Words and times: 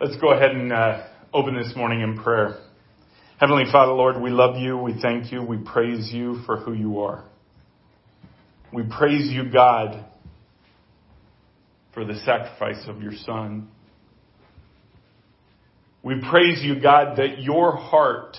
Let's 0.00 0.16
go 0.20 0.30
ahead 0.30 0.52
and 0.52 0.72
uh, 0.72 1.08
open 1.34 1.56
this 1.56 1.72
morning 1.74 2.02
in 2.02 2.22
prayer. 2.22 2.60
Heavenly 3.40 3.64
Father, 3.72 3.90
Lord, 3.90 4.22
we 4.22 4.30
love 4.30 4.56
you. 4.56 4.78
We 4.78 4.94
thank 5.02 5.32
you. 5.32 5.42
We 5.42 5.56
praise 5.56 6.10
you 6.12 6.40
for 6.46 6.56
who 6.56 6.72
you 6.72 7.00
are. 7.00 7.24
We 8.72 8.84
praise 8.84 9.28
you, 9.32 9.50
God, 9.50 10.04
for 11.94 12.04
the 12.04 12.14
sacrifice 12.24 12.80
of 12.86 13.02
your 13.02 13.10
Son. 13.26 13.66
We 16.04 16.22
praise 16.30 16.62
you, 16.62 16.80
God, 16.80 17.16
that 17.18 17.40
your 17.40 17.74
heart 17.76 18.36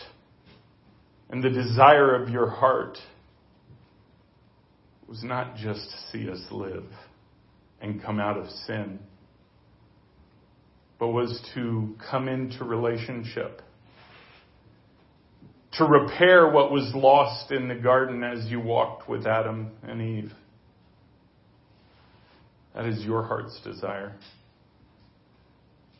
and 1.30 1.44
the 1.44 1.50
desire 1.50 2.23
of 2.23 2.30
your 2.30 2.50
heart 2.50 2.98
was 5.10 5.26
not 5.26 5.57
just 5.57 5.82
to 5.82 5.98
see 6.14 6.30
us 6.30 6.39
live 6.52 6.86
and 7.82 8.02
come 8.02 8.18
out 8.18 8.38
of 8.38 8.50
sin 8.66 9.00
but 11.00 11.08
was 11.08 11.42
to 11.56 11.96
come 12.12 12.28
into 12.28 12.66
relationship, 12.66 13.62
to 15.74 15.86
repair 15.86 16.52
what 16.52 16.71
was 16.71 16.92
lost 16.94 17.52
in 17.52 17.70
the 17.70 17.76
garden 17.76 18.24
as 18.24 18.46
you 18.52 18.60
walked 18.60 19.07
with 19.07 19.26
Adam 19.26 19.71
and 19.84 20.02
Eve. 20.02 20.32
That 22.76 22.86
is 22.86 23.04
your 23.04 23.24
heart's 23.24 23.60
desire. 23.64 24.14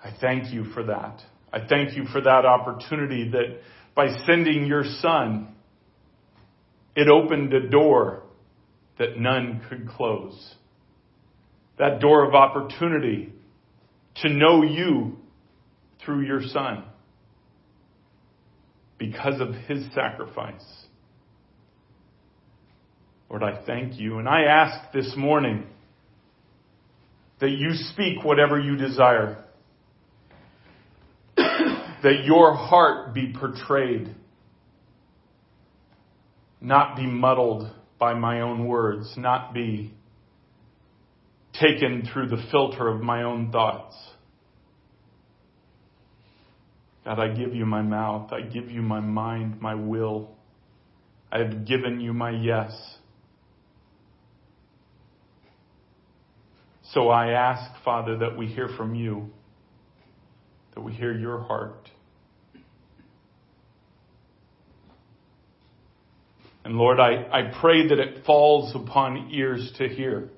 I 0.04 0.14
thank 0.20 0.54
you 0.54 0.66
for 0.74 0.84
that. 0.84 1.22
I 1.52 1.66
thank 1.68 1.96
you 1.96 2.06
for 2.06 2.22
that 2.22 2.46
opportunity 2.46 3.30
that 3.32 3.62
by 3.96 4.08
sending 4.26 4.66
your 4.66 4.84
son, 5.02 5.56
it 6.96 7.08
opened 7.10 7.54
a 7.54 7.70
door 7.70 8.24
that 8.98 9.18
none 9.18 9.62
could 9.70 9.88
close. 9.88 10.56
That 11.78 12.00
door 12.02 12.28
of 12.28 12.36
opportunity 12.36 13.34
to 14.18 14.30
know 14.30 14.64
you 14.64 15.18
through 16.04 16.22
your 16.22 16.42
Son 16.42 16.84
because 18.98 19.40
of 19.40 19.54
his 19.68 19.86
sacrifice. 19.94 20.64
Lord, 23.30 23.44
I 23.44 23.64
thank 23.66 24.00
you. 24.00 24.18
And 24.20 24.28
I 24.28 24.44
ask 24.44 24.92
this 24.92 25.14
morning 25.16 25.66
that 27.40 27.52
you 27.52 27.70
speak 27.74 28.24
whatever 28.24 28.60
you 28.60 28.76
desire, 28.76 29.46
that 31.38 32.24
your 32.26 32.56
heart 32.56 33.14
be 33.14 33.34
portrayed, 33.40 34.14
not 36.60 36.98
be 36.98 37.06
muddled 37.06 37.72
by 38.00 38.14
my 38.14 38.42
own 38.42 38.68
words, 38.68 39.14
not 39.16 39.54
be 39.54 39.94
taken 41.60 42.08
through 42.12 42.30
the 42.30 42.44
filter 42.52 42.88
of 42.88 43.02
my 43.02 43.24
own 43.24 43.52
thoughts. 43.52 43.96
God, 47.06 47.20
I 47.20 47.34
give 47.34 47.56
you 47.56 47.66
my 47.66 47.82
mouth. 47.82 48.32
I 48.32 48.42
give 48.42 48.70
you 48.70 48.82
my 48.82 49.00
mind, 49.00 49.62
my 49.62 49.76
will. 49.76 50.36
I 51.32 51.40
have 51.40 51.66
given 51.66 52.00
you 52.00 52.14
my 52.14 52.32
yes. 52.32 52.72
So 56.94 57.10
I 57.10 57.32
ask, 57.32 57.84
Father, 57.84 58.18
that 58.20 58.38
we 58.38 58.48
hear 58.48 58.70
from 58.76 58.96
you, 58.96 59.30
that 60.74 60.82
we 60.82 60.92
hear 60.92 61.16
your 61.16 61.40
heart. 61.40 61.90
And 66.64 66.76
Lord, 66.76 67.00
I, 67.00 67.28
I 67.32 67.60
pray 67.60 67.88
that 67.88 68.00
it 68.00 68.26
falls 68.26 68.76
upon 68.76 69.30
ears 69.32 69.72
to 69.78 69.88
hear. 69.88 70.30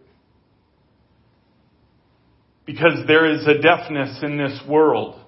Because 2.71 3.05
there 3.05 3.29
is 3.29 3.45
a 3.47 3.61
deafness 3.61 4.19
in 4.23 4.37
this 4.37 4.57
world 4.65 5.19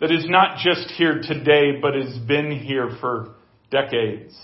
that 0.00 0.10
is 0.10 0.24
not 0.26 0.56
just 0.64 0.88
here 0.92 1.20
today, 1.22 1.78
but 1.78 1.94
has 1.94 2.18
been 2.20 2.50
here 2.50 2.96
for 3.02 3.34
decades. 3.70 4.34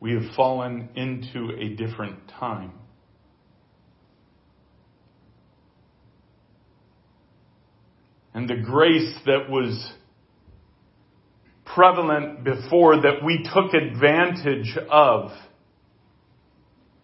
We 0.00 0.14
have 0.14 0.34
fallen 0.34 0.88
into 0.96 1.50
a 1.60 1.76
different 1.76 2.26
time. 2.40 2.72
And 8.34 8.50
the 8.50 8.56
grace 8.56 9.14
that 9.26 9.48
was 9.48 9.92
prevalent 11.64 12.42
before 12.42 12.96
that 13.02 13.24
we 13.24 13.44
took 13.44 13.74
advantage 13.74 14.76
of, 14.90 15.30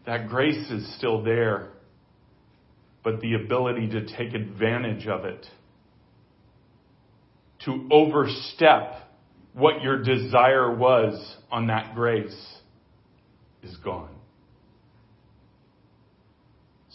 that 0.09 0.27
grace 0.29 0.71
is 0.71 0.97
still 0.97 1.23
there 1.23 1.69
but 3.05 3.21
the 3.21 3.35
ability 3.35 3.89
to 3.89 4.07
take 4.17 4.35
advantage 4.35 5.07
of 5.07 5.25
it, 5.25 5.47
to 7.65 7.87
overstep 7.91 8.95
what 9.53 9.83
your 9.83 10.03
desire 10.03 10.75
was 10.75 11.37
on 11.51 11.67
that 11.67 11.95
grace 11.95 12.59
is 13.63 13.77
gone. 13.85 14.15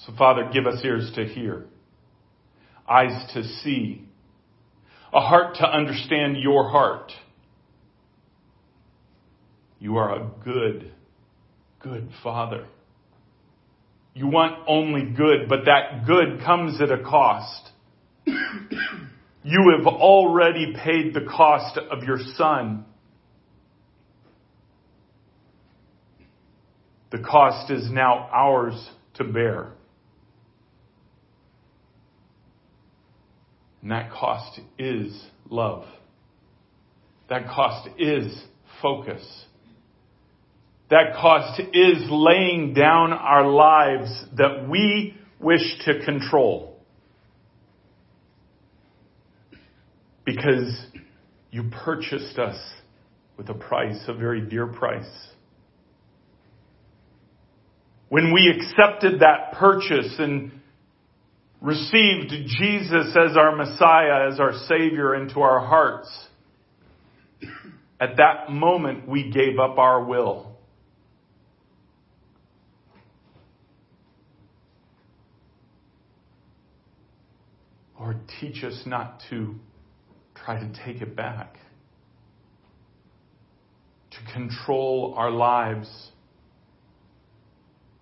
So 0.05 0.13
Father, 0.17 0.49
give 0.51 0.65
us 0.65 0.81
ears 0.83 1.11
to 1.15 1.25
hear, 1.25 1.65
eyes 2.89 3.31
to 3.33 3.43
see, 3.43 4.07
a 5.13 5.21
heart 5.21 5.55
to 5.57 5.65
understand 5.65 6.37
your 6.37 6.69
heart. 6.69 7.11
You 9.79 9.97
are 9.97 10.15
a 10.15 10.31
good, 10.43 10.91
good 11.79 12.09
Father. 12.23 12.65
You 14.15 14.27
want 14.27 14.59
only 14.67 15.05
good, 15.15 15.49
but 15.49 15.65
that 15.65 16.05
good 16.05 16.41
comes 16.43 16.79
at 16.81 16.91
a 16.91 17.03
cost. 17.03 17.71
you 18.25 19.73
have 19.77 19.87
already 19.87 20.73
paid 20.75 21.13
the 21.13 21.25
cost 21.29 21.77
of 21.77 22.03
your 22.03 22.19
son. 22.35 22.85
The 27.11 27.19
cost 27.19 27.71
is 27.71 27.89
now 27.91 28.29
ours 28.31 28.89
to 29.15 29.23
bear. 29.23 29.73
And 33.81 33.91
that 33.91 34.11
cost 34.11 34.59
is 34.79 35.23
love. 35.49 35.85
That 37.29 37.47
cost 37.47 37.89
is 37.99 38.43
focus. 38.81 39.45
That 40.93 41.15
cost 41.15 41.59
is 41.73 42.03
laying 42.07 42.75
down 42.75 43.13
our 43.13 43.47
lives 43.47 44.11
that 44.37 44.69
we 44.69 45.17
wish 45.39 45.79
to 45.85 46.05
control. 46.05 46.79
Because 50.23 50.85
you 51.49 51.63
purchased 51.83 52.37
us 52.37 52.57
with 53.37 53.49
a 53.49 53.55
price, 53.55 54.03
a 54.07 54.13
very 54.13 54.41
dear 54.41 54.67
price. 54.67 55.09
When 58.09 58.31
we 58.31 58.55
accepted 58.55 59.21
that 59.21 59.53
purchase 59.53 60.13
and 60.19 60.51
received 61.59 62.29
Jesus 62.29 63.17
as 63.17 63.35
our 63.35 63.55
Messiah, 63.55 64.31
as 64.31 64.39
our 64.39 64.53
Savior 64.67 65.15
into 65.15 65.39
our 65.39 65.65
hearts, 65.65 66.27
at 67.99 68.17
that 68.17 68.51
moment 68.51 69.09
we 69.09 69.31
gave 69.31 69.57
up 69.57 69.79
our 69.79 70.03
will. 70.03 70.52
Lord, 78.03 78.19
teach 78.41 78.65
us 78.65 78.83
not 78.85 79.21
to 79.29 79.55
try 80.35 80.59
to 80.59 80.73
take 80.85 81.01
it 81.01 81.15
back, 81.15 81.55
to 84.11 84.33
control 84.33 85.13
our 85.15 85.31
lives. 85.31 86.09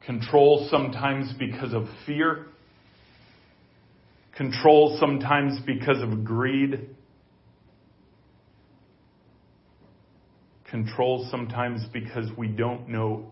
Control 0.03 0.67
sometimes 0.71 1.31
because 1.37 1.71
of 1.75 1.83
fear, 2.07 2.47
control 4.35 4.97
sometimes 4.99 5.59
because 5.67 6.01
of 6.01 6.25
greed, 6.25 6.89
control 10.67 11.27
sometimes 11.29 11.85
because 11.93 12.27
we 12.35 12.47
don't 12.47 12.89
know 12.89 13.31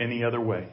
any 0.00 0.24
other 0.24 0.40
way. 0.40 0.70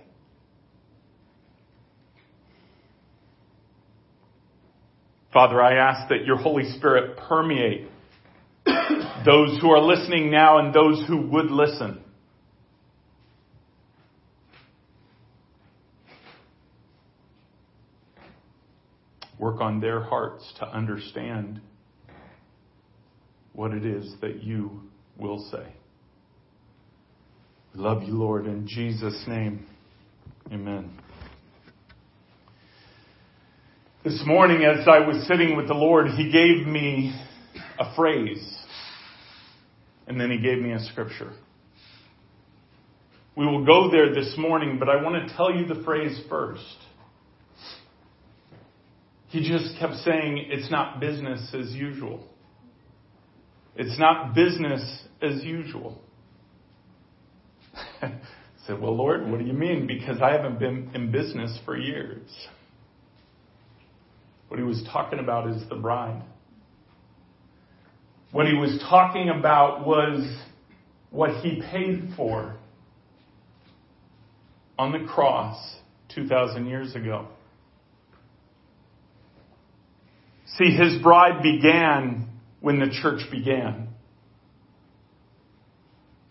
Father, 5.32 5.62
I 5.62 5.76
ask 5.76 6.10
that 6.10 6.26
your 6.26 6.38
Holy 6.38 6.72
Spirit 6.78 7.18
permeate 7.28 7.88
those 9.26 9.60
who 9.62 9.70
are 9.70 9.82
listening 9.82 10.32
now 10.32 10.58
and 10.58 10.74
those 10.74 11.04
who 11.08 11.22
would 11.30 11.52
listen. 11.52 12.02
Work 19.38 19.62
on 19.62 19.80
their 19.80 20.02
hearts 20.02 20.52
to 20.60 20.68
understand 20.68 21.62
what 23.54 23.72
it 23.72 23.86
is 23.86 24.16
that 24.22 24.44
you 24.44 24.82
will 25.18 25.48
say. 25.52 25.74
We 27.74 27.82
love 27.82 28.04
you, 28.04 28.16
Lord, 28.16 28.48
in 28.48 28.68
Jesus' 28.68 29.24
name. 29.28 29.66
Amen. 30.52 30.92
This 34.02 34.24
morning, 34.26 34.64
as 34.64 34.88
I 34.88 35.00
was 35.00 35.28
sitting 35.28 35.58
with 35.58 35.68
the 35.68 35.74
Lord, 35.74 36.08
He 36.08 36.32
gave 36.32 36.66
me 36.66 37.14
a 37.78 37.94
phrase, 37.98 38.58
and 40.08 40.18
then 40.18 40.32
He 40.32 40.38
gave 40.38 40.60
me 40.60 40.72
a 40.72 40.80
scripture. 40.80 41.34
We 43.36 43.46
will 43.46 43.66
go 43.66 43.92
there 43.92 44.14
this 44.14 44.36
morning, 44.38 44.80
but 44.80 44.88
I 44.88 45.04
want 45.04 45.28
to 45.28 45.36
tell 45.36 45.54
you 45.54 45.66
the 45.66 45.84
phrase 45.84 46.18
first. 46.30 46.64
He 49.28 49.46
just 49.46 49.78
kept 49.78 49.96
saying, 49.96 50.46
it's 50.50 50.72
not 50.72 51.02
business 51.02 51.54
as 51.54 51.74
usual. 51.74 52.26
It's 53.76 54.00
not 54.00 54.34
business 54.34 55.04
as 55.22 55.44
usual. 55.44 56.02
I 58.02 58.14
said, 58.66 58.80
Well, 58.80 58.96
Lord, 58.96 59.30
what 59.30 59.42
do 59.42 59.46
you 59.46 59.52
mean? 59.52 59.88
Because 59.88 60.22
I 60.22 60.32
haven't 60.32 60.58
been 60.58 60.90
in 60.94 61.12
business 61.12 61.60
for 61.66 61.78
years. 61.78 62.30
What 64.50 64.60
he 64.60 64.66
was 64.66 64.84
talking 64.92 65.20
about 65.20 65.50
is 65.50 65.62
the 65.70 65.76
bride. 65.76 66.24
What 68.32 68.48
he 68.48 68.54
was 68.54 68.80
talking 68.90 69.30
about 69.30 69.88
was 69.88 70.26
what 71.12 71.42
he 71.42 71.62
paid 71.72 72.14
for 72.16 72.58
on 74.78 74.92
the 74.92 75.08
cross 75.08 75.58
2,000 76.16 76.68
years 76.68 76.96
ago. 76.96 77.28
See, 80.58 80.72
his 80.72 81.02
bride 81.02 81.42
began 81.42 82.28
when 82.60 82.80
the 82.80 82.90
church 83.02 83.22
began. 83.32 83.90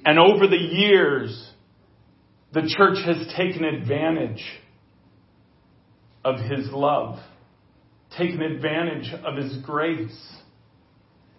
And 0.04 0.18
over 0.18 0.46
the 0.46 0.56
years, 0.56 1.50
the 2.52 2.62
church 2.62 2.98
has 3.04 3.32
taken 3.36 3.64
advantage 3.64 4.42
of 6.24 6.40
his 6.40 6.70
love, 6.72 7.18
taken 8.18 8.42
advantage 8.42 9.12
of 9.24 9.36
his 9.36 9.56
grace. 9.58 10.34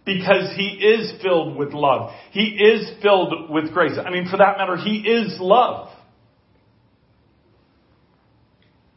Because 0.05 0.55
he 0.55 0.63
is 0.63 1.21
filled 1.21 1.55
with 1.55 1.73
love. 1.73 2.11
He 2.31 2.41
is 2.41 2.89
filled 3.01 3.49
with 3.49 3.71
grace. 3.73 3.91
I 4.03 4.09
mean, 4.09 4.27
for 4.29 4.37
that 4.37 4.57
matter, 4.57 4.75
he 4.75 4.97
is 4.97 5.37
love. 5.39 5.89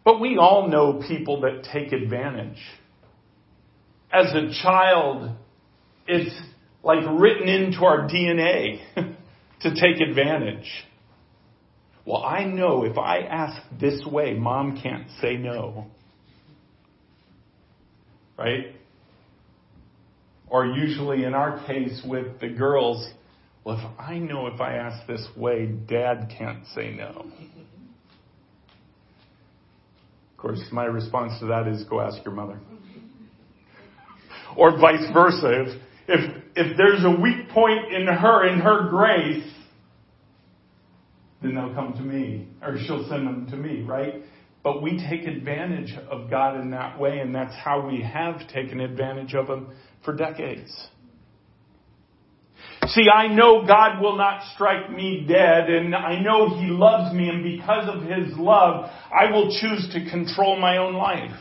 But 0.04 0.20
we 0.20 0.38
all 0.38 0.68
know 0.68 1.02
people 1.06 1.42
that 1.42 1.68
take 1.72 1.92
advantage. 1.92 2.58
As 4.12 4.26
a 4.32 4.52
child, 4.62 5.36
it's 6.06 6.34
like 6.82 7.00
written 7.08 7.48
into 7.48 7.84
our 7.84 8.08
DNA 8.08 8.80
to 9.60 9.74
take 9.74 10.00
advantage. 10.00 10.68
Well, 12.04 12.22
I 12.24 12.44
know 12.44 12.84
if 12.84 12.98
I 12.98 13.20
ask 13.20 13.60
this 13.80 14.04
way, 14.04 14.34
mom 14.34 14.80
can't 14.82 15.06
say 15.20 15.36
no. 15.36 15.86
Right? 18.38 18.74
Or 20.48 20.66
usually 20.66 21.24
in 21.24 21.34
our 21.34 21.64
case 21.66 22.02
with 22.04 22.40
the 22.40 22.48
girls, 22.48 23.08
well, 23.64 23.78
if 23.78 24.00
I 24.00 24.18
know 24.18 24.48
if 24.48 24.60
I 24.60 24.74
ask 24.74 25.06
this 25.06 25.26
way, 25.36 25.66
dad 25.66 26.32
can't 26.36 26.66
say 26.74 26.90
no. 26.90 27.26
Of 30.32 30.36
course, 30.36 30.60
my 30.72 30.84
response 30.84 31.38
to 31.40 31.46
that 31.46 31.68
is 31.68 31.84
go 31.84 32.00
ask 32.00 32.24
your 32.24 32.34
mother. 32.34 32.58
Or 34.56 34.72
vice 34.78 35.10
versa. 35.14 35.62
If, 35.62 35.82
if, 36.08 36.42
if 36.56 36.76
there's 36.76 37.04
a 37.04 37.20
weak 37.20 37.48
point 37.50 37.92
in 37.92 38.06
her, 38.06 38.46
in 38.48 38.58
her 38.58 38.88
grace, 38.90 39.48
then 41.40 41.54
they'll 41.54 41.74
come 41.74 41.92
to 41.94 42.02
me, 42.02 42.48
or 42.60 42.76
she'll 42.84 43.08
send 43.08 43.26
them 43.26 43.46
to 43.50 43.56
me, 43.56 43.82
right? 43.82 44.22
But 44.62 44.80
we 44.80 44.98
take 44.98 45.26
advantage 45.26 45.92
of 46.10 46.30
God 46.30 46.60
in 46.60 46.70
that 46.70 46.98
way, 46.98 47.18
and 47.18 47.34
that's 47.34 47.54
how 47.54 47.86
we 47.86 48.02
have 48.02 48.46
taken 48.48 48.80
advantage 48.80 49.34
of 49.34 49.48
Him 49.48 49.68
for 50.04 50.14
decades. 50.14 50.70
See, 52.86 53.06
I 53.12 53.28
know 53.28 53.64
God 53.66 54.00
will 54.00 54.16
not 54.16 54.42
strike 54.54 54.90
me 54.90 55.24
dead, 55.28 55.68
and 55.68 55.94
I 55.94 56.20
know 56.20 56.60
He 56.60 56.66
loves 56.66 57.14
me, 57.14 57.28
and 57.28 57.42
because 57.42 57.88
of 57.88 58.02
His 58.02 58.36
love, 58.36 58.90
I 59.12 59.30
will 59.32 59.50
choose 59.60 59.88
to 59.94 60.10
control 60.10 60.56
my 60.60 60.78
own 60.78 60.94
life. 60.94 61.40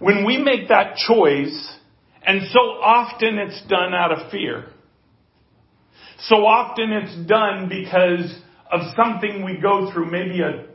When 0.00 0.24
we 0.24 0.38
make 0.38 0.68
that 0.68 0.96
choice, 0.96 1.76
and 2.24 2.42
so 2.52 2.58
often 2.58 3.38
it's 3.38 3.60
done 3.68 3.94
out 3.94 4.12
of 4.12 4.30
fear. 4.30 4.66
So 6.20 6.46
often 6.46 6.92
it's 6.92 7.28
done 7.28 7.68
because 7.68 8.32
of 8.70 8.80
something 8.96 9.44
we 9.44 9.58
go 9.60 9.92
through, 9.92 10.10
maybe 10.10 10.40
a 10.40 10.67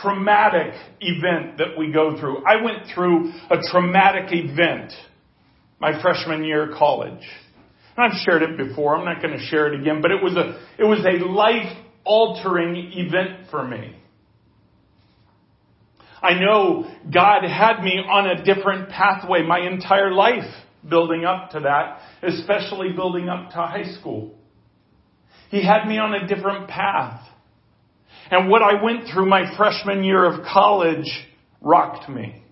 traumatic 0.00 0.74
event 1.00 1.58
that 1.58 1.76
we 1.76 1.92
go 1.92 2.18
through. 2.18 2.44
I 2.44 2.62
went 2.62 2.86
through 2.94 3.32
a 3.50 3.56
traumatic 3.70 4.28
event 4.30 4.92
my 5.82 6.00
freshman 6.00 6.44
year 6.44 6.70
of 6.70 6.78
college. 6.78 7.28
And 7.96 8.06
I've 8.06 8.18
shared 8.24 8.42
it 8.42 8.56
before. 8.56 8.96
I'm 8.96 9.04
not 9.04 9.20
going 9.20 9.36
to 9.36 9.44
share 9.46 9.72
it 9.72 9.80
again, 9.80 10.00
but 10.00 10.12
it 10.12 10.22
was 10.22 10.34
a, 10.34 10.64
it 10.78 10.84
was 10.84 11.04
a 11.04 11.24
life 11.26 11.76
altering 12.04 12.92
event 12.94 13.48
for 13.50 13.66
me. 13.66 13.96
I 16.22 16.34
know 16.34 16.84
God 17.12 17.42
had 17.42 17.82
me 17.82 17.98
on 17.98 18.28
a 18.28 18.44
different 18.44 18.90
pathway 18.90 19.42
my 19.42 19.58
entire 19.58 20.12
life 20.12 20.48
building 20.88 21.24
up 21.24 21.50
to 21.50 21.60
that, 21.60 21.98
especially 22.22 22.92
building 22.92 23.28
up 23.28 23.50
to 23.50 23.56
high 23.56 23.92
school. 23.98 24.38
He 25.50 25.66
had 25.66 25.86
me 25.86 25.98
on 25.98 26.14
a 26.14 26.26
different 26.28 26.68
path. 26.68 27.26
And 28.32 28.48
what 28.48 28.62
I 28.62 28.82
went 28.82 29.08
through 29.12 29.26
my 29.26 29.54
freshman 29.58 30.02
year 30.02 30.24
of 30.24 30.46
college 30.46 31.06
rocked 31.60 32.08
me. 32.08 32.42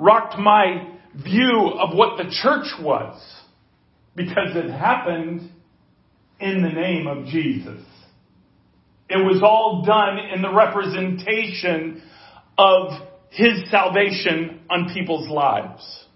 Rocked 0.00 0.38
my 0.38 0.88
view 1.14 1.72
of 1.78 1.94
what 1.94 2.16
the 2.16 2.30
church 2.42 2.72
was. 2.80 3.20
Because 4.16 4.56
it 4.56 4.70
happened 4.70 5.50
in 6.40 6.62
the 6.62 6.70
name 6.70 7.06
of 7.06 7.26
Jesus. 7.26 7.84
It 9.10 9.18
was 9.18 9.42
all 9.42 9.84
done 9.84 10.18
in 10.34 10.40
the 10.40 10.52
representation 10.52 12.02
of 12.56 12.92
His 13.28 13.70
salvation 13.70 14.60
on 14.70 14.94
people's 14.94 15.28
lives. 15.28 16.06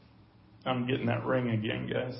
I'm 0.64 0.86
getting 0.86 1.06
that 1.06 1.26
ring 1.26 1.50
again, 1.50 1.86
guys. 1.92 2.18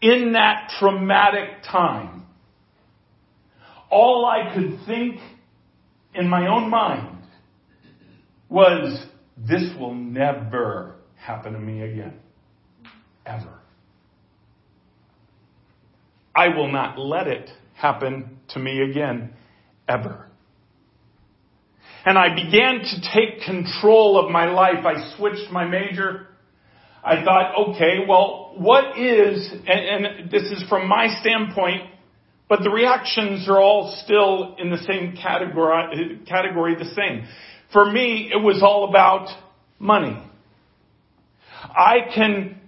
In 0.00 0.32
that 0.32 0.70
traumatic 0.78 1.62
time, 1.70 2.23
all 3.94 4.26
I 4.26 4.52
could 4.54 4.80
think 4.86 5.20
in 6.14 6.28
my 6.28 6.48
own 6.48 6.68
mind 6.68 7.24
was, 8.48 9.06
this 9.36 9.62
will 9.78 9.94
never 9.94 10.96
happen 11.16 11.54
to 11.54 11.58
me 11.58 11.82
again. 11.82 12.14
Ever. 13.24 13.60
I 16.36 16.48
will 16.48 16.70
not 16.70 16.98
let 16.98 17.26
it 17.26 17.48
happen 17.74 18.40
to 18.48 18.58
me 18.58 18.82
again. 18.82 19.30
Ever 19.88 20.24
and 22.04 22.18
I 22.18 22.34
began 22.34 22.80
to 22.80 23.00
take 23.14 23.42
control 23.44 24.22
of 24.22 24.30
my 24.30 24.46
life. 24.46 24.84
I 24.84 25.16
switched 25.16 25.50
my 25.50 25.64
major. 25.64 26.28
I 27.02 27.24
thought, 27.24 27.70
okay, 27.70 27.98
well, 28.06 28.54
what 28.56 28.98
is, 28.98 29.50
and, 29.66 30.06
and, 30.06 30.30
this 30.30 30.42
is 30.44 30.64
from 30.68 30.88
my 30.88 31.08
standpoint, 31.20 31.82
but 32.48 32.62
the 32.62 32.70
reactions 32.70 33.48
are 33.48 33.60
all 33.60 33.96
still 34.04 34.56
in 34.58 34.70
the 34.70 34.78
same 34.78 35.16
category, 35.16 36.20
category 36.26 36.74
the 36.76 36.94
same. 36.94 37.26
For 37.72 37.90
me, 37.90 38.30
it 38.32 38.40
was 38.40 38.62
all 38.62 38.88
about 38.88 39.28
money. 39.78 40.22
I 41.62 41.96
can 42.14 42.60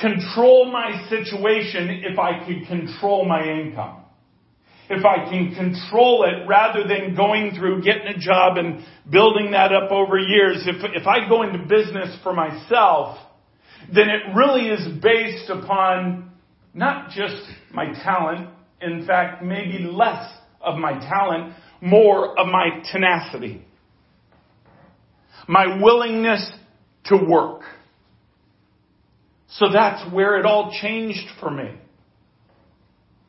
control 0.00 0.70
my 0.70 1.08
situation 1.08 2.02
if 2.04 2.18
I 2.18 2.44
can 2.44 2.66
control 2.66 3.24
my 3.24 3.42
income 3.42 4.02
if 4.88 5.04
I 5.04 5.28
can 5.28 5.54
control 5.54 6.24
it 6.24 6.46
rather 6.46 6.86
than 6.86 7.14
going 7.14 7.54
through 7.56 7.82
getting 7.82 8.06
a 8.06 8.18
job 8.18 8.56
and 8.56 8.84
building 9.10 9.50
that 9.50 9.72
up 9.72 9.90
over 9.90 10.18
years, 10.18 10.64
if, 10.66 10.76
if 10.94 11.06
I 11.06 11.28
go 11.28 11.42
into 11.42 11.58
business 11.58 12.16
for 12.22 12.32
myself, 12.32 13.18
then 13.92 14.08
it 14.08 14.34
really 14.34 14.68
is 14.68 14.86
based 15.02 15.50
upon 15.50 16.30
not 16.72 17.10
just 17.10 17.42
my 17.72 17.92
talent, 18.04 18.50
in 18.80 19.06
fact, 19.06 19.42
maybe 19.42 19.84
less 19.84 20.32
of 20.60 20.78
my 20.78 20.92
talent, 20.92 21.54
more 21.80 22.38
of 22.38 22.46
my 22.48 22.82
tenacity. 22.92 23.64
My 25.48 25.80
willingness 25.82 26.50
to 27.06 27.16
work. 27.16 27.62
So 29.48 29.66
that's 29.72 30.12
where 30.12 30.38
it 30.38 30.44
all 30.44 30.76
changed 30.80 31.28
for 31.40 31.50
me. 31.50 31.70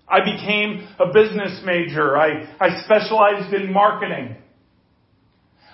I 0.10 0.20
became 0.22 0.88
a 1.00 1.12
business 1.14 1.62
major. 1.66 2.18
I, 2.18 2.56
I 2.60 2.82
specialized 2.84 3.54
in 3.54 3.72
marketing. 3.72 4.38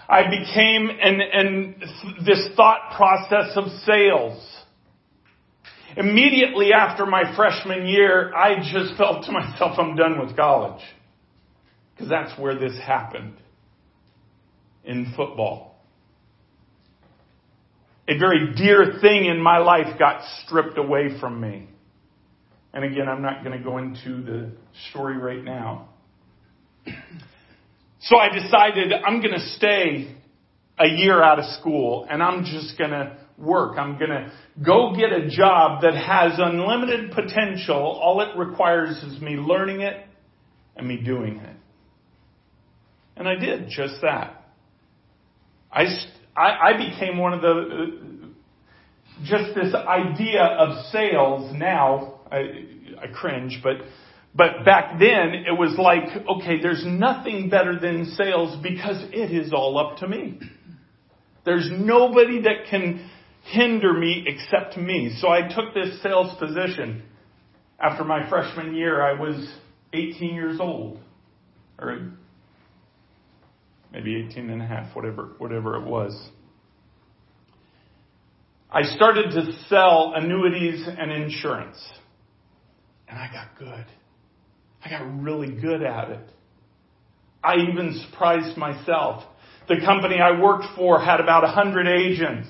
I 0.09 0.23
became 0.23 0.89
in, 0.89 1.21
in 1.21 1.75
this 2.25 2.49
thought 2.55 2.95
process 2.95 3.55
of 3.55 3.65
sales. 3.85 4.52
Immediately 5.95 6.71
after 6.73 7.05
my 7.05 7.35
freshman 7.35 7.85
year, 7.87 8.33
I 8.35 8.55
just 8.59 8.97
felt 8.97 9.25
to 9.25 9.31
myself, 9.31 9.77
I'm 9.77 9.95
done 9.95 10.19
with 10.19 10.35
college. 10.35 10.81
Because 11.93 12.09
that's 12.09 12.39
where 12.39 12.57
this 12.57 12.77
happened. 12.79 13.35
in 14.83 15.13
football. 15.15 15.75
A 18.07 18.17
very 18.17 18.53
dear 18.55 18.99
thing 19.01 19.25
in 19.25 19.41
my 19.41 19.59
life 19.59 19.97
got 19.97 20.23
stripped 20.43 20.77
away 20.77 21.17
from 21.19 21.39
me. 21.39 21.69
And 22.73 22.83
again, 22.83 23.07
I'm 23.07 23.21
not 23.21 23.43
going 23.43 23.57
to 23.57 23.63
go 23.63 23.77
into 23.77 24.21
the 24.23 24.51
story 24.89 25.17
right 25.17 25.43
now. 25.43 25.89
So 28.01 28.17
I 28.17 28.27
decided 28.27 28.91
I'm 28.91 29.21
going 29.21 29.33
to 29.33 29.49
stay 29.55 30.13
a 30.77 30.87
year 30.87 31.23
out 31.23 31.39
of 31.39 31.45
school 31.59 32.05
and 32.09 32.21
I'm 32.21 32.43
just 32.43 32.77
going 32.77 32.89
to 32.89 33.17
work. 33.43 33.77
I'm 33.77 33.97
going 33.97 34.11
to 34.11 34.31
go 34.65 34.93
get 34.95 35.11
a 35.11 35.27
job 35.29 35.81
that 35.81 35.93
has 35.93 36.33
unlimited 36.37 37.11
potential. 37.11 37.75
All 37.75 38.21
it 38.21 38.37
requires 38.37 38.97
is 39.03 39.21
me 39.21 39.31
learning 39.31 39.81
it 39.81 40.05
and 40.75 40.87
me 40.87 40.97
doing 40.97 41.37
it. 41.37 41.55
And 43.15 43.27
I 43.27 43.35
did 43.35 43.69
just 43.69 43.95
that. 44.01 44.43
I, 45.71 45.85
I, 46.35 46.73
became 46.77 47.17
one 47.17 47.33
of 47.33 47.41
the, 47.41 48.31
just 49.23 49.55
this 49.55 49.73
idea 49.73 50.43
of 50.43 50.85
sales 50.91 51.51
now, 51.55 52.21
I, 52.31 52.37
I 53.01 53.07
cringe, 53.13 53.59
but, 53.63 53.77
but 54.35 54.65
back 54.65 54.99
then 54.99 55.45
it 55.47 55.57
was 55.57 55.75
like, 55.77 56.25
okay, 56.27 56.61
there's 56.61 56.83
nothing 56.85 57.49
better 57.49 57.79
than 57.79 58.13
sales 58.15 58.55
because 58.61 59.03
it 59.11 59.31
is 59.31 59.51
all 59.51 59.77
up 59.79 59.97
to 59.97 60.07
me. 60.07 60.39
There's 61.45 61.69
nobody 61.71 62.41
that 62.43 62.69
can 62.69 63.09
hinder 63.43 63.93
me 63.93 64.25
except 64.27 64.77
me. 64.77 65.15
So 65.19 65.29
I 65.29 65.41
took 65.41 65.73
this 65.73 66.01
sales 66.01 66.35
position. 66.39 67.03
After 67.79 68.03
my 68.03 68.27
freshman 68.29 68.75
year, 68.75 69.01
I 69.01 69.19
was 69.19 69.53
18 69.93 70.35
years 70.35 70.59
old. 70.59 70.99
Or 71.79 72.13
maybe 73.91 74.25
18 74.29 74.49
and 74.49 74.61
a 74.61 74.65
half, 74.65 74.95
whatever, 74.95 75.33
whatever 75.37 75.75
it 75.75 75.85
was. 75.85 76.29
I 78.71 78.83
started 78.83 79.31
to 79.31 79.53
sell 79.67 80.13
annuities 80.15 80.87
and 80.87 81.11
insurance. 81.11 81.77
And 83.07 83.19
I 83.19 83.31
got 83.31 83.57
good. 83.59 83.85
I 84.83 84.89
got 84.89 85.21
really 85.21 85.51
good 85.61 85.83
at 85.83 86.09
it. 86.09 86.29
I 87.43 87.55
even 87.55 88.03
surprised 88.09 88.57
myself. 88.57 89.23
The 89.67 89.75
company 89.85 90.15
I 90.19 90.41
worked 90.41 90.65
for 90.75 90.99
had 90.99 91.19
about 91.19 91.43
100 91.43 91.87
agents, 91.87 92.47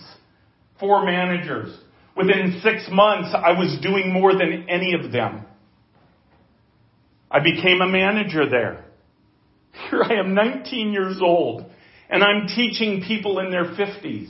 four 0.83 1.05
managers. 1.05 1.73
Within 2.17 2.59
six 2.61 2.89
months, 2.91 3.33
I 3.33 3.53
was 3.53 3.79
doing 3.81 4.11
more 4.11 4.33
than 4.33 4.65
any 4.67 4.93
of 4.93 5.13
them. 5.13 5.45
I 7.31 7.39
became 7.39 7.79
a 7.81 7.87
manager 7.87 8.49
there. 8.49 8.83
Here 9.89 10.03
I 10.03 10.15
am 10.15 10.35
19 10.35 10.91
years 10.91 11.19
old 11.21 11.65
and 12.09 12.21
I'm 12.21 12.47
teaching 12.47 13.01
people 13.07 13.39
in 13.39 13.49
their 13.49 13.63
50s 13.63 14.29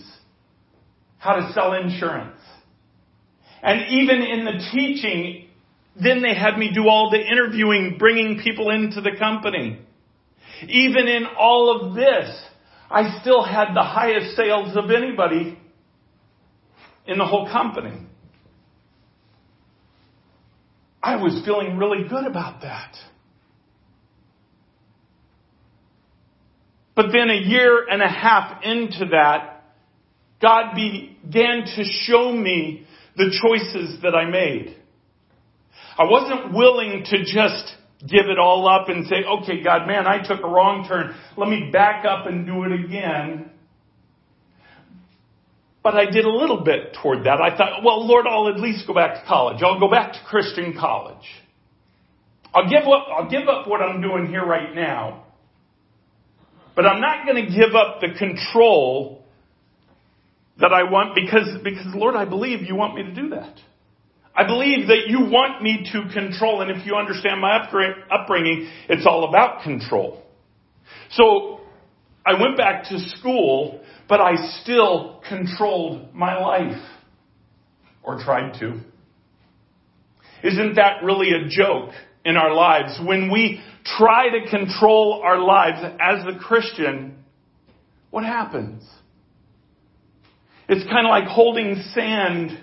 how 1.17 1.37
to 1.37 1.51
sell 1.53 1.73
insurance. 1.73 2.39
And 3.63 3.89
even 3.89 4.21
in 4.21 4.45
the 4.45 4.69
teaching, 4.71 5.49
then 6.01 6.21
they 6.21 6.35
had 6.35 6.57
me 6.59 6.71
do 6.71 6.87
all 6.87 7.09
the 7.09 7.19
interviewing, 7.19 7.95
bringing 7.97 8.41
people 8.43 8.69
into 8.69 9.01
the 9.01 9.17
company. 9.17 9.79
Even 10.69 11.07
in 11.07 11.25
all 11.37 11.81
of 11.81 11.95
this, 11.95 12.29
I 12.91 13.19
still 13.21 13.43
had 13.43 13.73
the 13.73 13.83
highest 13.83 14.35
sales 14.35 14.77
of 14.77 14.91
anybody 14.91 15.57
in 17.05 17.17
the 17.17 17.25
whole 17.25 17.49
company. 17.51 18.07
I 21.01 21.17
was 21.17 21.41
feeling 21.45 21.77
really 21.77 22.07
good 22.07 22.25
about 22.25 22.61
that. 22.61 22.95
But 26.95 27.07
then 27.11 27.29
a 27.29 27.41
year 27.41 27.85
and 27.89 28.01
a 28.01 28.07
half 28.07 28.63
into 28.63 29.07
that, 29.11 29.63
God 30.41 30.75
began 30.75 31.65
to 31.75 31.83
show 31.83 32.31
me 32.31 32.85
the 33.17 33.35
choices 33.41 34.01
that 34.03 34.15
I 34.15 34.29
made. 34.29 34.77
I 35.97 36.03
wasn't 36.03 36.53
willing 36.53 37.03
to 37.09 37.23
just 37.23 37.73
give 38.01 38.25
it 38.27 38.37
all 38.39 38.67
up 38.67 38.89
and 38.89 39.07
say, 39.07 39.23
okay, 39.23 39.63
God, 39.63 39.87
man, 39.87 40.05
I 40.07 40.25
took 40.25 40.43
a 40.43 40.47
wrong 40.47 40.85
turn. 40.87 41.15
Let 41.37 41.49
me 41.49 41.69
back 41.71 42.05
up 42.05 42.27
and 42.27 42.45
do 42.45 42.63
it 42.63 42.85
again. 42.85 43.49
But 45.83 45.95
I 45.95 46.05
did 46.05 46.23
a 46.23 46.29
little 46.29 46.63
bit 46.63 46.95
toward 47.01 47.25
that. 47.25 47.41
I 47.41 47.55
thought, 47.57 47.83
well, 47.83 48.07
Lord, 48.07 48.25
I'll 48.25 48.47
at 48.47 48.59
least 48.59 48.87
go 48.87 48.93
back 48.93 49.21
to 49.21 49.27
college. 49.27 49.61
I'll 49.61 49.79
go 49.79 49.91
back 49.91 50.13
to 50.13 50.19
Christian 50.27 50.75
college. 50.79 51.25
I'll 52.53 52.69
give 52.69 52.83
up, 52.83 53.07
I'll 53.09 53.29
give 53.29 53.49
up 53.49 53.67
what 53.67 53.81
I'm 53.81 54.01
doing 54.01 54.27
here 54.27 54.45
right 54.45 54.73
now. 54.73 55.25
But 56.75 56.85
I'm 56.85 57.01
not 57.01 57.25
going 57.25 57.45
to 57.45 57.51
give 57.51 57.75
up 57.75 57.99
the 57.99 58.17
control 58.17 59.23
that 60.59 60.71
I 60.71 60.83
want 60.89 61.15
because, 61.15 61.49
because 61.63 61.93
Lord, 61.93 62.15
I 62.15 62.25
believe 62.25 62.61
you 62.61 62.75
want 62.75 62.95
me 62.95 63.03
to 63.03 63.13
do 63.13 63.29
that. 63.29 63.55
I 64.35 64.47
believe 64.47 64.87
that 64.87 65.07
you 65.07 65.19
want 65.21 65.61
me 65.61 65.87
to 65.91 66.11
control, 66.11 66.61
and 66.61 66.71
if 66.71 66.87
you 66.87 66.95
understand 66.95 67.39
my 67.39 67.57
upbringing, 67.57 68.69
it's 68.89 69.05
all 69.05 69.29
about 69.29 69.63
control. 69.63 70.23
So 71.11 71.59
I 72.25 72.41
went 72.41 72.57
back 72.57 72.85
to 72.85 72.99
school, 73.17 73.82
but 74.07 74.19
I 74.19 74.59
still 74.61 75.21
controlled 75.27 76.13
my 76.13 76.37
life. 76.37 76.81
Or 78.03 78.19
tried 78.21 78.59
to. 78.59 78.81
Isn't 80.43 80.75
that 80.75 81.03
really 81.03 81.29
a 81.29 81.47
joke 81.47 81.91
in 82.25 82.35
our 82.35 82.53
lives? 82.53 82.99
When 83.01 83.31
we 83.31 83.61
try 83.97 84.27
to 84.27 84.49
control 84.49 85.21
our 85.23 85.39
lives 85.39 85.79
as 86.01 86.25
a 86.25 86.37
Christian, 86.37 87.23
what 88.11 88.25
happens? 88.25 88.83
It's 90.67 90.83
kind 90.89 91.07
of 91.07 91.09
like 91.09 91.25
holding 91.25 91.81
sand 91.93 92.59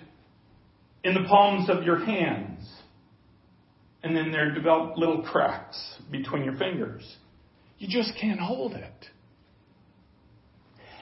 in 1.05 1.15
the 1.15 1.25
palms 1.27 1.71
of 1.71 1.85
your 1.85 2.05
hands. 2.05 2.69
And 4.03 4.17
then 4.17 4.33
there 4.33 4.53
develop 4.53 4.97
little 4.97 5.23
cracks 5.23 5.97
between 6.11 6.45
your 6.45 6.57
fingers. 6.57 7.17
You 7.79 7.89
just 7.89 8.13
can't 8.21 8.41
hold 8.41 8.73
it. 8.73 9.07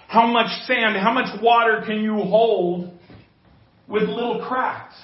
How 0.08 0.26
much 0.26 0.50
sand, 0.66 0.96
how 0.96 1.12
much 1.12 1.40
water 1.40 1.82
can 1.86 2.00
you 2.00 2.14
hold 2.14 2.90
with 3.86 4.02
little 4.02 4.44
cracks? 4.46 4.96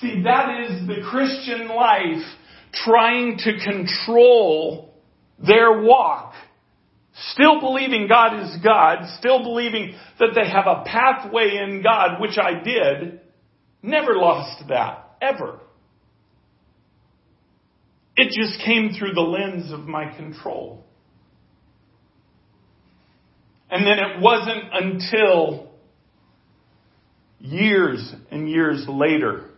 See, 0.00 0.22
that 0.22 0.60
is 0.60 0.86
the 0.86 1.02
Christian 1.10 1.68
life 1.68 2.24
trying 2.72 3.38
to 3.38 3.58
control 3.58 4.94
their 5.44 5.82
walk. 5.82 6.34
Still 7.32 7.60
believing 7.60 8.06
God 8.06 8.40
is 8.44 8.56
God, 8.62 8.98
still 9.18 9.42
believing 9.42 9.96
that 10.20 10.28
they 10.36 10.48
have 10.48 10.66
a 10.68 10.84
pathway 10.84 11.58
in 11.60 11.82
God, 11.82 12.20
which 12.20 12.38
I 12.38 12.62
did, 12.62 13.20
Never 13.82 14.16
lost 14.16 14.68
that, 14.68 15.16
ever. 15.22 15.60
It 18.16 18.32
just 18.32 18.64
came 18.64 18.90
through 18.98 19.14
the 19.14 19.20
lens 19.20 19.72
of 19.72 19.80
my 19.80 20.14
control. 20.16 20.84
And 23.70 23.86
then 23.86 23.98
it 23.98 24.20
wasn't 24.20 24.64
until 24.72 25.70
years 27.40 28.14
and 28.30 28.48
years 28.48 28.84
later 28.88 29.50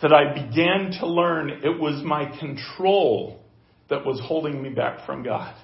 that 0.00 0.12
I 0.12 0.34
began 0.34 0.92
to 1.00 1.06
learn 1.06 1.50
it 1.50 1.80
was 1.80 2.04
my 2.04 2.36
control 2.38 3.40
that 3.88 4.04
was 4.04 4.20
holding 4.24 4.60
me 4.60 4.70
back 4.70 5.06
from 5.06 5.22
God. 5.22 5.54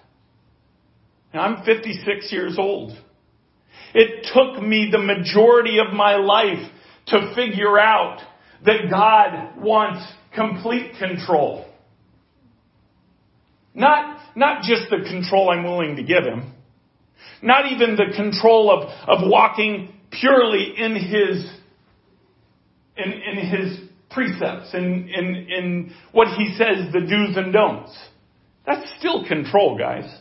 And 1.33 1.43
I'm 1.43 1.65
56 1.65 2.33
years 2.33 2.57
old. 2.59 2.93
It 3.95 4.27
took 4.33 4.63
me 4.63 4.89
the 4.91 4.99
majority 4.99 5.79
of 5.79 5.93
my 5.93 6.17
life 6.17 6.71
to 7.09 7.33
figure 7.35 7.79
out 7.79 8.21
that 8.65 8.91
God 8.91 9.61
wants 9.63 10.07
complete 10.35 10.93
control. 10.99 11.67
Not, 13.75 14.21
not 14.37 14.63
just 14.63 14.91
the 14.91 15.09
control 15.09 15.51
I'm 15.51 15.65
willing 15.65 15.97
to 15.97 16.03
give 16.03 16.25
him. 16.25 16.53
Not 17.43 17.71
even 17.73 17.97
the 17.97 18.15
control 18.17 18.71
of, 18.71 18.89
of 19.09 19.29
walking 19.29 19.93
purely 20.11 20.75
in 20.77 20.95
his, 20.97 21.51
in, 22.97 23.13
in 23.13 23.47
his 23.47 23.81
precepts, 24.11 24.75
in, 24.75 25.09
in, 25.09 25.47
in 25.49 25.95
what 26.13 26.29
he 26.37 26.55
says 26.57 26.93
the 26.93 27.01
do's 27.01 27.37
and 27.37 27.53
don'ts. 27.53 27.97
That's 28.67 28.87
still 28.99 29.27
control, 29.27 29.79
guys. 29.79 30.13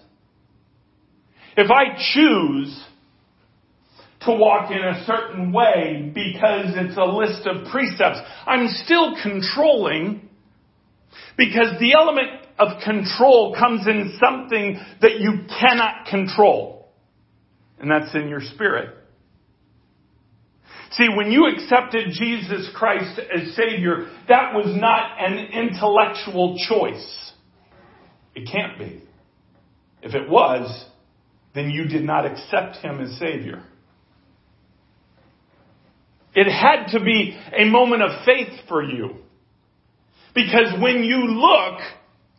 If 1.56 1.72
I 1.72 1.98
choose 2.14 2.84
to 4.28 4.34
walk 4.34 4.72
in 4.72 4.78
a 4.78 5.06
certain 5.06 5.54
way 5.54 6.12
because 6.14 6.74
it's 6.76 6.98
a 6.98 7.06
list 7.06 7.48
of 7.48 7.72
precepts. 7.72 8.20
I'm 8.46 8.68
still 8.84 9.16
controlling 9.22 10.28
because 11.38 11.80
the 11.80 11.94
element 11.94 12.46
of 12.60 12.82
control 12.84 13.56
comes 13.58 13.88
in 13.88 14.18
something 14.24 14.80
that 15.02 15.20
you 15.20 15.46
cannot 15.60 16.08
control. 16.10 16.77
And 17.80 17.92
that's 17.92 18.14
in 18.16 18.28
your 18.28 18.42
spirit. 18.42 18.96
See, 20.92 21.08
when 21.16 21.32
you 21.32 21.48
accepted 21.48 22.08
Jesus 22.12 22.70
Christ 22.76 23.20
as 23.20 23.56
Savior, 23.56 24.10
that 24.30 24.54
was 24.54 24.76
not 24.76 25.18
an 25.20 25.38
intellectual 25.38 26.58
choice. 26.68 27.34
It 28.34 28.50
can't 28.52 28.80
be. 28.80 29.04
If 30.02 30.16
it 30.16 30.30
was, 30.30 30.86
then 31.54 31.70
you 31.70 31.86
did 31.88 32.04
not 32.04 32.26
accept 32.26 32.78
him 32.78 33.02
as 33.02 33.18
Savior. 33.20 33.64
It 36.34 36.50
had 36.50 36.92
to 36.92 37.04
be 37.04 37.38
a 37.58 37.66
moment 37.66 38.04
of 38.04 38.26
faith 38.26 38.60
for 38.70 38.84
you. 38.84 39.16
Because 40.36 40.80
when 40.80 41.04
you 41.04 41.26
look, 41.26 41.80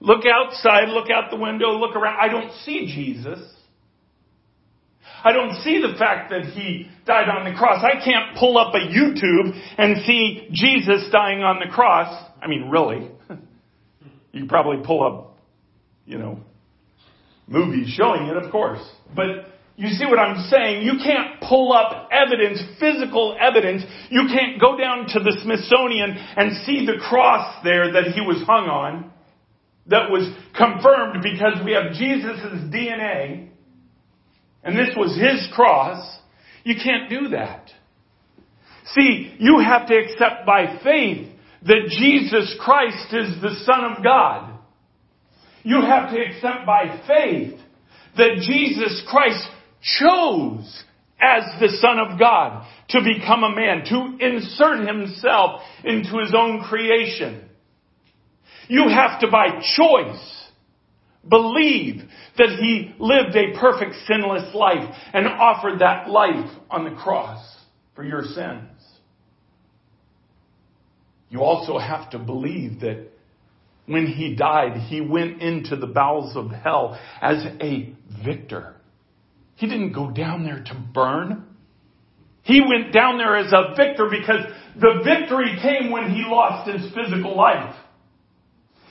look 0.00 0.24
outside, 0.24 0.88
look 0.88 1.10
out 1.10 1.30
the 1.30 1.36
window, 1.36 1.72
look 1.72 1.96
around, 1.96 2.16
I 2.20 2.28
don't 2.28 2.52
see 2.64 2.86
Jesus. 2.86 3.40
I 5.24 5.32
don't 5.32 5.54
see 5.62 5.80
the 5.80 5.96
fact 5.98 6.30
that 6.30 6.44
he 6.44 6.88
died 7.06 7.28
on 7.28 7.50
the 7.50 7.56
cross. 7.56 7.82
I 7.84 8.02
can't 8.04 8.36
pull 8.38 8.56
up 8.58 8.74
a 8.74 8.78
YouTube 8.78 9.58
and 9.76 10.04
see 10.04 10.48
Jesus 10.52 11.08
dying 11.10 11.42
on 11.42 11.58
the 11.58 11.72
cross. 11.72 12.24
I 12.42 12.46
mean, 12.46 12.68
really. 12.70 13.10
You 14.30 14.46
probably 14.46 14.84
pull 14.84 15.02
up, 15.04 15.38
you 16.04 16.18
know, 16.18 16.38
movies 17.48 17.88
showing 17.88 18.26
it, 18.26 18.36
of 18.36 18.52
course. 18.52 18.86
But 19.16 19.48
you 19.76 19.88
see 19.88 20.04
what 20.04 20.18
I'm 20.18 20.48
saying? 20.48 20.82
You 20.82 20.98
can't 21.02 21.40
pull 21.40 21.72
up 21.72 22.08
evidence, 22.12 22.60
physical 22.78 23.36
evidence. 23.40 23.84
You 24.10 24.28
can't 24.28 24.60
go 24.60 24.76
down 24.76 25.06
to 25.08 25.20
the 25.20 25.38
Smithsonian 25.42 26.10
and 26.36 26.64
see 26.66 26.84
the 26.84 26.98
cross 27.00 27.64
there 27.64 27.92
that 27.92 28.12
he 28.12 28.20
was 28.20 28.42
hung 28.46 28.68
on 28.68 29.10
that 29.86 30.10
was 30.10 30.28
confirmed 30.56 31.22
because 31.22 31.64
we 31.64 31.72
have 31.72 31.92
Jesus' 31.94 32.40
DNA 32.72 33.47
and 34.62 34.76
this 34.76 34.94
was 34.96 35.16
his 35.16 35.48
cross. 35.54 36.18
You 36.64 36.74
can't 36.82 37.08
do 37.08 37.28
that. 37.30 37.70
See, 38.94 39.34
you 39.38 39.58
have 39.58 39.86
to 39.88 39.96
accept 39.96 40.46
by 40.46 40.78
faith 40.82 41.28
that 41.62 41.88
Jesus 41.88 42.56
Christ 42.60 43.12
is 43.12 43.40
the 43.40 43.64
Son 43.64 43.84
of 43.84 44.02
God. 44.02 44.58
You 45.62 45.82
have 45.82 46.10
to 46.10 46.20
accept 46.20 46.66
by 46.66 47.00
faith 47.06 47.58
that 48.16 48.36
Jesus 48.40 49.02
Christ 49.08 49.46
chose 49.98 50.84
as 51.20 51.42
the 51.60 51.76
Son 51.80 51.98
of 51.98 52.18
God 52.18 52.66
to 52.90 53.00
become 53.02 53.42
a 53.44 53.54
man, 53.54 53.84
to 53.84 54.24
insert 54.24 54.86
himself 54.86 55.62
into 55.84 56.18
his 56.18 56.34
own 56.36 56.62
creation. 56.62 57.48
You 58.68 58.88
have 58.88 59.20
to 59.20 59.30
by 59.30 59.60
choice 59.76 60.38
believe 61.28 62.02
that 62.38 62.58
he 62.60 62.94
lived 62.98 63.36
a 63.36 63.58
perfect 63.58 63.94
sinless 64.06 64.54
life 64.54 64.94
and 65.12 65.26
offered 65.26 65.80
that 65.80 66.08
life 66.08 66.50
on 66.70 66.84
the 66.84 66.96
cross 66.96 67.44
for 67.94 68.04
your 68.04 68.22
sins. 68.22 68.70
You 71.30 71.42
also 71.42 71.78
have 71.78 72.10
to 72.10 72.18
believe 72.18 72.80
that 72.80 73.08
when 73.86 74.06
he 74.06 74.34
died, 74.34 74.78
he 74.88 75.00
went 75.00 75.42
into 75.42 75.76
the 75.76 75.86
bowels 75.86 76.36
of 76.36 76.50
hell 76.50 76.98
as 77.20 77.44
a 77.60 77.94
victor. 78.24 78.76
He 79.56 79.66
didn't 79.66 79.92
go 79.92 80.10
down 80.10 80.44
there 80.44 80.62
to 80.62 80.84
burn. 80.94 81.44
He 82.42 82.60
went 82.60 82.92
down 82.92 83.18
there 83.18 83.36
as 83.36 83.52
a 83.52 83.74
victor 83.74 84.08
because 84.10 84.44
the 84.78 85.02
victory 85.04 85.58
came 85.60 85.90
when 85.90 86.10
he 86.10 86.22
lost 86.24 86.70
his 86.70 86.92
physical 86.94 87.36
life. 87.36 87.74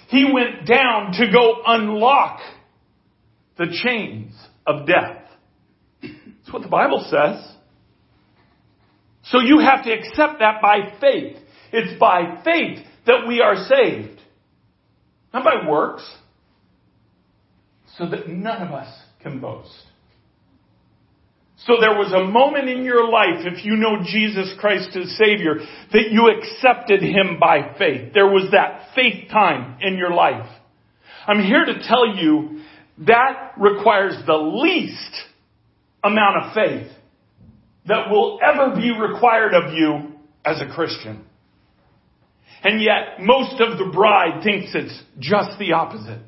He 0.10 0.30
went 0.32 0.68
down 0.68 1.13
to 1.13 1.32
go 1.32 1.62
unlock 1.66 2.39
the 3.58 3.68
chains 3.84 4.34
of 4.66 4.88
death. 4.88 5.24
That's 6.02 6.52
what 6.52 6.62
the 6.62 6.70
Bible 6.70 7.06
says. 7.10 7.46
So 9.26 9.40
you 9.42 9.60
have 9.60 9.84
to 9.84 9.92
accept 9.92 10.40
that 10.40 10.62
by 10.62 10.98
faith. 11.02 11.38
It's 11.74 12.00
by 12.00 12.42
faith 12.46 12.86
that 13.06 13.28
we 13.28 13.42
are 13.42 13.56
saved. 13.56 14.22
Not 15.34 15.44
by 15.44 15.70
works. 15.70 16.10
So 17.98 18.08
that 18.10 18.30
none 18.30 18.68
of 18.68 18.74
us 18.74 18.94
can 19.22 19.40
boast. 19.40 19.74
So 21.65 21.74
there 21.82 21.98
was 21.98 22.13
a 22.13 22.32
moment 22.32 22.70
in 22.70 22.86
your 22.86 23.10
life, 23.10 23.46
if 23.46 23.65
you 23.65 23.76
know 23.76 23.98
Jesus 24.06 24.54
Christ 24.60 24.96
as 24.96 25.17
Savior, 25.17 25.56
that 25.91 26.12
you 26.12 26.30
accepted 26.30 27.02
Him 27.02 27.39
by 27.39 27.76
faith. 27.78 28.13
There 28.13 28.28
was 28.28 28.50
that 28.52 28.93
faith 28.96 29.30
time 29.30 29.78
in 29.82 29.98
your 29.98 30.13
life. 30.13 30.48
I'm 31.28 31.43
here 31.43 31.65
to 31.65 31.84
tell 31.84 32.15
you 32.15 32.57
that 33.05 33.53
requires 33.57 34.15
the 34.25 34.36
least 34.36 35.15
amount 36.03 36.43
of 36.43 36.53
faith 36.53 36.91
that 37.88 38.10
will 38.10 38.39
ever 38.43 38.75
be 38.75 38.91
required 38.91 39.53
of 39.53 39.73
you 39.73 40.13
as 40.43 40.62
a 40.62 40.73
Christian. 40.73 41.23
And 42.63 42.81
yet, 42.81 43.19
most 43.19 43.62
of 43.62 43.77
the 43.77 43.91
bride 43.93 44.43
thinks 44.43 44.71
it's 44.73 45.01
just 45.19 45.60
the 45.60 45.73
opposite. 45.73 46.21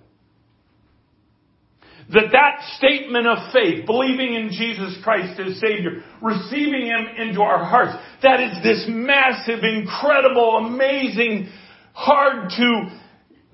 That 2.12 2.32
that 2.32 2.62
statement 2.78 3.28
of 3.28 3.52
faith, 3.54 3.86
believing 3.86 4.34
in 4.34 4.50
Jesus 4.52 4.98
Christ 5.04 5.40
as 5.40 5.60
Savior, 5.60 6.04
receiving 6.22 6.88
Him 6.88 7.08
into 7.18 7.42
our 7.42 7.64
hearts, 7.66 7.94
that 8.24 8.40
is 8.40 8.64
this 8.64 8.86
massive, 8.88 9.64
incredible, 9.64 10.58
amazing, 10.58 11.50
hard 11.94 12.50
to 12.50 13.00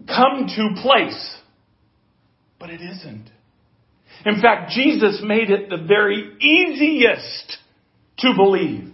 come 0.08 0.48
to 0.48 0.82
place. 0.82 1.35
But 2.60 2.70
it 2.70 2.82
isn't. 2.82 3.30
In 4.26 4.42
fact, 4.42 4.72
Jesus 4.72 5.22
made 5.24 5.50
it 5.50 5.70
the 5.70 5.86
very 5.86 6.36
easiest 6.40 7.58
to 8.20 8.34
believe. 8.36 8.94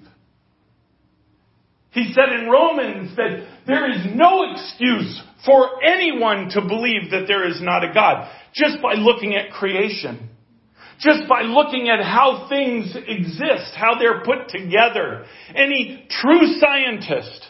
He 1.91 2.13
said 2.13 2.33
in 2.39 2.49
Romans 2.49 3.15
that 3.17 3.47
there 3.67 3.89
is 3.91 4.05
no 4.15 4.51
excuse 4.51 5.21
for 5.45 5.83
anyone 5.83 6.49
to 6.51 6.61
believe 6.61 7.11
that 7.11 7.25
there 7.27 7.47
is 7.47 7.61
not 7.61 7.83
a 7.83 7.93
God 7.93 8.31
just 8.53 8.81
by 8.81 8.93
looking 8.93 9.35
at 9.35 9.51
creation. 9.51 10.29
Just 10.99 11.27
by 11.27 11.41
looking 11.41 11.89
at 11.89 12.03
how 12.03 12.47
things 12.47 12.95
exist, 13.07 13.73
how 13.75 13.97
they're 13.97 14.23
put 14.23 14.49
together. 14.49 15.25
Any 15.55 16.07
true 16.21 16.59
scientist 16.59 17.47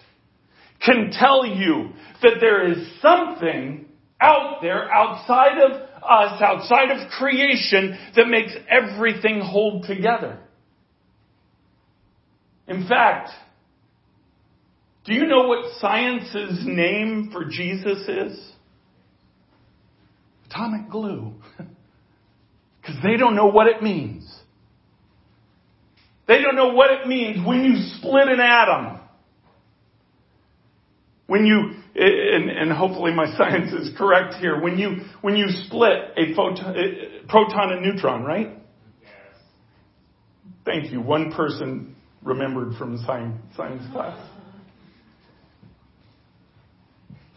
can 0.86 1.12
tell 1.12 1.46
you 1.46 1.90
that 2.22 2.38
there 2.40 2.72
is 2.72 2.78
something 3.02 3.86
out 4.22 4.60
there 4.62 4.92
outside 4.92 5.58
of 5.60 5.91
us, 6.04 6.42
outside 6.42 6.92
of 6.92 7.10
creation 7.12 7.98
that 8.16 8.28
makes 8.28 8.52
everything 8.70 9.42
hold 9.42 9.86
together. 9.86 10.40
In 12.68 12.88
fact, 12.88 13.30
do 15.06 15.14
you 15.14 15.26
know 15.26 15.48
what 15.48 15.74
science's 15.80 16.66
name 16.66 17.30
for 17.32 17.46
Jesus 17.46 18.08
is? 18.08 18.52
Atomic 20.50 20.90
glue. 20.90 21.34
Because 22.82 22.96
they 23.04 23.16
don't 23.16 23.36
know 23.36 23.46
what 23.46 23.68
it 23.68 23.84
means. 23.84 24.28
They 26.28 26.42
don't 26.42 26.56
know 26.56 26.70
what 26.70 26.90
it 26.92 27.08
means 27.08 27.46
when 27.46 27.64
you 27.64 27.76
split 27.98 28.28
an 28.28 28.40
atom. 28.40 29.00
When 31.28 31.46
you, 31.46 31.81
and, 31.96 32.50
and 32.50 32.72
hopefully 32.72 33.14
my 33.14 33.26
science 33.38 33.72
is 33.74 33.96
correct 33.98 34.36
here, 34.36 34.60
when 34.60 34.78
you, 34.78 34.98
when 35.22 35.36
you 35.36 35.48
split 35.66 36.12
a 36.18 36.34
photon, 36.36 36.76
a 36.76 37.28
proton 37.28 37.74
and 37.74 37.82
neutron, 37.84 38.24
right? 38.24 38.58
Yes. 39.02 39.12
Thank 40.66 40.92
you. 40.92 41.02
One 41.02 41.32
person 41.32 41.96
remembered 42.22 42.78
from 42.78 42.98
science, 43.06 43.42
science 43.56 43.84
class. 43.92 44.18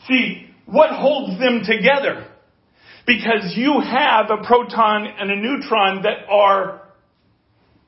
See, 0.06 0.46
what 0.66 0.90
holds 0.90 1.38
them 1.38 1.62
together? 1.64 2.30
Because 3.06 3.54
you 3.56 3.80
have 3.80 4.26
a 4.30 4.44
proton 4.46 5.06
and 5.06 5.30
a 5.30 5.36
neutron 5.36 6.02
that 6.02 6.28
are 6.28 6.82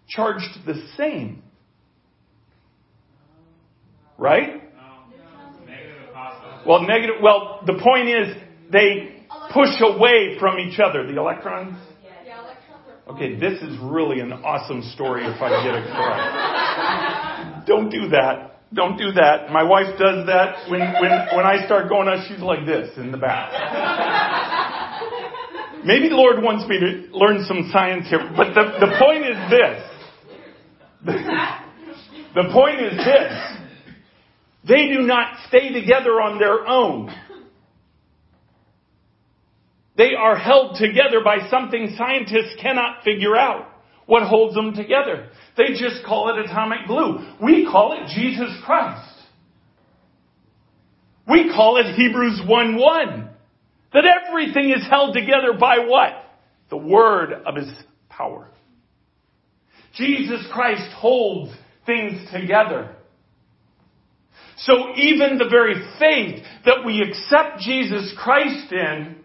charged 0.09 0.67
the 0.67 0.87
same. 0.97 1.43
Right? 4.19 4.63
Well, 6.67 6.83
negative, 6.83 7.17
well, 7.23 7.63
the 7.65 7.75
point 7.75 8.09
is 8.09 8.37
they 8.73 9.25
push 9.53 9.81
away 9.81 10.37
from 10.41 10.59
each 10.59 10.81
other. 10.81 11.07
The 11.07 11.17
electrons? 11.17 11.77
Okay, 13.09 13.39
this 13.39 13.63
is 13.63 13.79
really 13.81 14.19
an 14.19 14.33
awesome 14.33 14.83
story 14.95 15.25
if 15.25 15.41
I 15.41 15.63
get 15.63 15.75
it 15.77 15.87
correct. 15.95 17.67
Don't 17.67 17.89
do 17.89 18.09
that. 18.09 18.63
Don't 18.75 18.99
do 18.99 19.13
that. 19.13 19.53
My 19.53 19.63
wife 19.63 19.97
does 19.97 20.27
that 20.27 20.69
when, 20.69 20.81
when, 20.81 21.13
when 21.37 21.47
I 21.47 21.65
start 21.67 21.89
going 21.89 22.09
on, 22.09 22.27
she's 22.27 22.41
like 22.43 22.67
this 22.67 22.91
in 22.97 23.13
the 23.13 23.19
back. 23.19 23.53
Maybe 25.85 26.09
the 26.09 26.17
Lord 26.17 26.43
wants 26.43 26.69
me 26.69 26.81
to 26.81 27.17
learn 27.17 27.45
some 27.47 27.71
science 27.73 28.09
here, 28.09 28.29
but 28.37 28.55
the, 28.55 28.87
the 28.87 28.97
point 28.99 29.25
is 29.25 29.39
this. 29.51 29.83
The 32.37 32.51
point 32.53 32.83
is 32.83 32.93
this. 32.99 33.56
They 34.67 34.89
do 34.89 35.03
not 35.03 35.39
stay 35.49 35.73
together 35.73 36.21
on 36.21 36.39
their 36.39 36.67
own. 36.67 37.15
They 39.97 40.15
are 40.19 40.37
held 40.37 40.77
together 40.77 41.21
by 41.25 41.49
something 41.49 41.95
scientists 41.97 42.57
cannot 42.61 43.03
figure 43.05 43.37
out. 43.37 43.69
What 44.07 44.25
holds 44.25 44.55
them 44.55 44.75
together? 44.75 45.29
They 45.57 45.71
just 45.71 46.05
call 46.05 46.29
it 46.31 46.45
atomic 46.45 46.87
glue. 46.87 47.27
We 47.43 47.67
call 47.71 47.93
it 47.93 48.15
Jesus 48.15 48.51
Christ. 48.65 49.11
We 51.29 51.51
call 51.53 51.79
it 51.79 51.95
Hebrews 51.95 52.43
1 52.47 52.77
1. 52.77 53.31
That 53.93 54.05
everything 54.05 54.71
is 54.71 54.87
held 54.89 55.15
together 55.15 55.59
by 55.59 55.79
what? 55.87 56.13
The 56.71 56.77
word 56.77 57.33
of 57.33 57.57
his 57.57 57.71
power. 58.09 58.49
Jesus 59.95 60.47
Christ 60.53 60.93
holds 60.93 61.53
things 61.87 62.31
together. 62.33 62.96
So 64.59 64.95
even 64.97 65.39
the 65.39 65.49
very 65.51 65.75
faith 65.99 66.43
that 66.65 66.85
we 66.85 67.03
accept 67.03 67.61
Jesus 67.61 68.15
Christ 68.17 68.73
in 68.73 69.17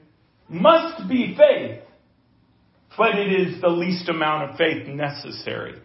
must 0.50 1.08
be 1.08 1.36
faith, 1.38 1.80
but 2.98 3.18
it 3.18 3.32
is 3.32 3.62
the 3.62 3.70
least 3.70 4.10
amount 4.10 4.52
of 4.52 4.58
faith 4.58 4.88
necessary. 4.88 5.82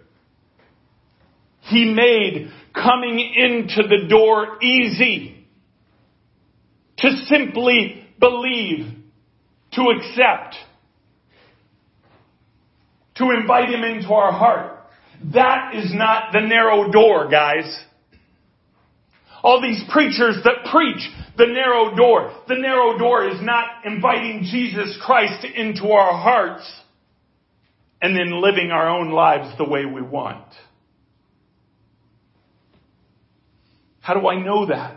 He 1.61 1.93
made 1.93 2.51
coming 2.75 3.19
into 3.21 3.89
the 3.89 4.09
door 4.09 4.63
easy. 4.63 5.47
To 6.99 7.11
simply 7.29 8.07
believe, 8.19 8.87
to 9.73 9.83
accept, 9.83 10.57
to 13.17 13.31
invite 13.31 13.69
Him 13.69 13.85
into 13.85 14.13
our 14.15 14.33
heart. 14.33 14.81
That 15.35 15.75
is 15.75 15.93
not 15.95 16.33
the 16.33 16.41
narrow 16.41 16.91
door, 16.91 17.29
guys. 17.29 17.79
All 19.47 19.63
these 19.63 19.81
preachers 19.93 20.39
that 20.43 20.73
preach 20.73 21.09
the 21.39 21.47
narrow 21.47 21.95
door. 21.95 22.33
The 22.49 22.57
narrow 22.57 22.99
door 22.99 23.29
is 23.29 23.41
not 23.41 23.85
inviting 23.85 24.43
Jesus 24.51 24.99
Christ 25.07 25.47
into 25.55 25.93
our 25.93 26.21
hearts 26.21 26.69
and 28.03 28.17
then 28.17 28.43
living 28.43 28.73
our 28.73 28.89
own 28.89 29.11
lives 29.11 29.57
the 29.57 29.65
way 29.65 29.85
we 29.85 30.03
want. 30.03 30.49
How 34.01 34.15
do 34.15 34.27
I 34.27 34.43
know 34.43 34.67
that? 34.67 34.97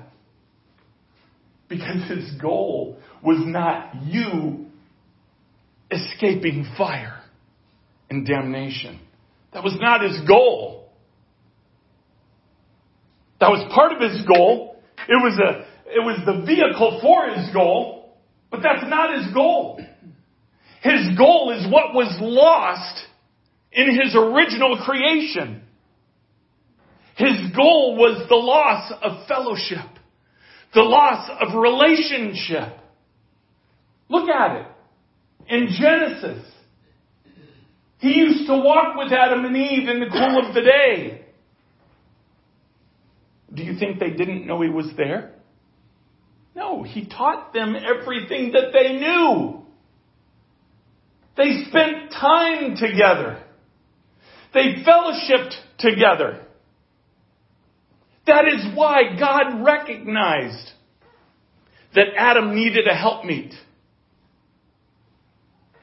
Because 1.68 2.10
his 2.10 2.32
goal 2.42 2.98
was 3.24 3.38
not 3.46 4.04
you 4.04 4.66
escaping 5.92 6.74
fire 6.76 7.22
and 8.10 8.26
damnation. 8.26 9.00
That 9.54 9.64
was 9.64 9.78
not 9.80 10.02
his 10.02 10.20
goal. 10.28 10.79
That 13.40 13.50
was 13.50 13.72
part 13.74 13.94
of 13.94 14.02
his 14.02 14.26
goal. 14.26 14.76
It 15.08 15.22
was 15.24 15.40
a, 15.40 15.66
it 15.88 16.04
was 16.04 16.20
the 16.26 16.46
vehicle 16.46 17.00
for 17.02 17.30
his 17.30 17.54
goal, 17.54 18.18
but 18.52 18.62
that's 18.62 18.84
not 18.88 19.18
his 19.18 19.34
goal. 19.34 19.80
His 20.82 21.18
goal 21.18 21.52
is 21.58 21.66
what 21.72 21.94
was 21.94 22.18
lost 22.22 23.06
in 23.72 23.88
his 23.90 24.16
original 24.16 24.78
creation. 24.86 25.62
His 27.16 27.52
goal 27.56 27.98
was 27.98 28.28
the 28.30 28.36
loss 28.36 28.92
of 29.02 29.28
fellowship, 29.28 29.90
the 30.74 30.82
loss 30.82 31.30
of 31.42 31.54
relationship. 31.54 32.78
Look 34.10 34.30
at 34.30 34.56
it. 34.56 34.68
In 35.48 35.68
Genesis, 35.80 36.46
he 38.00 38.14
used 38.14 38.48
to 38.48 38.54
walk 38.54 38.96
with 38.96 39.12
Adam 39.12 39.44
and 39.46 39.56
Eve 39.56 39.90
in 39.90 40.00
the 40.00 40.10
cool 40.10 40.48
of 40.48 40.54
the 40.54 40.62
day. 40.62 41.26
Do 43.54 43.64
you 43.64 43.78
think 43.78 44.00
they 44.00 44.12
didn't 44.12 44.46
know 44.46 44.62
he 44.62 44.70
was 44.70 44.90
there? 44.96 45.32
No, 46.56 46.84
he 46.84 47.08
taught 47.08 47.54
them 47.54 47.76
everything 47.76 48.52
that 48.52 48.72
they 48.74 48.94
knew. 48.94 49.66
They 51.38 51.64
spent 51.70 52.12
time 52.12 52.76
together. 52.76 53.44
They 54.54 54.84
fellowshipped 54.86 55.54
together. 55.78 56.46
That 58.28 58.46
is 58.46 58.76
why 58.76 59.18
God 59.18 59.64
recognized 59.66 60.72
that 61.96 62.08
Adam 62.18 62.54
needed 62.56 62.88
a 62.88 62.96
helpmeet. 62.96 63.54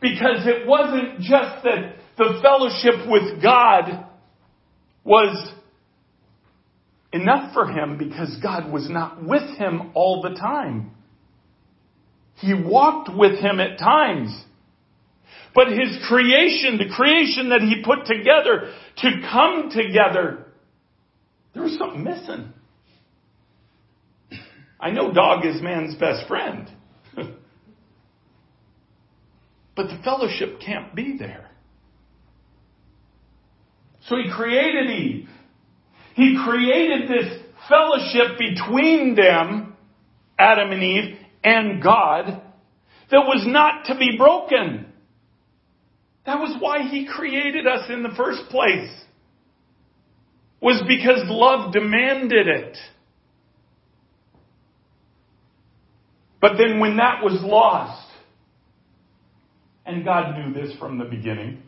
Because 0.01 0.47
it 0.47 0.67
wasn't 0.67 1.21
just 1.21 1.65
that 1.65 1.97
the 2.19 2.39
fellowship 2.43 3.09
with 3.09 3.43
God 3.43 4.07
was 5.05 5.53
enough 7.21 7.53
for 7.53 7.67
him 7.67 7.99
because 7.99 8.37
God 8.43 8.71
was 8.73 8.89
not 8.89 9.25
with 9.25 9.57
him 9.59 9.93
all 9.95 10.23
the 10.23 10.35
time. 10.39 10.93
He 12.37 12.55
walked 12.55 13.09
with 13.15 13.39
him 13.39 13.61
at 13.61 13.79
times. 13.79 14.45
But 15.55 15.69
his 15.69 15.99
creation, 16.07 16.79
the 16.79 16.95
creation 16.95 17.49
that 17.49 17.63
he 17.63 17.83
put 17.83 18.05
together 18.05 18.73
to 18.99 19.11
come 19.31 19.71
together, 19.71 20.47
there 21.55 21.63
was 21.63 21.79
something 21.79 22.05
missing. 22.05 22.53
I 24.79 24.91
know 24.91 25.13
dog 25.13 25.47
is 25.47 25.63
man's 25.63 25.95
best 25.95 26.29
friend. 26.29 26.69
but 27.17 27.31
the 29.77 29.99
fellowship 30.05 30.61
can't 30.65 30.95
be 30.95 31.17
there. 31.19 31.51
So 34.09 34.17
he 34.17 34.31
created 34.31 34.91
Eve. 34.91 35.29
He 36.17 36.41
created 36.43 37.11
this 37.11 37.43
fellowship 37.69 38.39
between 38.39 39.15
them, 39.15 39.77
Adam 40.39 40.73
and 40.73 40.83
Eve, 40.83 41.19
and 41.45 41.83
God, 41.83 42.41
that 43.11 43.21
was 43.27 43.45
not 43.47 43.85
to 43.85 43.99
be 43.99 44.17
broken. 44.17 44.87
That 46.25 46.41
was 46.41 46.57
why 46.59 46.89
he 46.89 47.07
created 47.07 47.67
us 47.67 47.91
in 47.91 48.03
the 48.03 48.15
first 48.17 48.49
place 48.49 48.91
was 50.59 50.83
because 50.89 51.21
love 51.27 51.75
demanded 51.75 52.49
it. 52.49 52.79
But 56.41 56.53
then 56.57 56.81
when 56.81 56.97
that 56.97 57.23
was 57.23 57.43
lost, 57.43 58.09
and 59.85 60.03
God 60.03 60.35
knew 60.39 60.55
this 60.55 60.75
from 60.79 60.97
the 60.97 61.05
beginning, 61.05 61.63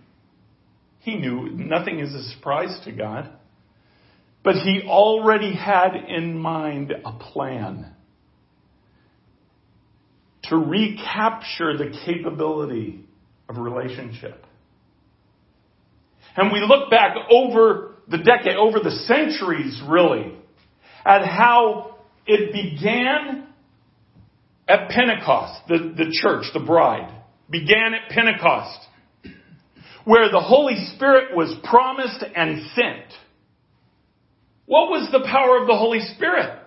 He 1.00 1.16
knew 1.16 1.50
nothing 1.50 2.00
is 2.00 2.14
a 2.14 2.22
surprise 2.34 2.80
to 2.86 2.92
God, 2.92 3.30
but 4.48 4.56
He 4.56 4.80
already 4.88 5.54
had 5.54 5.94
in 5.94 6.38
mind 6.38 6.90
a 6.90 7.12
plan 7.12 7.92
to 10.44 10.56
recapture 10.56 11.76
the 11.76 11.94
capability 12.06 13.04
of 13.46 13.58
relationship. 13.58 14.42
And 16.34 16.50
we 16.50 16.60
look 16.60 16.88
back 16.88 17.14
over 17.30 17.96
the 18.08 18.16
decade, 18.16 18.56
over 18.56 18.80
the 18.80 18.90
centuries 18.90 19.82
really, 19.86 20.32
at 21.04 21.26
how 21.26 21.98
it 22.26 22.50
began 22.50 23.48
at 24.66 24.88
Pentecost, 24.88 25.60
the, 25.68 25.92
the 25.94 26.18
church, 26.22 26.46
the 26.54 26.60
bride, 26.60 27.12
began 27.50 27.92
at 27.92 28.08
Pentecost, 28.08 28.80
where 30.06 30.30
the 30.30 30.40
Holy 30.40 30.86
Spirit 30.94 31.36
was 31.36 31.54
promised 31.64 32.24
and 32.34 32.62
sent. 32.74 33.12
What 34.68 34.90
was 34.90 35.08
the 35.10 35.26
power 35.26 35.60
of 35.62 35.66
the 35.66 35.76
Holy 35.76 36.00
Spirit? 36.14 36.58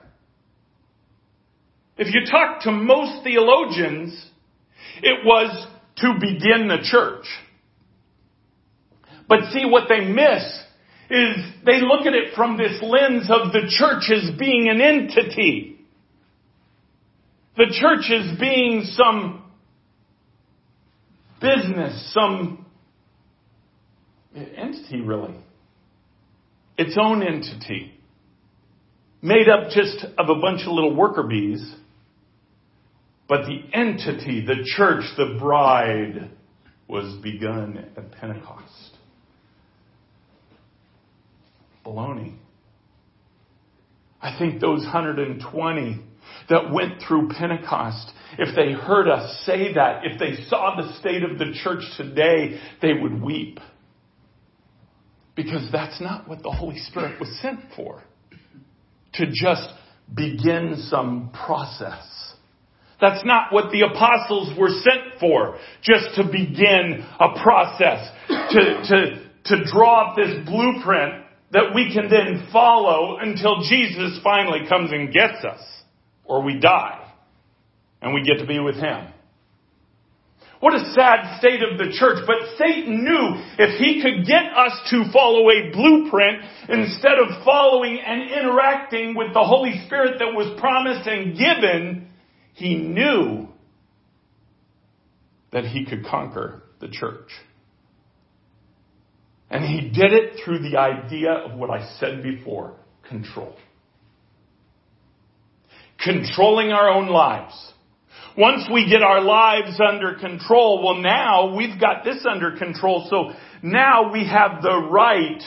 If 1.98 2.14
you 2.14 2.26
talk 2.30 2.64
to 2.64 2.72
most 2.72 3.24
theologians, 3.24 4.26
it 5.04 5.24
was 5.24 5.68
to 5.98 6.14
begin 6.20 6.68
the 6.68 6.80
church. 6.82 7.26
But 9.30 9.52
see 9.54 9.66
what 9.66 9.84
they 9.88 10.04
miss 10.04 10.44
is 11.12 11.46
they 11.64 11.80
look 11.82 12.08
at 12.08 12.16
it 12.16 12.34
from 12.36 12.58
this 12.58 12.82
lens 12.82 13.30
of 13.30 13.54
the 13.54 13.70
church 13.70 14.12
as 14.12 14.36
being 14.36 14.68
an 14.68 14.82
entity. 14.82 15.78
The 17.58 17.68
church 17.70 18.12
as 18.12 18.40
being 18.40 18.82
some 18.94 19.44
business, 21.40 22.12
some 22.16 22.66
entity 24.36 25.02
really. 25.02 25.36
Its 26.78 26.98
own 27.00 27.22
entity. 27.22 27.91
Made 29.22 29.50
up 29.50 29.70
just 29.70 30.04
of 30.18 30.30
a 30.30 30.40
bunch 30.40 30.62
of 30.62 30.74
little 30.74 30.96
worker 30.96 31.24
bees. 31.24 31.76
But 33.28 33.46
the 33.46 33.62
entity, 33.74 34.46
the 34.46 34.64
church, 34.76 35.04
the 35.18 35.38
bride, 35.40 36.32
was 36.88 37.22
begun 37.22 37.86
at 37.96 38.12
Pentecost 38.14 38.92
baloney. 41.86 42.36
I 44.22 44.38
think 44.38 44.62
those 44.62 44.82
120 44.82 46.02
that 46.50 46.72
went 46.72 47.02
through 47.08 47.30
Pentecost, 47.30 48.12
if 48.38 48.56
they 48.56 48.72
heard 48.72 49.10
us 49.10 49.44
say 49.46 49.74
that, 49.74 50.06
if 50.06 50.20
they 50.20 50.44
saw 50.48 50.76
the 50.76 50.94
state 51.00 51.24
of 51.24 51.40
the 51.40 51.54
church 51.64 51.84
today, 51.98 52.60
they 52.82 52.94
would 52.94 53.22
weep. 53.22 53.60
Because 55.36 55.68
that's 55.72 56.00
not 56.00 56.28
what 56.28 56.44
the 56.44 56.52
Holy 56.52 56.78
Spirit 56.78 57.20
was 57.20 57.30
sent 57.42 57.60
for. 57.76 58.04
To 59.16 59.26
just 59.28 59.68
begin 60.14 60.86
some 60.90 61.32
process. 61.46 62.06
That's 63.00 63.26
not 63.26 63.52
what 63.52 63.72
the 63.72 63.82
apostles 63.82 64.58
were 64.58 64.70
sent 64.70 65.20
for. 65.20 65.58
Just 65.82 66.16
to 66.16 66.24
begin 66.24 67.06
a 67.20 67.42
process. 67.42 68.08
To, 68.30 68.84
to, 68.84 69.30
to 69.46 69.64
draw 69.72 70.10
up 70.12 70.16
this 70.16 70.46
blueprint 70.46 71.26
that 71.52 71.74
we 71.76 71.92
can 71.94 72.10
then 72.10 72.48
follow 72.52 73.18
until 73.20 73.62
Jesus 73.68 74.20
finally 74.24 74.68
comes 74.70 74.92
and 74.92 75.12
gets 75.12 75.44
us, 75.44 75.62
or 76.24 76.44
we 76.44 76.60
die, 76.60 77.12
and 78.02 78.14
we 78.14 78.24
get 78.24 78.40
to 78.40 78.46
be 78.46 78.60
with 78.60 78.76
Him. 78.76 79.08
What 80.62 80.76
a 80.76 80.94
sad 80.94 81.40
state 81.40 81.62
of 81.64 81.80
the 81.80 81.92
church. 81.92 82.24
But 82.28 82.56
Satan 82.58 83.04
knew 83.04 83.44
if 83.58 83.80
he 83.80 84.02
could 84.02 84.28
get 84.28 84.44
us 84.56 84.80
to 84.92 85.12
follow 85.12 85.50
a 85.50 85.72
blueprint 85.74 86.44
instead 86.70 87.18
of 87.18 87.44
following 87.44 88.00
and 88.00 88.30
interacting 88.32 89.16
with 89.16 89.34
the 89.34 89.44
Holy 89.44 89.82
Spirit 89.88 90.20
that 90.20 90.36
was 90.36 90.58
promised 90.60 91.08
and 91.08 91.36
given, 91.36 92.10
he 92.54 92.76
knew 92.76 93.48
that 95.52 95.66
he 95.66 95.84
could 95.84 96.06
conquer 96.06 96.62
the 96.80 96.88
church. 96.88 97.30
And 99.50 99.66
he 99.66 99.90
did 99.90 100.14
it 100.14 100.42
through 100.46 100.60
the 100.60 100.78
idea 100.78 101.32
of 101.32 101.58
what 101.58 101.72
I 101.72 101.92
said 102.00 102.22
before 102.22 102.76
control. 103.10 103.56
Controlling 106.04 106.72
our 106.72 106.88
own 106.88 107.08
lives. 107.08 107.74
Once 108.38 108.68
we 108.72 108.90
get 108.90 109.02
our 109.02 109.22
lives 109.22 109.80
under 109.86 110.16
control, 110.16 110.84
well 110.84 111.02
now 111.02 111.56
we've 111.56 111.80
got 111.80 112.04
this 112.04 112.26
under 112.30 112.58
control, 112.58 113.08
so 113.10 113.32
now 113.62 114.12
we 114.12 114.26
have 114.26 114.62
the 114.62 114.88
right. 114.90 115.42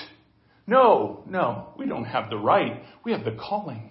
No, 0.67 1.23
no, 1.29 1.69
we 1.79 1.87
don't 1.87 2.05
have 2.05 2.31
the 2.31 2.37
right. 2.37 2.83
We 3.05 3.13
have 3.13 3.25
the 3.25 3.37
calling. 3.37 3.91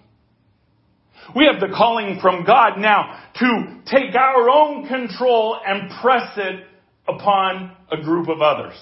We 1.34 1.48
have 1.50 1.60
the 1.60 1.74
calling 1.74 2.18
from 2.20 2.44
God 2.44 2.78
now 2.78 3.22
to 3.36 3.80
take 3.86 4.14
our 4.14 4.50
own 4.50 4.86
control 4.86 5.58
and 5.64 5.90
press 6.00 6.32
it 6.36 6.64
upon 7.08 7.76
a 7.90 8.02
group 8.02 8.28
of 8.28 8.42
others. 8.42 8.74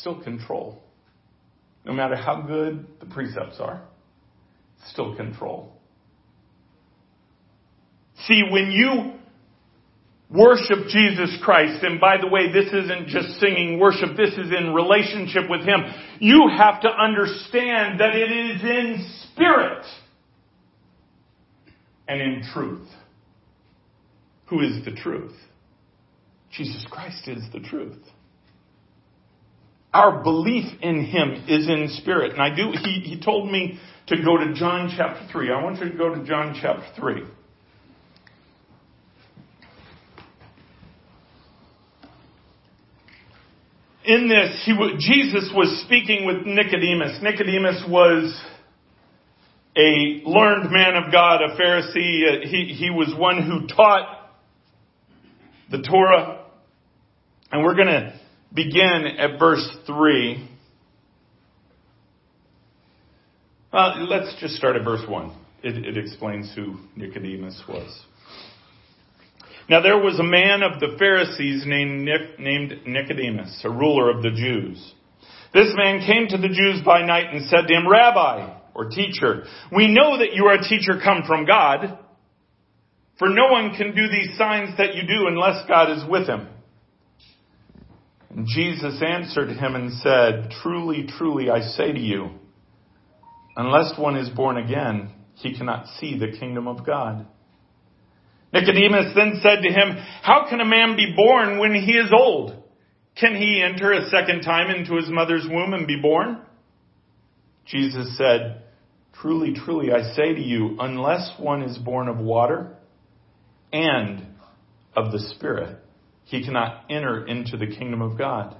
Still 0.00 0.22
control. 0.22 0.82
No 1.84 1.92
matter 1.92 2.16
how 2.16 2.42
good 2.42 2.86
the 3.00 3.06
precepts 3.06 3.60
are, 3.60 3.82
still 4.90 5.14
control. 5.16 5.73
See, 8.26 8.42
when 8.50 8.70
you 8.70 9.12
worship 10.30 10.88
Jesus 10.88 11.36
Christ, 11.42 11.82
and 11.82 12.00
by 12.00 12.16
the 12.20 12.28
way, 12.28 12.52
this 12.52 12.66
isn't 12.72 13.08
just 13.08 13.38
singing 13.40 13.78
worship, 13.78 14.16
this 14.16 14.32
is 14.32 14.52
in 14.56 14.74
relationship 14.74 15.48
with 15.48 15.62
Him, 15.62 15.80
you 16.20 16.50
have 16.56 16.80
to 16.82 16.88
understand 16.88 18.00
that 18.00 18.14
it 18.14 18.30
is 18.30 18.62
in 18.62 19.06
spirit 19.32 19.84
and 22.08 22.20
in 22.20 22.42
truth. 22.52 22.88
Who 24.46 24.60
is 24.60 24.84
the 24.84 24.92
truth? 24.92 25.34
Jesus 26.52 26.84
Christ 26.90 27.26
is 27.28 27.42
the 27.52 27.60
truth. 27.60 27.98
Our 29.92 30.22
belief 30.22 30.66
in 30.82 31.04
Him 31.04 31.44
is 31.48 31.68
in 31.68 31.88
spirit. 32.00 32.32
And 32.32 32.42
I 32.42 32.54
do, 32.54 32.72
He, 32.72 33.00
he 33.00 33.20
told 33.20 33.50
me 33.50 33.78
to 34.08 34.16
go 34.16 34.36
to 34.36 34.52
John 34.54 34.92
chapter 34.96 35.26
3. 35.32 35.52
I 35.52 35.62
want 35.62 35.78
you 35.78 35.90
to 35.90 35.96
go 35.96 36.14
to 36.14 36.24
John 36.24 36.58
chapter 36.60 36.86
3. 37.00 37.22
In 44.06 44.28
this, 44.28 44.62
he, 44.66 44.72
Jesus 44.98 45.50
was 45.54 45.82
speaking 45.86 46.26
with 46.26 46.46
Nicodemus. 46.46 47.20
Nicodemus 47.22 47.82
was 47.88 48.38
a 49.76 50.22
learned 50.26 50.70
man 50.70 50.94
of 50.96 51.10
God, 51.10 51.40
a 51.40 51.56
Pharisee. 51.56 52.44
Uh, 52.44 52.46
he, 52.46 52.76
he 52.78 52.90
was 52.90 53.14
one 53.18 53.42
who 53.42 53.66
taught 53.66 54.30
the 55.70 55.82
Torah. 55.82 56.44
And 57.50 57.64
we're 57.64 57.74
going 57.74 57.88
to 57.88 58.20
begin 58.52 59.06
at 59.18 59.38
verse 59.38 59.66
3. 59.86 60.50
Well, 63.72 64.06
let's 64.08 64.36
just 64.40 64.54
start 64.54 64.76
at 64.76 64.84
verse 64.84 65.02
1. 65.08 65.36
It, 65.62 65.84
it 65.84 65.96
explains 65.96 66.52
who 66.54 66.76
Nicodemus 66.94 67.62
was. 67.66 68.02
Now 69.68 69.80
there 69.80 69.98
was 69.98 70.18
a 70.18 70.24
man 70.24 70.62
of 70.62 70.80
the 70.80 70.96
Pharisees 70.98 71.64
named, 71.66 72.08
named 72.38 72.86
Nicodemus, 72.86 73.62
a 73.64 73.70
ruler 73.70 74.10
of 74.10 74.22
the 74.22 74.30
Jews. 74.30 74.94
This 75.54 75.72
man 75.76 76.04
came 76.06 76.28
to 76.28 76.36
the 76.36 76.52
Jews 76.52 76.82
by 76.84 77.06
night 77.06 77.32
and 77.32 77.46
said 77.46 77.66
to 77.68 77.74
him, 77.74 77.88
Rabbi, 77.88 78.58
or 78.74 78.90
teacher, 78.90 79.44
we 79.74 79.86
know 79.86 80.18
that 80.18 80.34
you 80.34 80.46
are 80.46 80.54
a 80.54 80.68
teacher 80.68 81.00
come 81.02 81.22
from 81.26 81.46
God, 81.46 81.98
for 83.18 83.28
no 83.28 83.48
one 83.48 83.74
can 83.76 83.94
do 83.94 84.08
these 84.08 84.36
signs 84.36 84.76
that 84.76 84.94
you 84.94 85.02
do 85.02 85.28
unless 85.28 85.66
God 85.68 85.96
is 85.96 86.04
with 86.08 86.28
him. 86.28 86.48
And 88.30 88.46
Jesus 88.48 89.00
answered 89.00 89.50
him 89.50 89.76
and 89.76 89.92
said, 90.00 90.50
Truly, 90.62 91.06
truly, 91.16 91.50
I 91.50 91.60
say 91.60 91.92
to 91.92 92.00
you, 92.00 92.30
unless 93.56 93.96
one 93.96 94.16
is 94.16 94.28
born 94.28 94.56
again, 94.56 95.10
he 95.36 95.56
cannot 95.56 95.86
see 96.00 96.18
the 96.18 96.36
kingdom 96.36 96.66
of 96.66 96.84
God. 96.84 97.26
Nicodemus 98.54 99.12
then 99.16 99.40
said 99.42 99.62
to 99.62 99.68
him, 99.68 99.96
How 100.22 100.46
can 100.48 100.60
a 100.60 100.64
man 100.64 100.96
be 100.96 101.12
born 101.16 101.58
when 101.58 101.74
he 101.74 101.92
is 101.92 102.12
old? 102.16 102.62
Can 103.16 103.34
he 103.34 103.60
enter 103.60 103.92
a 103.92 104.08
second 104.08 104.42
time 104.42 104.70
into 104.70 104.96
his 104.96 105.08
mother's 105.08 105.46
womb 105.48 105.74
and 105.74 105.88
be 105.88 106.00
born? 106.00 106.40
Jesus 107.66 108.16
said, 108.16 108.62
Truly, 109.20 109.54
truly, 109.54 109.92
I 109.92 110.14
say 110.14 110.34
to 110.34 110.40
you, 110.40 110.76
unless 110.78 111.32
one 111.38 111.62
is 111.62 111.76
born 111.78 112.08
of 112.08 112.18
water 112.18 112.76
and 113.72 114.24
of 114.96 115.10
the 115.10 115.18
Spirit, 115.34 115.78
he 116.24 116.44
cannot 116.44 116.84
enter 116.88 117.26
into 117.26 117.56
the 117.56 117.66
kingdom 117.66 118.02
of 118.02 118.16
God. 118.16 118.56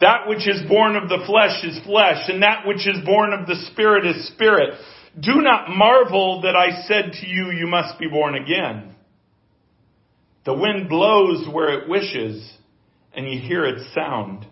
That 0.00 0.26
which 0.26 0.48
is 0.48 0.68
born 0.68 0.96
of 0.96 1.08
the 1.08 1.22
flesh 1.26 1.62
is 1.62 1.78
flesh, 1.84 2.28
and 2.28 2.42
that 2.42 2.66
which 2.66 2.88
is 2.88 3.04
born 3.04 3.32
of 3.32 3.46
the 3.46 3.66
Spirit 3.70 4.06
is 4.06 4.28
spirit. 4.28 4.74
Do 5.18 5.40
not 5.40 5.68
marvel 5.68 6.42
that 6.42 6.54
I 6.54 6.82
said 6.82 7.12
to 7.20 7.26
you, 7.26 7.50
you 7.50 7.66
must 7.66 7.98
be 7.98 8.08
born 8.08 8.34
again. 8.34 8.94
The 10.44 10.54
wind 10.54 10.88
blows 10.88 11.46
where 11.52 11.80
it 11.80 11.88
wishes, 11.88 12.52
and 13.12 13.28
you 13.28 13.40
hear 13.40 13.64
its 13.64 13.92
sound, 13.94 14.46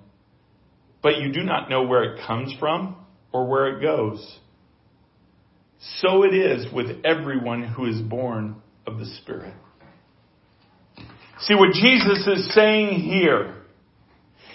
but 1.03 1.19
you 1.19 1.33
do 1.33 1.43
not 1.43 1.71
know 1.71 1.85
where 1.85 2.15
it 2.15 2.27
comes 2.27 2.53
from 2.59 2.97
or 3.33 3.47
where 3.47 3.77
it 3.77 3.83
goes. 3.83 4.39
So 6.01 6.25
it 6.25 6.35
is 6.35 6.73
with 6.73 7.05
everyone 7.05 7.63
who 7.63 7.87
is 7.87 8.01
born 8.01 8.57
of 8.87 8.99
the 8.99 9.07
Spirit. 9.23 9.55
See, 11.43 11.55
what 11.55 11.73
Jesus 11.73 12.27
is 12.27 12.53
saying 12.53 13.01
here 13.01 13.55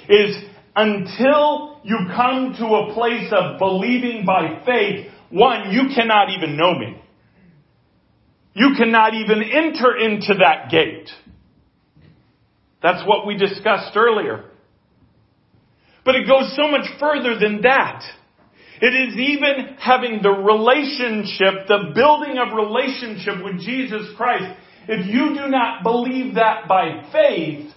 is 0.09 0.35
until 0.75 1.79
you 1.83 1.97
come 2.13 2.55
to 2.59 2.65
a 2.65 2.93
place 2.93 3.31
of 3.31 3.57
believing 3.57 4.25
by 4.25 4.63
faith, 4.65 5.12
one, 5.33 5.71
you 5.71 5.89
cannot 5.95 6.29
even 6.29 6.55
know 6.55 6.77
me. 6.77 7.01
You 8.53 8.75
cannot 8.77 9.15
even 9.15 9.41
enter 9.41 9.97
into 9.97 10.35
that 10.35 10.69
gate. 10.69 11.09
That's 12.83 13.03
what 13.07 13.25
we 13.25 13.35
discussed 13.35 13.97
earlier. 13.97 14.45
But 16.05 16.15
it 16.15 16.27
goes 16.27 16.55
so 16.55 16.69
much 16.69 16.85
further 16.99 17.39
than 17.39 17.61
that. 17.61 18.03
It 18.79 18.93
is 18.93 19.17
even 19.17 19.77
having 19.79 20.21
the 20.21 20.29
relationship, 20.29 21.67
the 21.67 21.93
building 21.95 22.37
of 22.37 22.53
relationship 22.53 23.43
with 23.43 23.59
Jesus 23.61 24.15
Christ. 24.15 24.55
If 24.87 25.07
you 25.07 25.29
do 25.29 25.47
not 25.47 25.81
believe 25.81 26.35
that 26.35 26.67
by 26.67 27.09
faith, 27.11 27.71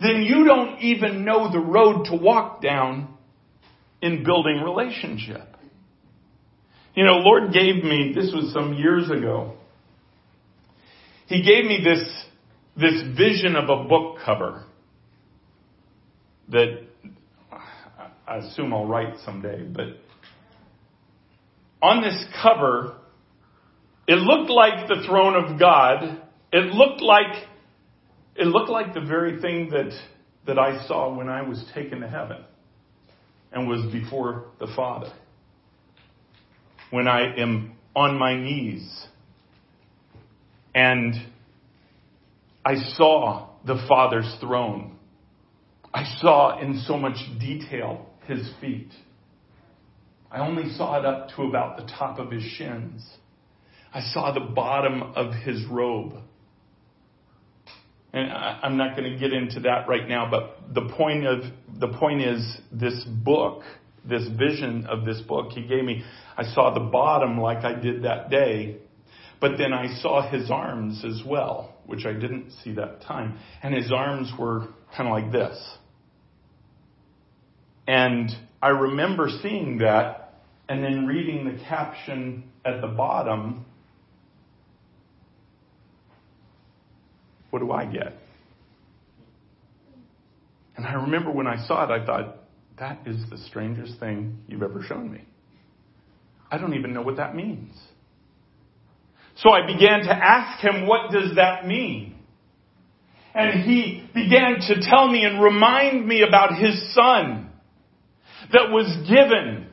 then 0.00 0.22
you 0.22 0.44
don't 0.44 0.78
even 0.80 1.24
know 1.24 1.50
the 1.50 1.58
road 1.58 2.04
to 2.04 2.14
walk 2.14 2.62
down 2.62 3.16
in 4.00 4.22
building 4.22 4.60
relationship. 4.62 5.51
You 6.94 7.04
know, 7.04 7.18
Lord 7.18 7.52
gave 7.52 7.82
me, 7.82 8.12
this 8.14 8.32
was 8.34 8.52
some 8.52 8.74
years 8.74 9.10
ago, 9.10 9.54
He 11.26 11.42
gave 11.42 11.64
me 11.64 11.82
this, 11.82 12.06
this 12.76 13.16
vision 13.16 13.56
of 13.56 13.70
a 13.70 13.84
book 13.88 14.18
cover 14.24 14.64
that 16.50 16.82
I 18.26 18.36
assume 18.36 18.74
I'll 18.74 18.86
write 18.86 19.14
someday, 19.24 19.62
but 19.62 19.86
on 21.80 22.02
this 22.02 22.24
cover, 22.42 22.96
it 24.06 24.16
looked 24.16 24.50
like 24.50 24.86
the 24.86 25.02
throne 25.06 25.34
of 25.34 25.58
God. 25.58 26.20
It 26.52 26.74
looked 26.74 27.00
like, 27.00 27.44
it 28.36 28.46
looked 28.46 28.70
like 28.70 28.92
the 28.92 29.00
very 29.00 29.40
thing 29.40 29.70
that, 29.70 29.98
that 30.46 30.58
I 30.58 30.86
saw 30.86 31.16
when 31.16 31.28
I 31.30 31.42
was 31.42 31.64
taken 31.74 32.00
to 32.00 32.08
heaven 32.08 32.44
and 33.50 33.66
was 33.66 33.90
before 33.92 34.46
the 34.60 34.66
Father 34.76 35.12
when 36.92 37.08
I 37.08 37.34
am 37.36 37.72
on 37.96 38.18
my 38.18 38.36
knees. 38.36 39.06
And 40.74 41.14
I 42.64 42.76
saw 42.96 43.48
the 43.66 43.82
Father's 43.88 44.30
throne. 44.40 44.98
I 45.92 46.04
saw 46.20 46.60
in 46.60 46.82
so 46.86 46.98
much 46.98 47.16
detail 47.40 48.06
his 48.26 48.46
feet. 48.60 48.90
I 50.30 50.46
only 50.46 50.70
saw 50.74 50.98
it 50.98 51.06
up 51.06 51.30
to 51.36 51.42
about 51.42 51.78
the 51.78 51.90
top 51.98 52.18
of 52.18 52.30
his 52.30 52.42
shins. 52.42 53.02
I 53.92 54.00
saw 54.12 54.32
the 54.32 54.40
bottom 54.40 55.02
of 55.02 55.32
his 55.32 55.64
robe. 55.66 56.12
And 58.12 58.30
I, 58.30 58.60
am 58.64 58.76
not 58.76 58.96
going 58.96 59.10
to 59.10 59.18
get 59.18 59.32
into 59.32 59.60
that 59.60 59.88
right 59.88 60.06
now, 60.06 60.30
but 60.30 60.74
the 60.74 60.92
point 60.94 61.26
of, 61.26 61.40
the 61.80 61.88
point 61.88 62.20
is 62.20 62.58
this 62.70 63.02
book, 63.04 63.62
this 64.04 64.26
vision 64.38 64.86
of 64.86 65.04
this 65.04 65.20
book 65.20 65.52
he 65.52 65.62
gave 65.62 65.84
me, 65.84 66.02
I 66.36 66.44
saw 66.54 66.74
the 66.74 66.80
bottom 66.90 67.38
like 67.38 67.64
I 67.64 67.74
did 67.74 68.02
that 68.04 68.30
day, 68.30 68.78
but 69.40 69.58
then 69.58 69.72
I 69.72 70.00
saw 70.00 70.28
his 70.28 70.50
arms 70.50 71.04
as 71.04 71.22
well. 71.26 71.72
which 71.86 72.06
I 72.06 72.12
didn't 72.12 72.52
see 72.62 72.72
that 72.74 73.02
time, 73.02 73.38
and 73.62 73.74
his 73.74 73.90
arms 73.92 74.32
were 74.38 74.68
kind 74.96 75.08
of 75.08 75.12
like 75.12 75.32
this. 75.32 75.58
And 77.86 78.30
I 78.62 78.68
remember 78.68 79.28
seeing 79.42 79.78
that 79.78 80.34
and 80.68 80.82
then 80.82 81.06
reading 81.06 81.44
the 81.44 81.62
caption 81.64 82.44
at 82.64 82.80
the 82.80 82.86
bottom. 82.86 83.66
What 87.50 87.58
do 87.58 87.72
I 87.72 87.84
get? 87.86 88.14
And 90.76 90.86
I 90.86 90.94
remember 90.94 91.30
when 91.30 91.46
I 91.46 91.66
saw 91.66 91.84
it, 91.84 91.90
I 91.90 92.06
thought, 92.06 92.36
that 92.78 93.00
is 93.06 93.22
the 93.30 93.38
strangest 93.38 93.98
thing 94.00 94.38
you've 94.48 94.62
ever 94.62 94.82
shown 94.82 95.10
me. 95.10 95.22
I 96.50 96.58
don't 96.58 96.74
even 96.74 96.92
know 96.92 97.02
what 97.02 97.16
that 97.16 97.34
means. 97.34 97.74
So 99.36 99.50
I 99.50 99.66
began 99.66 100.02
to 100.02 100.12
ask 100.12 100.62
him, 100.62 100.86
what 100.86 101.10
does 101.10 101.36
that 101.36 101.66
mean? 101.66 102.16
And 103.34 103.62
he 103.62 104.06
began 104.14 104.56
to 104.68 104.82
tell 104.82 105.08
me 105.08 105.24
and 105.24 105.42
remind 105.42 106.06
me 106.06 106.22
about 106.22 106.58
his 106.58 106.94
son 106.94 107.50
that 108.52 108.70
was 108.70 109.08
given. 109.08 109.68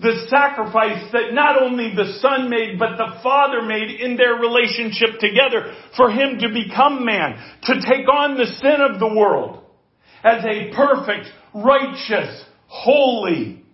The 0.00 0.26
sacrifice 0.28 1.10
that 1.12 1.32
not 1.32 1.60
only 1.60 1.92
the 1.94 2.18
son 2.20 2.48
made, 2.48 2.78
but 2.78 2.96
the 2.96 3.20
father 3.22 3.62
made 3.62 4.00
in 4.00 4.16
their 4.16 4.34
relationship 4.34 5.18
together 5.18 5.74
for 5.96 6.10
him 6.10 6.38
to 6.38 6.48
become 6.48 7.04
man, 7.04 7.36
to 7.64 7.74
take 7.74 8.08
on 8.08 8.36
the 8.36 8.46
sin 8.46 8.76
of 8.80 9.00
the 9.00 9.08
world 9.08 9.60
as 10.22 10.44
a 10.44 10.72
perfect, 10.74 11.28
righteous, 11.54 12.44
holy 12.66 13.64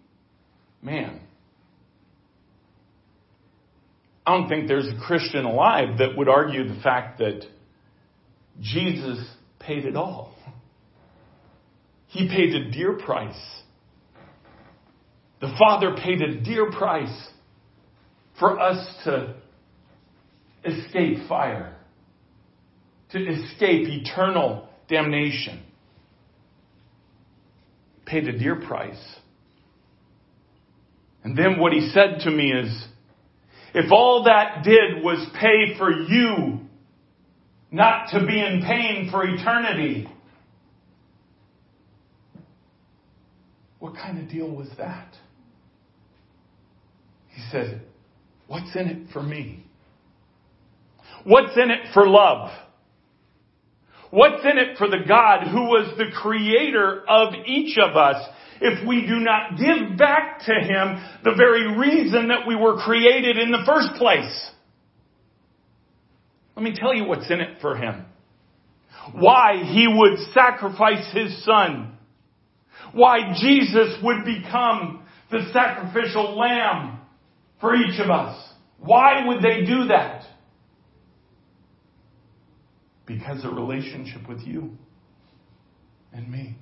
man. 0.82 1.20
I 4.26 4.36
don't 4.36 4.48
think 4.48 4.66
there's 4.66 4.88
a 4.88 4.98
Christian 5.06 5.44
alive 5.44 5.98
that 5.98 6.16
would 6.16 6.28
argue 6.28 6.66
the 6.66 6.80
fact 6.80 7.18
that 7.18 7.42
Jesus 8.60 9.24
paid 9.60 9.84
it 9.84 9.96
all. 9.96 10.34
He 12.08 12.28
paid 12.28 12.54
a 12.54 12.70
dear 12.70 12.94
price. 12.94 13.34
The 15.40 15.54
Father 15.58 15.94
paid 16.02 16.22
a 16.22 16.40
dear 16.40 16.70
price 16.70 17.28
for 18.38 18.58
us 18.58 18.96
to 19.04 19.34
escape 20.64 21.28
fire, 21.28 21.76
to 23.12 23.18
escape 23.18 23.86
eternal 23.88 24.68
damnation. 24.88 25.62
Paid 28.06 28.28
a 28.28 28.38
dear 28.38 28.56
price. 28.56 29.16
And 31.24 31.36
then 31.36 31.58
what 31.58 31.72
he 31.72 31.90
said 31.92 32.20
to 32.20 32.30
me 32.30 32.52
is, 32.52 32.86
if 33.74 33.90
all 33.90 34.24
that 34.24 34.62
did 34.64 35.02
was 35.02 35.26
pay 35.38 35.76
for 35.76 35.90
you 35.90 36.60
not 37.70 38.10
to 38.12 38.24
be 38.24 38.40
in 38.40 38.62
pain 38.64 39.10
for 39.10 39.24
eternity, 39.24 40.08
what 43.80 43.94
kind 43.96 44.18
of 44.18 44.30
deal 44.30 44.48
was 44.48 44.68
that? 44.78 45.14
He 47.30 47.42
said, 47.50 47.82
What's 48.46 48.74
in 48.76 48.86
it 48.86 49.12
for 49.12 49.22
me? 49.22 49.66
What's 51.24 51.56
in 51.56 51.70
it 51.70 51.92
for 51.92 52.06
love? 52.06 52.50
What's 54.10 54.44
in 54.44 54.58
it 54.58 54.78
for 54.78 54.88
the 54.88 55.04
God 55.06 55.46
who 55.48 55.62
was 55.62 55.96
the 55.96 56.10
creator 56.14 57.04
of 57.08 57.34
each 57.46 57.76
of 57.78 57.96
us 57.96 58.24
if 58.60 58.86
we 58.86 59.02
do 59.02 59.18
not 59.20 59.58
give 59.58 59.98
back 59.98 60.40
to 60.46 60.52
Him 60.52 61.02
the 61.24 61.34
very 61.36 61.76
reason 61.76 62.28
that 62.28 62.46
we 62.46 62.56
were 62.56 62.78
created 62.78 63.38
in 63.38 63.50
the 63.50 63.64
first 63.66 63.98
place. 63.98 64.50
Let 66.56 66.62
me 66.62 66.74
tell 66.74 66.94
you 66.94 67.04
what's 67.04 67.30
in 67.30 67.40
it 67.40 67.60
for 67.60 67.76
Him. 67.76 68.06
Why 69.12 69.62
He 69.64 69.86
would 69.88 70.32
sacrifice 70.32 71.12
His 71.12 71.44
Son. 71.44 71.96
Why 72.92 73.34
Jesus 73.38 73.98
would 74.02 74.24
become 74.24 75.06
the 75.30 75.50
sacrificial 75.52 76.38
lamb 76.38 77.00
for 77.60 77.74
each 77.74 78.00
of 78.00 78.10
us. 78.10 78.42
Why 78.78 79.26
would 79.26 79.42
they 79.42 79.64
do 79.66 79.88
that? 79.88 80.22
Because 83.06 83.44
a 83.44 83.48
relationship 83.48 84.28
with 84.28 84.40
you 84.40 84.72
and 86.12 86.30
me. 86.30 86.56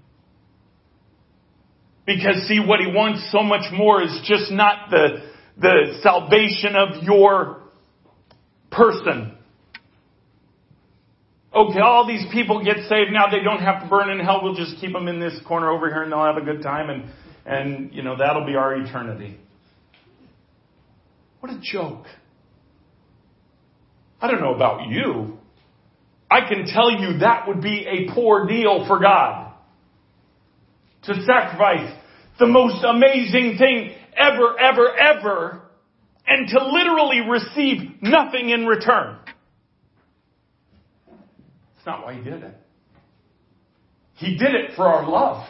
Because 2.06 2.46
see, 2.46 2.60
what 2.60 2.80
he 2.80 2.86
wants 2.86 3.30
so 3.32 3.42
much 3.42 3.72
more 3.72 4.02
is 4.02 4.20
just 4.26 4.50
not 4.50 4.90
the, 4.90 5.30
the 5.58 5.98
salvation 6.02 6.76
of 6.76 7.02
your 7.02 7.62
person. 8.70 9.36
Okay, 11.54 11.78
all 11.78 12.06
these 12.06 12.24
people 12.32 12.62
get 12.62 12.76
saved 12.88 13.12
now, 13.12 13.30
they 13.30 13.42
don't 13.42 13.60
have 13.60 13.82
to 13.84 13.88
burn 13.88 14.10
in 14.10 14.18
hell, 14.18 14.40
we'll 14.42 14.56
just 14.56 14.76
keep 14.80 14.92
them 14.92 15.06
in 15.08 15.20
this 15.20 15.38
corner 15.46 15.70
over 15.70 15.88
here 15.88 16.02
and 16.02 16.12
they'll 16.12 16.24
have 16.24 16.36
a 16.36 16.44
good 16.44 16.62
time 16.62 16.90
and, 16.90 17.04
and, 17.46 17.94
you 17.94 18.02
know, 18.02 18.16
that'll 18.18 18.44
be 18.44 18.56
our 18.56 18.74
eternity. 18.74 19.38
What 21.40 21.52
a 21.52 21.60
joke. 21.62 22.06
I 24.20 24.30
don't 24.30 24.40
know 24.40 24.54
about 24.54 24.88
you. 24.88 25.38
I 26.34 26.48
can 26.48 26.66
tell 26.66 26.90
you 26.90 27.18
that 27.18 27.46
would 27.46 27.60
be 27.60 27.86
a 27.86 28.12
poor 28.12 28.48
deal 28.48 28.84
for 28.88 28.98
God 28.98 29.52
to 31.04 31.14
sacrifice 31.24 31.96
the 32.40 32.48
most 32.48 32.84
amazing 32.84 33.56
thing 33.56 33.94
ever, 34.16 34.58
ever, 34.58 34.96
ever, 34.98 35.62
and 36.26 36.48
to 36.48 36.72
literally 36.72 37.20
receive 37.30 38.02
nothing 38.02 38.50
in 38.50 38.66
return. 38.66 39.16
It's 41.76 41.86
not 41.86 42.04
why 42.04 42.14
he 42.14 42.24
did 42.24 42.42
it. 42.42 42.54
He 44.14 44.36
did 44.36 44.56
it 44.56 44.72
for 44.74 44.88
our 44.88 45.08
love. 45.08 45.46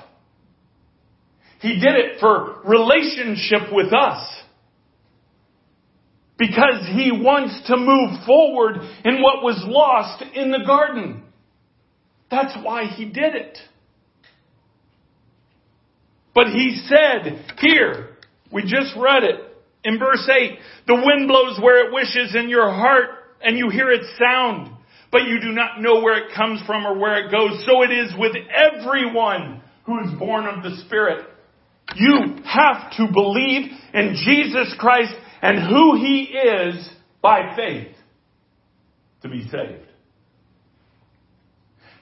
He 1.60 1.80
did 1.80 1.94
it 1.94 2.20
for 2.20 2.60
relationship 2.66 3.72
with 3.72 3.94
us. 3.94 4.22
Because 6.36 6.86
he 6.92 7.12
wants 7.12 7.68
to 7.68 7.76
move 7.76 8.24
forward 8.26 8.76
in 9.04 9.22
what 9.22 9.44
was 9.44 9.62
lost 9.66 10.24
in 10.34 10.50
the 10.50 10.64
garden. 10.66 11.22
That's 12.30 12.56
why 12.62 12.86
he 12.86 13.04
did 13.04 13.34
it. 13.34 13.58
But 16.34 16.48
he 16.48 16.84
said 16.88 17.44
here, 17.58 18.08
we 18.50 18.62
just 18.62 18.96
read 18.96 19.22
it 19.22 19.54
in 19.84 19.98
verse 19.98 20.28
8, 20.28 20.58
the 20.86 20.94
wind 20.94 21.28
blows 21.28 21.60
where 21.60 21.86
it 21.86 21.92
wishes 21.92 22.34
in 22.34 22.48
your 22.48 22.70
heart 22.70 23.10
and 23.42 23.58
you 23.58 23.68
hear 23.68 23.90
its 23.90 24.08
sound, 24.18 24.70
but 25.12 25.24
you 25.24 25.40
do 25.40 25.52
not 25.52 25.80
know 25.80 26.00
where 26.00 26.24
it 26.24 26.34
comes 26.34 26.60
from 26.66 26.86
or 26.86 26.98
where 26.98 27.24
it 27.24 27.30
goes. 27.30 27.64
So 27.66 27.82
it 27.82 27.92
is 27.92 28.14
with 28.18 28.32
everyone 28.50 29.62
who 29.84 30.00
is 30.00 30.18
born 30.18 30.46
of 30.46 30.62
the 30.62 30.82
Spirit. 30.86 31.26
You 31.96 32.38
have 32.46 32.92
to 32.96 33.12
believe 33.12 33.70
in 33.92 34.16
Jesus 34.24 34.74
Christ 34.78 35.12
and 35.44 35.58
who 35.58 35.96
He 35.96 36.22
is 36.22 36.88
by 37.20 37.54
faith 37.54 37.94
to 39.20 39.28
be 39.28 39.42
saved. 39.42 39.90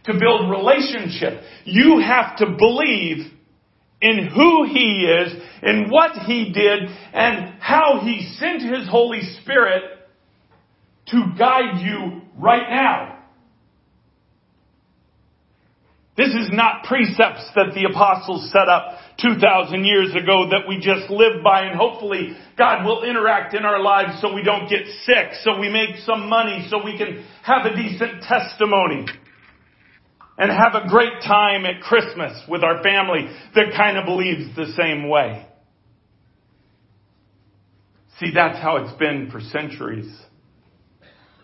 To 0.04 0.12
build 0.12 0.48
relationship, 0.48 1.42
you 1.64 2.00
have 2.00 2.36
to 2.36 2.46
believe 2.56 3.32
in 4.00 4.28
who 4.32 4.64
He 4.72 5.06
is, 5.06 5.32
in 5.60 5.90
what 5.90 6.12
He 6.24 6.52
did, 6.52 6.82
and 7.12 7.54
how 7.58 8.00
He 8.04 8.32
sent 8.38 8.62
His 8.62 8.88
Holy 8.88 9.22
Spirit 9.42 9.82
to 11.08 11.24
guide 11.36 11.80
you 11.84 12.22
right 12.38 12.70
now. 12.70 13.18
This 16.16 16.28
is 16.28 16.50
not 16.52 16.84
precepts 16.84 17.50
that 17.56 17.72
the 17.74 17.88
apostles 17.90 18.52
set 18.52 18.68
up 18.68 18.98
2,000 19.20 19.84
years 19.84 20.10
ago 20.14 20.48
that 20.50 20.66
we 20.68 20.76
just 20.76 21.10
live 21.10 21.42
by 21.44 21.62
and 21.62 21.76
hopefully 21.76 22.36
God 22.56 22.84
will 22.84 23.04
interact 23.04 23.54
in 23.54 23.64
our 23.64 23.80
lives 23.80 24.20
so 24.20 24.34
we 24.34 24.42
don't 24.42 24.68
get 24.68 24.86
sick, 25.04 25.34
so 25.42 25.58
we 25.58 25.68
make 25.68 25.96
some 26.04 26.28
money, 26.28 26.66
so 26.70 26.84
we 26.84 26.96
can 26.96 27.24
have 27.42 27.66
a 27.66 27.76
decent 27.76 28.22
testimony 28.22 29.06
and 30.38 30.50
have 30.50 30.74
a 30.74 30.88
great 30.88 31.22
time 31.24 31.66
at 31.66 31.82
Christmas 31.82 32.32
with 32.48 32.64
our 32.64 32.82
family 32.82 33.28
that 33.54 33.74
kind 33.76 33.98
of 33.98 34.06
believes 34.06 34.56
the 34.56 34.72
same 34.76 35.08
way. 35.08 35.46
See, 38.18 38.30
that's 38.34 38.58
how 38.58 38.76
it's 38.76 38.96
been 38.98 39.30
for 39.30 39.40
centuries. 39.40 40.10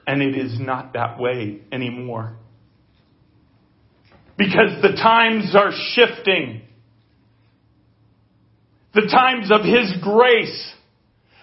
And 0.06 0.22
it 0.22 0.36
is 0.36 0.58
not 0.58 0.94
that 0.94 1.18
way 1.18 1.60
anymore. 1.70 2.36
Because 4.36 4.80
the 4.80 4.92
times 4.92 5.54
are 5.54 5.72
shifting. 5.92 6.62
The 8.94 9.02
times 9.02 9.50
of 9.50 9.62
His 9.62 9.94
grace, 10.02 10.72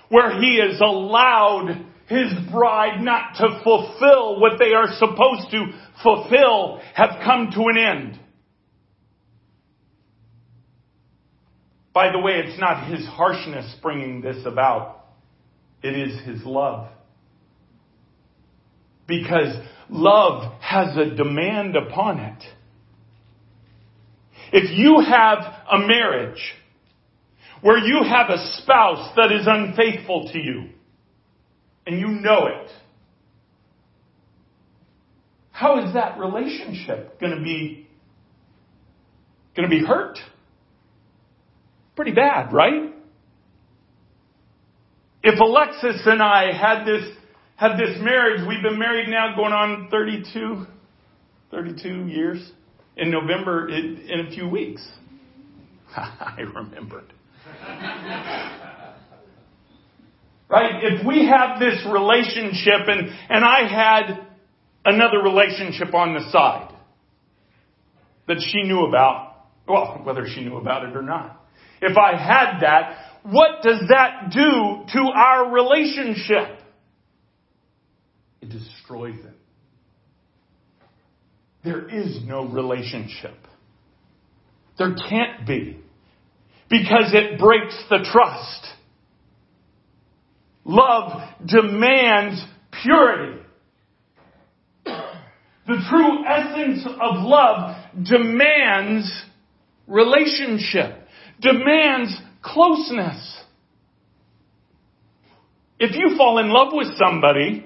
where 0.10 0.40
He 0.40 0.60
has 0.60 0.80
allowed 0.82 1.86
His 2.08 2.32
bride 2.52 3.02
not 3.02 3.36
to 3.36 3.62
fulfill 3.64 4.40
what 4.40 4.60
they 4.60 4.74
are 4.74 4.94
supposed 4.98 5.52
to 5.52 5.72
fulfill 6.04 6.82
have 6.94 7.22
come 7.24 7.52
to 7.52 7.62
an 7.68 7.78
end. 7.78 8.20
By 11.96 12.12
the 12.12 12.20
way, 12.20 12.34
it's 12.34 12.60
not 12.60 12.90
his 12.90 13.08
harshness 13.08 13.74
bringing 13.82 14.20
this 14.20 14.46
about. 14.46 15.06
It 15.82 15.96
is 15.98 16.22
his 16.26 16.44
love. 16.46 16.90
Because 19.08 19.56
love 19.90 20.52
has 20.62 20.98
a 20.98 21.16
demand 21.16 21.78
upon 21.78 22.20
it. 22.20 22.44
If 24.52 24.78
you 24.78 25.00
have 25.08 25.40
a 25.72 25.88
marriage 25.88 26.54
where 27.66 27.80
you 27.80 28.04
have 28.04 28.30
a 28.30 28.38
spouse 28.62 29.16
that 29.16 29.32
is 29.32 29.48
unfaithful 29.48 30.30
to 30.32 30.38
you, 30.38 30.70
and 31.88 32.00
you 32.00 32.10
know 32.10 32.46
it, 32.46 32.70
how 35.50 35.84
is 35.84 35.92
that 35.96 36.20
relationship 36.20 37.20
going 37.20 37.36
to 37.36 37.42
be 37.42 37.88
going 39.56 39.68
to 39.68 39.76
be 39.76 39.84
hurt? 39.84 40.20
Pretty 41.96 42.12
bad, 42.12 42.54
right? 42.54 42.94
If 45.24 45.40
Alexis 45.40 46.04
and 46.06 46.22
I 46.22 46.52
had 46.56 46.86
this 46.86 47.16
had 47.56 47.78
this 47.80 47.98
marriage, 48.00 48.42
we've 48.48 48.62
been 48.62 48.78
married 48.78 49.10
now 49.10 49.36
going 49.36 49.54
on 49.54 49.88
32 49.90 50.68
32 51.50 52.10
years 52.10 52.52
in 52.96 53.10
November 53.10 53.70
in, 53.70 54.06
in 54.08 54.28
a 54.28 54.30
few 54.30 54.48
weeks. 54.48 54.88
I 55.96 56.42
remembered. 56.42 57.12
Right? 60.50 60.84
If 60.84 61.06
we 61.06 61.28
have 61.28 61.60
this 61.60 61.86
relationship 61.90 62.88
and, 62.88 63.10
and 63.30 63.44
I 63.44 63.68
had 63.68 64.28
another 64.86 65.20
relationship 65.24 65.94
on 65.94 66.14
the 66.14 66.30
side 66.32 66.74
that 68.28 68.38
she 68.40 68.64
knew 68.64 68.86
about, 68.86 69.36
well, 69.68 70.02
whether 70.04 70.26
she 70.28 70.44
knew 70.44 70.58
about 70.58 70.88
it 70.88 70.96
or 70.96 71.02
not. 71.02 71.44
If 71.82 71.98
I 71.98 72.16
had 72.18 72.60
that, 72.62 72.98
what 73.24 73.64
does 73.64 73.82
that 73.90 74.32
do 74.32 74.86
to 74.94 75.12
our 75.14 75.52
relationship? 75.52 76.60
It 78.42 78.50
destroys 78.50 79.16
it. 79.16 79.34
There 81.64 81.90
is 81.90 82.20
no 82.24 82.46
relationship. 82.46 83.36
There 84.78 84.96
can't 85.10 85.48
be. 85.48 85.80
Because 86.70 87.14
it 87.14 87.40
breaks 87.40 87.76
the 87.90 88.08
trust. 88.12 88.66
Love 90.64 91.22
demands 91.46 92.44
purity. 92.82 93.42
The 95.68 95.84
true 95.90 96.26
essence 96.28 96.86
of 96.86 97.24
love 97.24 97.76
demands 98.04 99.12
relationship, 99.88 101.08
demands 101.40 102.16
closeness. 102.42 103.42
If 105.80 105.96
you 105.96 106.16
fall 106.18 106.38
in 106.40 106.50
love 106.50 106.70
with 106.72 106.88
somebody, 106.98 107.66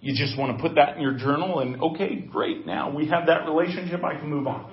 you 0.00 0.14
just 0.14 0.38
want 0.38 0.56
to 0.56 0.62
put 0.62 0.76
that 0.76 0.96
in 0.96 1.02
your 1.02 1.14
journal 1.14 1.60
and, 1.60 1.82
okay, 1.82 2.16
great, 2.16 2.66
now 2.66 2.94
we 2.94 3.08
have 3.08 3.26
that 3.26 3.46
relationship, 3.46 4.02
I 4.04 4.18
can 4.18 4.28
move 4.28 4.46
on. 4.46 4.70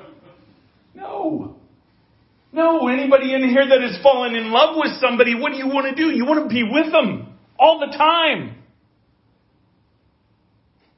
No. 0.96 1.56
No, 2.58 2.88
anybody 2.88 3.36
in 3.36 3.48
here 3.48 3.68
that 3.70 3.82
has 3.82 4.02
fallen 4.02 4.34
in 4.34 4.50
love 4.50 4.76
with 4.78 5.00
somebody, 5.00 5.36
what 5.36 5.52
do 5.52 5.60
you 5.60 5.68
want 5.68 5.96
to 5.96 5.96
do? 5.96 6.10
You 6.10 6.26
want 6.26 6.50
to 6.50 6.50
be 6.50 6.64
with 6.64 6.92
them 6.92 7.38
all 7.60 7.80
the 7.80 7.96
time. 7.96 8.56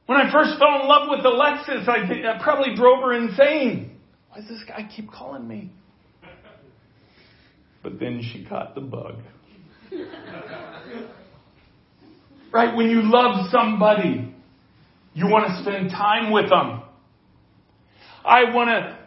When 0.06 0.18
I 0.18 0.32
first 0.32 0.58
fell 0.58 0.80
in 0.82 0.88
love 0.88 1.10
with 1.10 1.26
Alexis, 1.26 1.86
I, 1.86 2.30
I 2.30 2.42
probably 2.42 2.78
drove 2.78 3.04
her 3.04 3.14
insane. 3.14 3.98
Why 4.30 4.40
does 4.40 4.48
this 4.48 4.64
guy 4.66 4.90
keep 4.96 5.12
calling 5.12 5.46
me? 5.46 5.70
But 7.84 8.00
then 8.00 8.22
she 8.24 8.46
caught 8.46 8.74
the 8.74 8.80
bug. 8.80 9.16
right? 12.54 12.74
When 12.74 12.90
you 12.90 13.02
love 13.04 13.50
somebody, 13.52 14.34
you 15.14 15.28
want 15.28 15.48
to 15.48 15.62
spend 15.62 15.90
time 15.90 16.32
with 16.32 16.50
them. 16.50 16.84
I 18.24 18.46
want 18.56 18.70
to, 18.70 18.99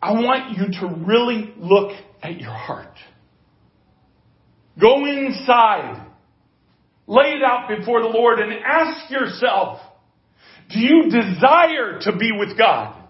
I 0.00 0.12
want 0.12 0.56
you 0.56 0.80
to 0.80 1.04
really 1.04 1.52
look 1.56 1.92
at 2.22 2.40
your 2.40 2.52
heart. 2.52 2.96
Go 4.80 5.06
inside 5.06 6.08
Lay 7.08 7.36
it 7.36 7.42
out 7.42 7.70
before 7.74 8.02
the 8.02 8.08
Lord 8.08 8.38
and 8.38 8.52
ask 8.52 9.10
yourself, 9.10 9.80
do 10.68 10.78
you 10.78 11.04
desire 11.04 12.00
to 12.02 12.14
be 12.14 12.32
with 12.38 12.56
God? 12.58 13.02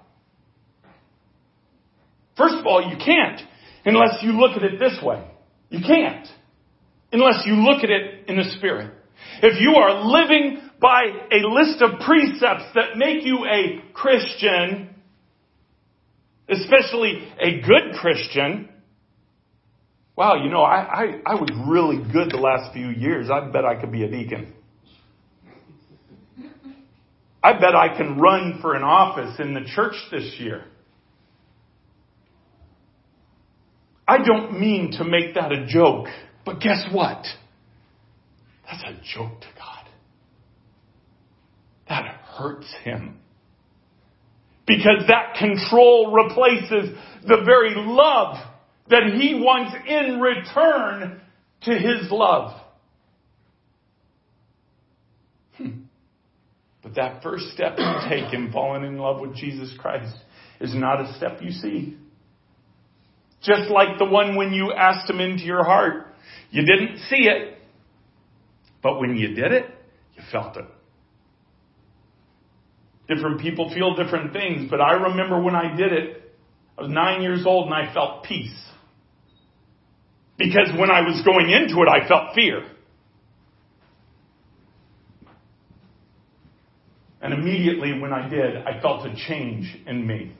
First 2.36 2.54
of 2.54 2.66
all, 2.66 2.88
you 2.88 2.96
can't 2.96 3.40
unless 3.84 4.22
you 4.22 4.38
look 4.38 4.56
at 4.56 4.62
it 4.62 4.78
this 4.78 5.02
way. 5.02 5.28
You 5.70 5.80
can't 5.84 6.28
unless 7.10 7.42
you 7.44 7.54
look 7.54 7.82
at 7.82 7.90
it 7.90 8.28
in 8.28 8.36
the 8.36 8.44
Spirit. 8.56 8.94
If 9.42 9.60
you 9.60 9.74
are 9.74 10.04
living 10.04 10.60
by 10.80 11.02
a 11.32 11.48
list 11.48 11.82
of 11.82 11.98
precepts 11.98 12.66
that 12.76 12.96
make 12.96 13.24
you 13.24 13.46
a 13.46 13.82
Christian, 13.94 14.94
especially 16.48 17.28
a 17.40 17.60
good 17.60 17.94
Christian, 18.00 18.68
wow, 20.16 20.42
you 20.42 20.50
know, 20.50 20.62
I, 20.62 20.76
I, 20.76 21.04
I 21.26 21.34
was 21.34 21.50
really 21.68 21.98
good 22.12 22.30
the 22.30 22.38
last 22.38 22.72
few 22.72 22.88
years. 22.88 23.30
I 23.30 23.48
bet 23.50 23.64
I 23.64 23.80
could 23.80 23.92
be 23.92 24.04
a 24.04 24.10
deacon. 24.10 24.54
I 27.42 27.52
bet 27.52 27.74
I 27.74 27.96
can 27.96 28.18
run 28.18 28.58
for 28.60 28.74
an 28.74 28.82
office 28.82 29.38
in 29.38 29.54
the 29.54 29.60
church 29.74 29.94
this 30.10 30.36
year. 30.38 30.64
I 34.06 34.18
don't 34.24 34.58
mean 34.58 34.92
to 34.98 35.04
make 35.04 35.34
that 35.34 35.52
a 35.52 35.66
joke, 35.66 36.06
but 36.44 36.60
guess 36.60 36.88
what? 36.92 37.24
That's 38.66 38.82
a 38.82 38.94
joke 39.14 39.40
to 39.40 39.46
God. 39.56 39.88
That 41.88 42.06
hurts 42.06 42.74
Him. 42.84 43.18
Because 44.68 45.06
that 45.08 45.34
control 45.38 46.12
replaces 46.12 46.94
the 47.26 47.42
very 47.44 47.72
love 47.74 48.36
that 48.90 49.04
he 49.18 49.34
wants 49.34 49.74
in 49.88 50.20
return 50.20 51.20
to 51.62 51.70
his 51.72 52.10
love. 52.10 52.60
Hmm. 55.56 55.70
But 56.82 56.94
that 56.96 57.22
first 57.22 57.46
step 57.54 57.78
you 57.78 57.94
take 58.08 58.32
in 58.34 58.52
falling 58.52 58.84
in 58.84 58.98
love 58.98 59.20
with 59.20 59.34
Jesus 59.34 59.74
Christ 59.78 60.14
is 60.60 60.74
not 60.74 61.00
a 61.00 61.14
step 61.16 61.40
you 61.40 61.50
see. 61.50 61.96
Just 63.42 63.70
like 63.70 63.98
the 63.98 64.04
one 64.04 64.36
when 64.36 64.52
you 64.52 64.72
asked 64.72 65.08
him 65.08 65.20
into 65.20 65.44
your 65.44 65.64
heart. 65.64 66.08
You 66.50 66.62
didn't 66.66 66.98
see 67.08 67.28
it, 67.28 67.56
but 68.82 69.00
when 69.00 69.16
you 69.16 69.28
did 69.28 69.52
it, 69.52 69.64
you 70.14 70.22
felt 70.30 70.56
it. 70.56 70.64
Different 73.08 73.40
people 73.40 73.72
feel 73.74 73.96
different 73.96 74.32
things, 74.32 74.70
but 74.70 74.80
I 74.80 74.92
remember 74.92 75.40
when 75.40 75.54
I 75.54 75.74
did 75.74 75.92
it, 75.92 76.36
I 76.76 76.82
was 76.82 76.90
nine 76.90 77.22
years 77.22 77.44
old 77.46 77.66
and 77.66 77.74
I 77.74 77.92
felt 77.92 78.24
peace. 78.24 78.54
Because 80.36 80.70
when 80.78 80.90
I 80.90 81.00
was 81.00 81.22
going 81.24 81.50
into 81.50 81.82
it, 81.82 81.88
I 81.88 82.06
felt 82.06 82.34
fear. 82.34 82.62
And 87.20 87.34
immediately 87.34 87.98
when 87.98 88.12
I 88.12 88.28
did, 88.28 88.56
I 88.56 88.80
felt 88.80 89.04
a 89.04 89.14
change 89.26 89.76
in 89.86 90.06
me. 90.06 90.32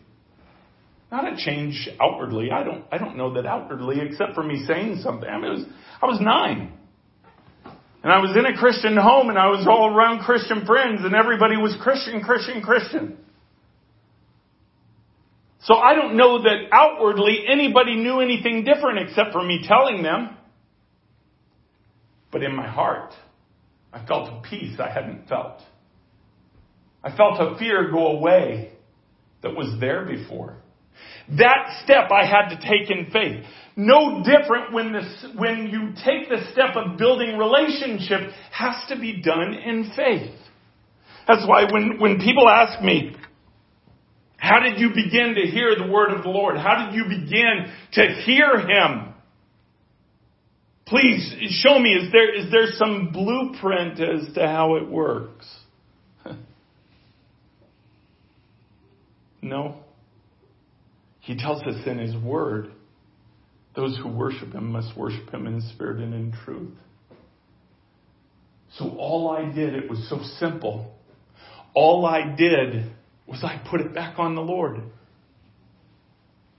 Not 1.11 1.25
a 1.33 1.37
change 1.37 1.89
outwardly. 2.01 2.51
I 2.53 2.63
don't, 2.63 2.85
I 2.93 2.99
don't 2.99 3.17
know 3.17 3.35
that 3.35 3.47
outwardly, 3.47 3.97
except 4.01 4.35
for 4.35 4.45
me 4.45 4.65
saying 4.67 5.01
something. 5.03 5.29
I 5.29 5.41
mean, 5.41 5.51
was, 5.51 5.65
I 6.03 6.07
was 6.07 6.21
nine. 6.21 6.78
And 8.03 8.13
I 8.13 8.19
was 8.19 8.37
in 8.37 8.47
a 8.47 8.57
Christian 8.57 8.97
home 8.97 9.29
and 9.29 9.39
I 9.39 9.49
was 9.49 9.67
all 9.69 9.95
around 9.95 10.21
Christian 10.21 10.65
friends 10.65 11.01
and 11.05 11.15
everybody 11.15 11.57
was 11.57 11.77
Christian, 11.81 12.23
Christian, 12.23 12.63
Christian. 12.63 13.19
So 15.63 15.75
I 15.75 15.95
don't 15.95 16.17
know 16.17 16.43
that 16.43 16.69
outwardly 16.73 17.45
anybody 17.49 17.97
knew 17.97 18.21
anything 18.21 18.65
different 18.65 19.01
except 19.01 19.33
for 19.33 19.43
me 19.43 19.65
telling 19.67 20.03
them. 20.03 20.37
But 22.31 22.43
in 22.43 22.55
my 22.55 22.69
heart, 22.69 23.13
I 23.93 24.07
felt 24.07 24.29
a 24.29 24.49
peace 24.49 24.79
I 24.79 24.91
hadn't 24.91 25.29
felt. 25.29 25.61
I 27.03 27.17
felt 27.17 27.41
a 27.41 27.59
fear 27.59 27.91
go 27.91 28.19
away 28.19 28.73
that 29.43 29.55
was 29.55 29.81
there 29.81 30.05
before. 30.05 30.59
That 31.37 31.81
step 31.85 32.11
I 32.11 32.25
had 32.25 32.49
to 32.51 32.57
take 32.57 32.91
in 32.91 33.11
faith. 33.11 33.45
No 33.77 34.25
different 34.25 34.73
when 34.73 34.93
this, 34.93 35.27
when 35.37 35.69
you 35.69 35.91
take 36.05 36.29
the 36.29 36.51
step 36.53 36.75
of 36.75 36.99
building 36.99 37.39
relationship 37.39 38.33
has 38.51 38.75
to 38.89 38.99
be 38.99 39.23
done 39.23 39.55
in 39.55 39.93
faith. 39.95 40.35
That's 41.29 41.47
why 41.47 41.65
when, 41.71 42.01
when 42.01 42.19
people 42.19 42.49
ask 42.49 42.83
me, 42.83 43.15
how 44.39 44.61
did 44.61 44.81
you 44.81 44.89
begin 44.89 45.35
to 45.35 45.51
hear 45.51 45.77
the 45.77 45.87
word 45.87 46.11
of 46.11 46.23
the 46.23 46.31
Lord? 46.31 46.57
How 46.57 46.87
did 46.87 46.95
you 46.95 47.05
begin 47.05 47.73
to 47.93 48.23
hear 48.25 48.59
Him? 48.59 49.15
Please 50.87 51.35
show 51.63 51.79
me, 51.79 51.91
is 51.91 52.11
there, 52.13 52.35
is 52.35 52.51
there 52.51 52.69
some 52.73 53.11
blueprint 53.13 54.01
as 54.01 54.33
to 54.35 54.47
how 54.47 54.77
it 54.77 54.89
works? 54.89 55.47
no. 59.43 59.85
He 61.29 61.37
tells 61.37 61.63
us 61.65 61.77
in 61.85 61.99
His 61.99 62.17
Word, 62.17 62.71
those 63.77 63.99
who 63.99 64.09
worship 64.09 64.55
Him 64.55 64.73
must 64.73 64.97
worship 64.97 65.29
Him 65.29 65.47
in 65.47 65.61
spirit 65.75 65.99
and 66.03 66.15
in 66.15 66.33
truth. 66.43 66.73
So 68.79 68.97
all 68.97 69.29
I 69.29 69.53
did, 69.55 69.75
it 69.75 69.91
was 69.91 70.09
so 70.09 70.21
simple. 70.39 70.91
All 71.75 72.07
I 72.07 72.35
did 72.35 72.91
was 73.27 73.45
I 73.45 73.63
put 73.71 73.83
it 73.83 73.95
back 73.95 74.19
on 74.19 74.37
the 74.37 74.41
Lord. 74.41 74.81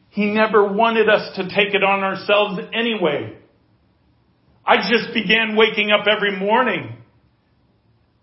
He 0.10 0.26
never 0.26 0.72
wanted 0.72 1.10
us 1.10 1.36
to 1.38 1.46
take 1.46 1.74
it 1.74 1.84
on 1.84 2.04
ourselves 2.04 2.60
anyway. 2.72 3.40
I 4.64 4.88
just 4.88 5.16
began 5.16 5.56
waking 5.56 5.90
up 5.90 6.06
every 6.06 6.38
morning. 6.38 6.96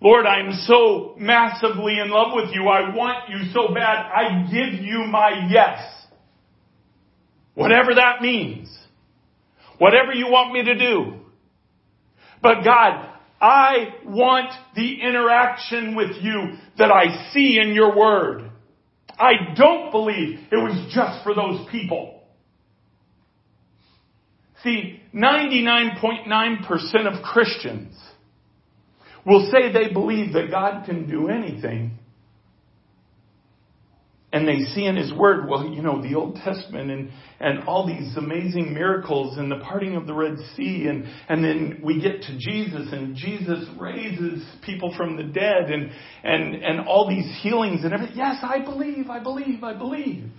Lord, 0.01 0.27
I'm 0.27 0.53
so 0.53 1.17
massively 1.19 1.99
in 1.99 2.09
love 2.11 2.29
with 2.35 2.55
you. 2.55 2.69
I 2.69 2.95
want 2.95 3.31
you 3.31 3.51
so 3.53 3.75
bad. 3.75 4.07
I 4.13 4.45
give 4.45 4.81
you 4.81 5.07
my 5.11 5.49
yes. 5.51 5.95
Whatever 7.57 7.95
that 7.95 8.21
means. 8.21 8.69
Whatever 9.79 10.13
you 10.13 10.27
want 10.27 10.53
me 10.53 10.63
to 10.63 10.79
do. 10.79 11.15
But 12.43 12.63
God, 12.63 13.09
I 13.41 13.95
want 14.05 14.51
the 14.77 15.01
interaction 15.01 15.97
with 15.97 16.11
you 16.21 16.59
that 16.79 16.91
I 16.93 17.33
see 17.33 17.59
in 17.59 17.73
your 17.75 17.97
word. 17.97 18.51
I 19.19 19.55
don't 19.57 19.91
believe 19.91 20.39
it 20.53 20.57
was 20.57 20.93
just 20.95 21.25
for 21.25 21.35
those 21.35 21.67
people. 21.71 22.23
See, 24.63 25.01
99.9% 25.15 27.07
of 27.07 27.23
Christians 27.23 27.97
will 29.25 29.51
say 29.51 29.73
they 29.73 29.93
believe 29.93 30.35
that 30.35 30.51
God 30.51 30.85
can 30.85 31.09
do 31.09 31.29
anything 31.29 31.93
and 34.37 34.47
they 34.47 34.67
see 34.75 34.85
in 34.85 34.97
His 34.97 35.15
Word, 35.15 35.49
well, 35.49 35.67
you 35.67 35.81
know, 35.81 36.03
the 36.03 36.15
Old 36.15 36.37
Testament 36.37 36.91
and, 36.91 37.11
and 37.41 37.67
all 37.67 37.87
these 37.87 38.15
amazing 38.19 38.75
miracles 38.75 39.39
and 39.39 39.51
the 39.51 39.57
parting 39.57 39.97
of 39.97 40.07
the 40.07 40.13
Red 40.13 40.37
Sea 40.55 40.89
and, 40.89 41.07
and 41.31 41.43
then 41.43 41.81
we 41.83 41.99
get 42.03 42.21
to 42.21 42.39
Jesus 42.39 42.93
and 42.93 43.17
Jesus 43.17 43.67
raises 43.81 44.47
people 44.63 44.93
from 44.95 45.17
the 45.17 45.23
dead 45.23 45.71
and, 45.71 45.91
and, 46.23 46.55
and 46.63 46.87
all 46.87 47.09
these 47.09 47.25
healings 47.41 47.83
and 47.83 47.95
everything. 47.95 48.19
Yes, 48.19 48.37
I 48.43 48.63
believe, 48.63 49.09
I 49.09 49.21
believe, 49.21 49.65
I 49.65 49.73
believe. 49.73 50.31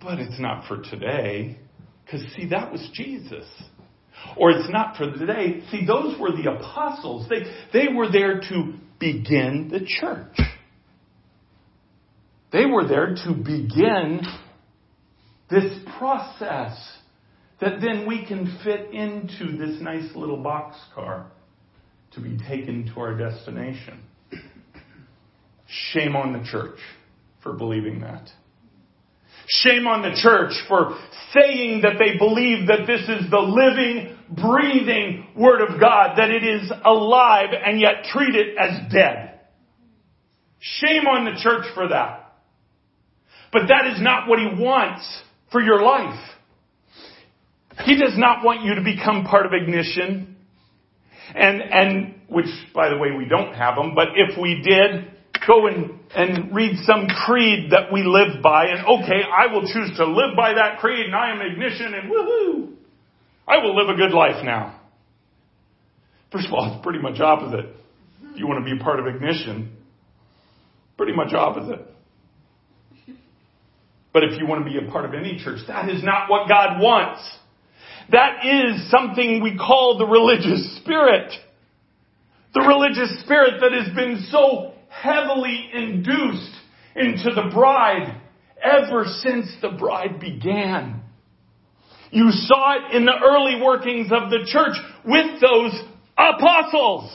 But 0.00 0.20
it's 0.20 0.40
not 0.40 0.66
for 0.68 0.80
today. 0.80 1.58
Because 2.02 2.22
see, 2.34 2.48
that 2.48 2.72
was 2.72 2.88
Jesus. 2.94 3.44
Or 4.38 4.52
it's 4.52 4.70
not 4.70 4.96
for 4.96 5.12
today. 5.12 5.64
See, 5.70 5.84
those 5.84 6.18
were 6.18 6.30
the 6.32 6.50
apostles. 6.50 7.28
They, 7.28 7.42
they 7.74 7.92
were 7.92 8.10
there 8.10 8.40
to 8.40 8.72
begin 8.98 9.68
the 9.70 9.80
church. 9.86 10.34
They 12.52 12.64
were 12.66 12.86
there 12.86 13.14
to 13.14 13.32
begin 13.34 14.20
this 15.50 15.72
process 15.98 16.76
that 17.60 17.80
then 17.80 18.06
we 18.06 18.24
can 18.24 18.58
fit 18.64 18.92
into 18.92 19.56
this 19.56 19.80
nice 19.80 20.14
little 20.14 20.42
box 20.42 20.76
car 20.94 21.30
to 22.12 22.20
be 22.20 22.38
taken 22.48 22.90
to 22.94 23.00
our 23.00 23.16
destination. 23.16 24.02
Shame 25.66 26.16
on 26.16 26.32
the 26.32 26.48
church 26.50 26.78
for 27.42 27.52
believing 27.52 28.00
that. 28.00 28.28
Shame 29.46 29.86
on 29.86 30.02
the 30.02 30.18
church 30.22 30.52
for 30.68 30.98
saying 31.32 31.82
that 31.82 31.98
they 31.98 32.18
believe 32.18 32.68
that 32.68 32.86
this 32.86 33.00
is 33.00 33.30
the 33.30 33.38
living, 33.38 34.16
breathing 34.30 35.26
Word 35.36 35.62
of 35.62 35.80
God, 35.80 36.16
that 36.16 36.30
it 36.30 36.44
is 36.44 36.70
alive 36.84 37.50
and 37.52 37.80
yet 37.80 38.04
treat 38.12 38.34
it 38.34 38.56
as 38.58 38.92
dead. 38.92 39.40
Shame 40.60 41.06
on 41.06 41.24
the 41.24 41.40
church 41.42 41.66
for 41.74 41.88
that. 41.88 42.27
But 43.52 43.62
that 43.68 43.86
is 43.92 44.00
not 44.00 44.28
what 44.28 44.38
He 44.38 44.62
wants 44.62 45.22
for 45.50 45.60
your 45.60 45.82
life. 45.82 46.18
He 47.84 47.96
does 47.96 48.16
not 48.16 48.44
want 48.44 48.62
you 48.64 48.74
to 48.74 48.82
become 48.82 49.24
part 49.24 49.46
of 49.46 49.52
ignition. 49.52 50.36
And, 51.34 51.62
and, 51.62 52.14
which 52.28 52.46
by 52.74 52.88
the 52.88 52.96
way, 52.96 53.08
we 53.16 53.26
don't 53.26 53.54
have 53.54 53.76
them, 53.76 53.94
but 53.94 54.08
if 54.16 54.38
we 54.40 54.62
did, 54.62 55.12
go 55.48 55.66
and, 55.66 55.98
and 56.14 56.54
read 56.54 56.76
some 56.84 57.06
creed 57.06 57.70
that 57.72 57.90
we 57.92 58.02
live 58.04 58.42
by 58.42 58.66
and 58.66 58.86
okay, 58.86 59.22
I 59.24 59.52
will 59.52 59.62
choose 59.62 59.96
to 59.96 60.04
live 60.04 60.36
by 60.36 60.54
that 60.54 60.78
creed 60.78 61.06
and 61.06 61.14
I 61.14 61.30
am 61.30 61.40
ignition 61.40 61.94
and 61.94 62.10
woohoo! 62.10 62.74
I 63.48 63.58
will 63.58 63.74
live 63.74 63.88
a 63.88 63.96
good 63.96 64.12
life 64.12 64.44
now. 64.44 64.78
First 66.30 66.46
of 66.46 66.52
all, 66.52 66.74
it's 66.74 66.84
pretty 66.84 66.98
much 66.98 67.18
opposite. 67.20 67.74
You 68.34 68.46
want 68.46 68.64
to 68.64 68.74
be 68.74 68.78
part 68.78 69.00
of 69.00 69.06
ignition, 69.06 69.74
pretty 70.98 71.14
much 71.14 71.32
opposite. 71.32 71.80
But 74.12 74.24
if 74.24 74.38
you 74.38 74.46
want 74.46 74.64
to 74.64 74.70
be 74.70 74.78
a 74.78 74.90
part 74.90 75.04
of 75.04 75.14
any 75.14 75.38
church, 75.42 75.60
that 75.68 75.88
is 75.88 76.02
not 76.02 76.30
what 76.30 76.48
God 76.48 76.80
wants. 76.80 77.20
That 78.10 78.44
is 78.44 78.90
something 78.90 79.42
we 79.42 79.56
call 79.56 79.98
the 79.98 80.06
religious 80.06 80.78
spirit. 80.78 81.32
The 82.54 82.60
religious 82.60 83.20
spirit 83.22 83.60
that 83.60 83.72
has 83.72 83.94
been 83.94 84.26
so 84.30 84.72
heavily 84.88 85.70
induced 85.72 86.52
into 86.96 87.34
the 87.34 87.50
bride 87.52 88.20
ever 88.62 89.04
since 89.20 89.46
the 89.60 89.70
bride 89.70 90.18
began. 90.20 91.02
You 92.10 92.30
saw 92.30 92.76
it 92.76 92.96
in 92.96 93.04
the 93.04 93.12
early 93.22 93.60
workings 93.62 94.10
of 94.10 94.30
the 94.30 94.46
church 94.46 94.76
with 95.04 95.40
those 95.40 95.78
apostles. 96.16 97.14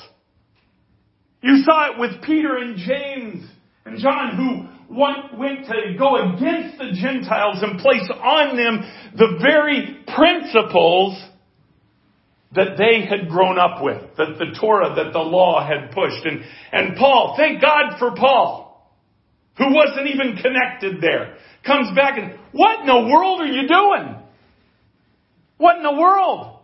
You 1.41 1.63
saw 1.65 1.91
it 1.91 1.99
with 1.99 2.23
Peter 2.23 2.57
and 2.57 2.77
James 2.77 3.45
and 3.85 3.99
John 3.99 4.35
who 4.37 4.72
went 4.95 5.65
to 5.67 5.97
go 5.97 6.15
against 6.33 6.77
the 6.77 6.91
Gentiles 6.93 7.59
and 7.61 7.79
place 7.79 8.09
on 8.09 8.55
them 8.55 8.83
the 9.17 9.39
very 9.41 10.03
principles 10.15 11.21
that 12.55 12.77
they 12.77 13.05
had 13.05 13.29
grown 13.29 13.57
up 13.57 13.83
with, 13.83 14.01
that 14.17 14.37
the 14.37 14.55
Torah, 14.59 14.95
that 14.95 15.11
the 15.11 15.19
law 15.19 15.65
had 15.65 15.91
pushed. 15.91 16.25
And, 16.25 16.43
and 16.71 16.95
Paul, 16.97 17.35
thank 17.37 17.61
God 17.61 17.97
for 17.97 18.15
Paul, 18.15 18.93
who 19.57 19.73
wasn't 19.73 20.07
even 20.07 20.37
connected 20.41 21.01
there, 21.01 21.37
comes 21.65 21.95
back 21.95 22.17
and, 22.17 22.39
what 22.51 22.81
in 22.81 22.85
the 22.85 23.09
world 23.11 23.41
are 23.41 23.47
you 23.47 23.67
doing? 23.67 24.15
What 25.57 25.77
in 25.77 25.83
the 25.83 25.99
world? 25.99 26.59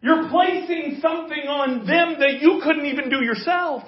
You're 0.00 0.28
placing 0.30 0.98
something 1.00 1.48
on 1.48 1.86
them 1.86 2.16
that 2.20 2.40
you 2.40 2.60
couldn't 2.62 2.86
even 2.86 3.10
do 3.10 3.24
yourself. 3.24 3.82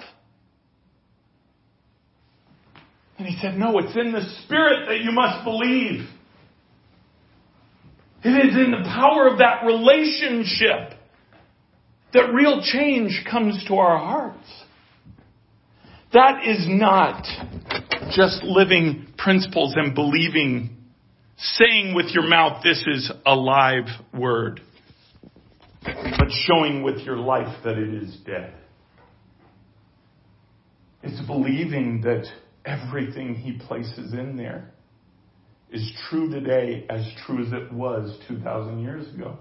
And 3.21 3.29
he 3.29 3.37
said, 3.39 3.55
No, 3.55 3.77
it's 3.77 3.95
in 3.95 4.11
the 4.11 4.23
Spirit 4.43 4.87
that 4.87 5.01
you 5.01 5.11
must 5.11 5.43
believe. 5.43 6.09
It 8.23 8.29
is 8.29 8.55
in 8.55 8.71
the 8.71 8.83
power 8.83 9.27
of 9.27 9.37
that 9.37 9.63
relationship 9.63 10.97
that 12.13 12.33
real 12.33 12.63
change 12.63 13.23
comes 13.29 13.63
to 13.67 13.75
our 13.75 13.99
hearts. 13.99 14.63
That 16.13 16.47
is 16.47 16.65
not 16.67 17.21
just 18.09 18.43
living 18.43 19.05
principles 19.19 19.75
and 19.77 19.93
believing, 19.93 20.75
saying 21.37 21.93
with 21.93 22.07
your 22.15 22.27
mouth, 22.27 22.63
this 22.63 22.83
is 22.87 23.11
a 23.23 23.35
live 23.35 23.85
word, 24.15 24.61
but 25.83 26.31
showing 26.47 26.81
with 26.81 26.97
your 27.01 27.17
life 27.17 27.55
that 27.65 27.77
it 27.77 28.01
is 28.01 28.17
dead. 28.25 28.55
It's 31.03 31.23
believing 31.27 32.01
that 32.01 32.25
everything 32.65 33.35
he 33.35 33.53
places 33.53 34.13
in 34.13 34.37
there 34.37 34.71
is 35.71 35.91
true 36.09 36.29
today 36.29 36.85
as 36.89 37.07
true 37.25 37.45
as 37.45 37.53
it 37.53 37.71
was 37.71 38.17
2,000 38.27 38.79
years 38.79 39.07
ago. 39.13 39.37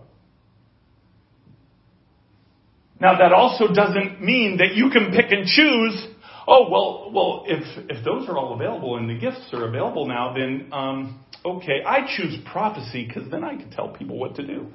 Now 3.00 3.18
that 3.18 3.32
also 3.32 3.72
doesn't 3.72 4.22
mean 4.22 4.58
that 4.58 4.74
you 4.74 4.90
can 4.90 5.10
pick 5.10 5.32
and 5.32 5.46
choose. 5.46 6.06
Oh 6.46 6.68
well, 6.70 7.10
well 7.12 7.44
if 7.46 7.62
if 7.88 8.04
those 8.04 8.28
are 8.28 8.36
all 8.36 8.54
available 8.54 8.96
and 8.96 9.08
the 9.08 9.18
gifts 9.18 9.48
are 9.54 9.66
available 9.66 10.06
now, 10.06 10.34
then 10.34 10.68
um, 10.70 11.24
okay, 11.44 11.82
I 11.86 12.00
choose 12.16 12.36
prophecy 12.52 13.06
because 13.06 13.30
then 13.30 13.42
I 13.42 13.56
can 13.56 13.70
tell 13.70 13.88
people 13.88 14.18
what 14.18 14.36
to 14.36 14.46
do. 14.46 14.66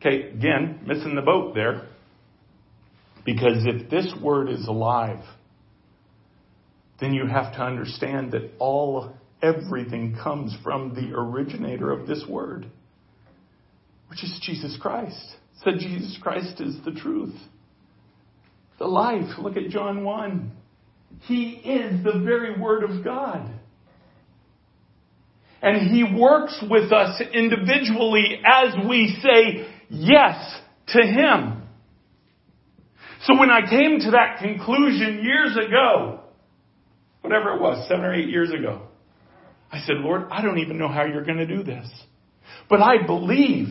Okay, 0.00 0.30
again, 0.30 0.80
missing 0.84 1.14
the 1.14 1.22
boat 1.22 1.54
there. 1.54 1.86
Because 3.24 3.58
if 3.64 3.88
this 3.88 4.12
word 4.20 4.50
is 4.50 4.66
alive, 4.66 5.22
then 7.02 7.12
you 7.12 7.26
have 7.26 7.52
to 7.54 7.60
understand 7.60 8.32
that 8.32 8.50
all, 8.58 9.12
everything 9.42 10.16
comes 10.22 10.56
from 10.62 10.94
the 10.94 11.12
originator 11.16 11.90
of 11.90 12.06
this 12.06 12.24
word, 12.28 12.66
which 14.08 14.22
is 14.22 14.40
Jesus 14.42 14.78
Christ. 14.80 15.34
Said 15.64 15.74
Jesus 15.78 16.18
Christ 16.22 16.60
is 16.60 16.76
the 16.84 16.92
truth, 16.92 17.34
the 18.78 18.86
life. 18.86 19.38
Look 19.38 19.56
at 19.56 19.68
John 19.68 20.04
1. 20.04 20.52
He 21.22 21.50
is 21.50 22.04
the 22.04 22.20
very 22.24 22.60
word 22.60 22.84
of 22.84 23.04
God. 23.04 23.50
And 25.60 25.90
he 25.90 26.04
works 26.04 26.62
with 26.68 26.90
us 26.92 27.22
individually 27.32 28.40
as 28.44 28.74
we 28.88 29.16
say 29.22 29.72
yes 29.88 30.60
to 30.88 31.02
him. 31.02 31.62
So 33.24 33.38
when 33.38 33.50
I 33.50 33.60
came 33.70 34.00
to 34.00 34.10
that 34.12 34.38
conclusion 34.40 35.22
years 35.22 35.56
ago, 35.56 36.21
whatever 37.22 37.54
it 37.54 37.60
was, 37.60 37.88
seven 37.88 38.04
or 38.04 38.14
eight 38.14 38.28
years 38.28 38.50
ago. 38.50 38.82
I 39.70 39.80
said, 39.86 39.96
Lord, 39.96 40.26
I 40.30 40.42
don't 40.42 40.58
even 40.58 40.76
know 40.78 40.88
how 40.88 41.06
you're 41.06 41.24
going 41.24 41.38
to 41.38 41.46
do 41.46 41.62
this. 41.62 41.88
But 42.68 42.82
I 42.82 43.06
believe, 43.06 43.68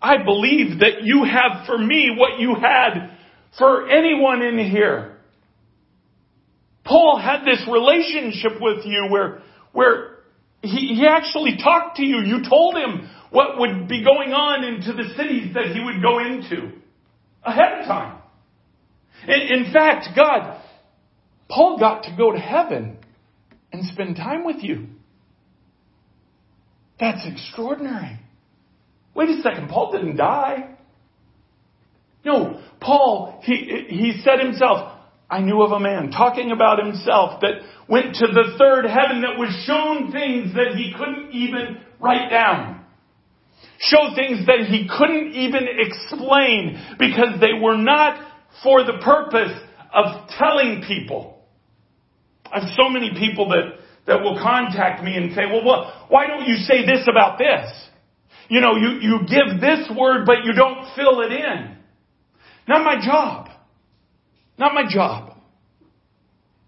I 0.00 0.22
believe 0.24 0.80
that 0.80 1.02
you 1.02 1.24
have 1.24 1.66
for 1.66 1.76
me 1.76 2.16
what 2.16 2.40
you 2.40 2.54
had 2.54 3.10
for 3.58 3.88
anyone 3.90 4.42
in 4.42 4.58
here. 4.58 5.16
Paul 6.84 7.18
had 7.18 7.44
this 7.44 7.66
relationship 7.70 8.60
with 8.60 8.86
you 8.86 9.08
where, 9.10 9.42
where 9.72 10.18
he, 10.62 10.94
he 10.94 11.06
actually 11.08 11.58
talked 11.62 11.96
to 11.96 12.04
you. 12.04 12.20
You 12.20 12.48
told 12.48 12.76
him 12.76 13.10
what 13.30 13.58
would 13.58 13.88
be 13.88 14.04
going 14.04 14.32
on 14.32 14.64
into 14.64 14.92
the 14.92 15.14
cities 15.16 15.54
that 15.54 15.66
he 15.66 15.84
would 15.84 16.00
go 16.00 16.20
into 16.20 16.72
ahead 17.42 17.80
of 17.80 17.86
time. 17.86 18.18
In, 19.26 19.64
in 19.64 19.72
fact, 19.72 20.08
God, 20.16 20.62
Paul 21.48 21.78
got 21.78 22.04
to 22.04 22.14
go 22.16 22.32
to 22.32 22.38
heaven 22.38 22.98
and 23.72 23.84
spend 23.86 24.16
time 24.16 24.44
with 24.44 24.62
you. 24.62 24.86
That's 26.98 27.26
extraordinary. 27.26 28.18
Wait 29.14 29.28
a 29.28 29.42
second, 29.42 29.68
Paul 29.68 29.92
didn't 29.92 30.16
die. 30.16 30.76
No, 32.24 32.60
Paul, 32.80 33.40
he, 33.42 33.86
he 33.88 34.20
said 34.24 34.40
himself, 34.40 34.92
I 35.28 35.40
knew 35.40 35.62
of 35.62 35.72
a 35.72 35.80
man 35.80 36.10
talking 36.10 36.52
about 36.52 36.84
himself 36.84 37.40
that 37.40 37.62
went 37.88 38.16
to 38.16 38.26
the 38.26 38.56
third 38.58 38.84
heaven 38.84 39.22
that 39.22 39.38
was 39.38 39.50
shown 39.66 40.12
things 40.12 40.54
that 40.54 40.74
he 40.76 40.92
couldn't 40.96 41.32
even 41.32 41.78
write 42.00 42.30
down. 42.30 42.84
Show 43.78 44.14
things 44.14 44.46
that 44.46 44.66
he 44.68 44.88
couldn't 44.88 45.34
even 45.34 45.66
explain 45.78 46.96
because 46.98 47.40
they 47.40 47.60
were 47.60 47.76
not 47.76 48.20
for 48.62 48.84
the 48.84 48.98
purpose 49.04 49.52
of 49.92 50.28
telling 50.38 50.82
people. 50.86 51.35
I 52.52 52.60
have 52.60 52.70
so 52.76 52.88
many 52.88 53.10
people 53.18 53.48
that, 53.50 53.78
that 54.06 54.22
will 54.22 54.38
contact 54.42 55.02
me 55.02 55.16
and 55.16 55.34
say, 55.34 55.46
well, 55.46 55.64
well, 55.64 56.06
why 56.08 56.26
don't 56.26 56.46
you 56.46 56.56
say 56.56 56.86
this 56.86 57.06
about 57.10 57.38
this? 57.38 57.70
You 58.48 58.60
know, 58.60 58.76
you, 58.76 59.00
you 59.00 59.18
give 59.20 59.60
this 59.60 59.90
word, 59.96 60.26
but 60.26 60.44
you 60.44 60.52
don't 60.52 60.94
fill 60.94 61.20
it 61.22 61.32
in. 61.32 61.76
Not 62.68 62.84
my 62.84 63.04
job. 63.04 63.48
Not 64.58 64.74
my 64.74 64.84
job. 64.88 65.34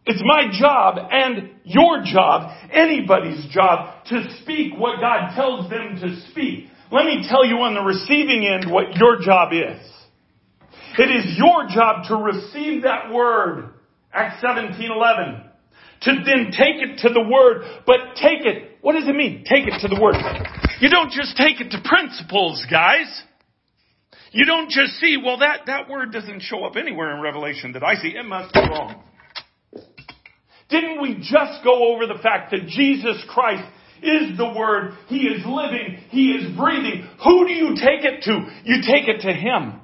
It's 0.06 0.22
my 0.24 0.44
job 0.58 0.96
and 1.10 1.50
your 1.64 2.02
job, 2.02 2.50
anybody's 2.72 3.46
job, 3.52 4.04
to 4.06 4.38
speak 4.42 4.72
what 4.76 5.00
God 5.00 5.34
tells 5.34 5.68
them 5.68 5.96
to 6.00 6.20
speak. 6.30 6.68
Let 6.90 7.04
me 7.04 7.26
tell 7.28 7.44
you 7.44 7.56
on 7.56 7.74
the 7.74 7.82
receiving 7.82 8.46
end 8.46 8.72
what 8.72 8.96
your 8.96 9.20
job 9.20 9.52
is. 9.52 9.86
It 10.98 11.10
is 11.14 11.36
your 11.36 11.68
job 11.68 12.04
to 12.08 12.16
receive 12.16 12.84
that 12.84 13.12
word, 13.12 13.74
Acts 14.12 14.40
17, 14.40 14.90
11. 14.90 15.47
To 16.02 16.12
then 16.24 16.52
take 16.52 16.76
it 16.76 16.98
to 16.98 17.08
the 17.12 17.20
word, 17.20 17.62
but 17.86 18.14
take 18.14 18.46
it, 18.46 18.78
what 18.82 18.92
does 18.92 19.08
it 19.08 19.14
mean? 19.14 19.44
Take 19.44 19.66
it 19.66 19.80
to 19.80 19.88
the 19.88 20.00
word. 20.00 20.14
You 20.80 20.88
don't 20.88 21.10
just 21.10 21.36
take 21.36 21.60
it 21.60 21.70
to 21.70 21.82
principles, 21.84 22.64
guys. 22.70 23.22
You 24.30 24.44
don't 24.44 24.70
just 24.70 24.92
see, 25.00 25.16
well, 25.22 25.38
that, 25.38 25.62
that 25.66 25.88
word 25.88 26.12
doesn't 26.12 26.42
show 26.42 26.64
up 26.64 26.76
anywhere 26.76 27.14
in 27.16 27.22
Revelation 27.22 27.72
that 27.72 27.82
I 27.82 27.94
see. 27.94 28.08
It 28.08 28.24
must 28.24 28.52
be 28.52 28.60
wrong. 28.60 29.02
Didn't 30.68 31.00
we 31.00 31.14
just 31.14 31.64
go 31.64 31.94
over 31.94 32.06
the 32.06 32.20
fact 32.22 32.50
that 32.50 32.66
Jesus 32.66 33.24
Christ 33.28 33.66
is 34.02 34.36
the 34.36 34.52
Word? 34.56 34.92
He 35.08 35.20
is 35.20 35.42
living. 35.46 35.98
He 36.10 36.32
is 36.32 36.56
breathing. 36.56 37.08
Who 37.24 37.46
do 37.46 37.52
you 37.52 37.74
take 37.74 38.04
it 38.04 38.22
to? 38.24 38.50
You 38.64 38.82
take 38.82 39.08
it 39.08 39.22
to 39.22 39.32
Him. 39.32 39.80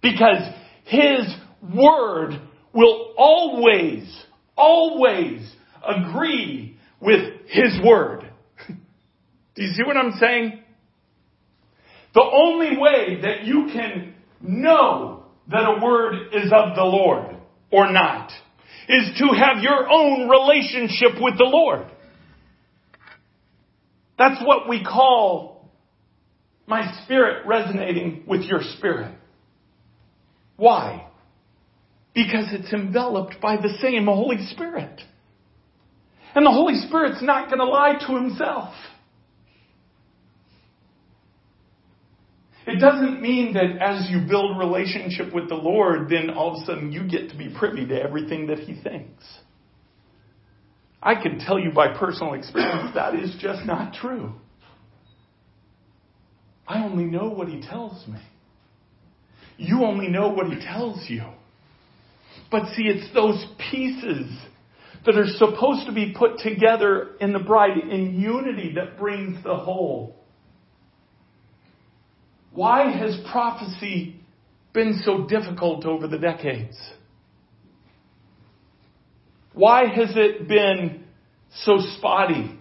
Because 0.00 0.48
His 0.84 1.26
Word 1.74 2.40
will 2.72 3.14
always, 3.16 4.04
always 4.56 5.50
agree 5.86 6.76
with 7.00 7.32
His 7.48 7.78
Word. 7.84 8.30
do 8.68 9.62
you 9.62 9.72
see 9.72 9.82
what 9.84 9.96
I'm 9.96 10.12
saying? 10.12 10.60
The 12.14 12.22
only 12.22 12.76
way 12.76 13.20
that 13.22 13.44
you 13.44 13.70
can 13.72 14.14
know 14.40 15.24
that 15.50 15.64
a 15.64 15.82
word 15.82 16.14
is 16.32 16.52
of 16.52 16.74
the 16.76 16.84
Lord 16.84 17.36
or 17.70 17.90
not 17.90 18.30
is 18.88 19.18
to 19.18 19.28
have 19.28 19.62
your 19.62 19.88
own 19.90 20.28
relationship 20.28 21.20
with 21.20 21.38
the 21.38 21.44
Lord. 21.44 21.86
That's 24.18 24.42
what 24.44 24.68
we 24.68 24.84
call 24.84 25.70
my 26.66 27.02
spirit 27.04 27.46
resonating 27.46 28.24
with 28.26 28.42
your 28.42 28.60
spirit. 28.76 29.14
Why? 30.56 31.08
Because 32.14 32.46
it's 32.50 32.72
enveloped 32.72 33.40
by 33.40 33.56
the 33.56 33.76
same 33.80 34.06
Holy 34.06 34.46
Spirit. 34.48 35.00
And 36.34 36.46
the 36.46 36.50
Holy 36.50 36.76
Spirit's 36.86 37.22
not 37.22 37.48
going 37.48 37.58
to 37.58 37.66
lie 37.66 37.94
to 38.06 38.14
himself. 38.14 38.74
It 42.66 42.78
doesn't 42.78 43.20
mean 43.20 43.54
that 43.54 43.82
as 43.82 44.08
you 44.08 44.20
build 44.28 44.58
relationship 44.58 45.34
with 45.34 45.48
the 45.48 45.56
Lord, 45.56 46.08
then 46.08 46.30
all 46.30 46.54
of 46.54 46.62
a 46.62 46.66
sudden 46.66 46.92
you 46.92 47.08
get 47.08 47.30
to 47.30 47.36
be 47.36 47.52
privy 47.58 47.86
to 47.86 48.00
everything 48.00 48.46
that 48.46 48.60
He 48.60 48.80
thinks. 48.80 49.24
I 51.02 51.20
can 51.20 51.40
tell 51.40 51.58
you 51.58 51.72
by 51.72 51.88
personal 51.98 52.34
experience 52.34 52.92
that 52.94 53.16
is 53.16 53.34
just 53.40 53.66
not 53.66 53.94
true. 53.94 54.32
I 56.68 56.84
only 56.84 57.04
know 57.04 57.28
what 57.28 57.48
He 57.48 57.60
tells 57.60 58.06
me. 58.06 58.20
You 59.56 59.82
only 59.82 60.08
know 60.08 60.28
what 60.28 60.46
He 60.46 60.60
tells 60.64 61.10
you. 61.10 61.24
But 62.50 62.74
see, 62.74 62.82
it's 62.82 63.12
those 63.14 63.44
pieces 63.70 64.30
that 65.04 65.16
are 65.16 65.26
supposed 65.26 65.86
to 65.86 65.92
be 65.92 66.14
put 66.16 66.38
together 66.38 67.16
in 67.20 67.32
the 67.32 67.38
bride 67.38 67.78
in 67.90 68.20
unity 68.20 68.74
that 68.76 68.98
brings 68.98 69.42
the 69.42 69.56
whole. 69.56 70.16
Why 72.52 72.90
has 72.90 73.18
prophecy 73.30 74.20
been 74.72 75.00
so 75.04 75.26
difficult 75.26 75.84
over 75.86 76.06
the 76.06 76.18
decades? 76.18 76.76
Why 79.54 79.86
has 79.86 80.10
it 80.16 80.48
been 80.48 81.04
so 81.64 81.78
spotty? 81.98 82.58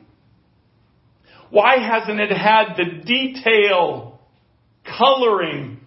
Why 1.50 1.78
hasn't 1.80 2.20
it 2.20 2.32
had 2.32 2.76
the 2.78 3.04
detail, 3.06 4.20
coloring 4.98 5.82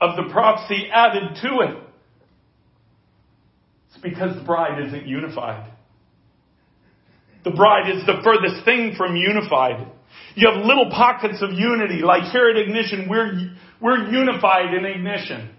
of 0.00 0.16
the 0.16 0.30
prophecy 0.32 0.88
added 0.92 1.36
to 1.42 1.48
it? 1.60 1.83
It's 3.94 4.02
because 4.02 4.36
the 4.36 4.44
bride 4.44 4.84
isn't 4.86 5.06
unified. 5.06 5.70
The 7.44 7.50
bride 7.50 7.94
is 7.94 8.04
the 8.06 8.20
furthest 8.24 8.64
thing 8.64 8.94
from 8.96 9.16
unified. 9.16 9.86
You 10.34 10.50
have 10.50 10.64
little 10.64 10.90
pockets 10.90 11.42
of 11.42 11.52
unity, 11.52 12.02
like 12.02 12.24
here 12.32 12.48
at 12.48 12.56
Ignition, 12.56 13.06
we're, 13.08 13.54
we're 13.80 14.10
unified 14.10 14.74
in 14.74 14.84
Ignition. 14.84 15.50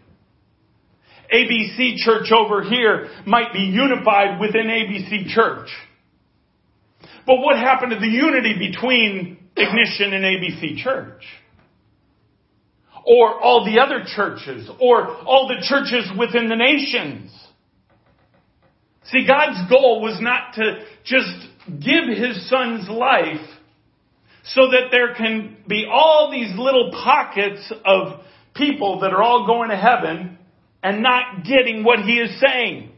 ABC 1.34 1.98
Church 1.98 2.32
over 2.32 2.64
here 2.64 3.10
might 3.26 3.54
be 3.54 3.60
unified 3.60 4.40
within 4.40 4.68
ABC 4.68 5.28
Church. 5.28 5.70
But 7.26 7.38
what 7.38 7.58
happened 7.58 7.92
to 7.92 8.00
the 8.00 8.08
unity 8.08 8.56
between 8.60 9.38
Ignition 9.56 10.14
and 10.14 10.24
ABC 10.24 10.78
Church? 10.78 11.24
Or 13.06 13.40
all 13.42 13.66
the 13.66 13.80
other 13.80 14.04
churches? 14.06 14.70
Or 14.80 15.08
all 15.08 15.48
the 15.48 15.66
churches 15.68 16.12
within 16.18 16.50
the 16.50 16.56
nations? 16.56 17.32
See, 19.12 19.26
God's 19.28 19.70
goal 19.70 20.02
was 20.02 20.20
not 20.22 20.54
to 20.56 20.84
just 21.04 21.48
give 21.68 22.08
His 22.08 22.50
Son's 22.50 22.90
life 22.90 23.46
so 24.46 24.72
that 24.72 24.90
there 24.92 25.14
can 25.16 25.58
be 25.68 25.88
all 25.92 26.32
these 26.32 26.58
little 26.58 26.92
pockets 26.92 27.72
of 27.84 28.20
people 28.56 29.02
that 29.02 29.12
are 29.12 29.22
all 29.22 29.46
going 29.46 29.70
to 29.70 29.78
heaven 29.78 30.38
and 30.84 31.02
not 31.02 31.44
getting 31.44 31.84
what 31.84 32.00
he 32.00 32.14
is 32.14 32.40
saying. 32.40 32.92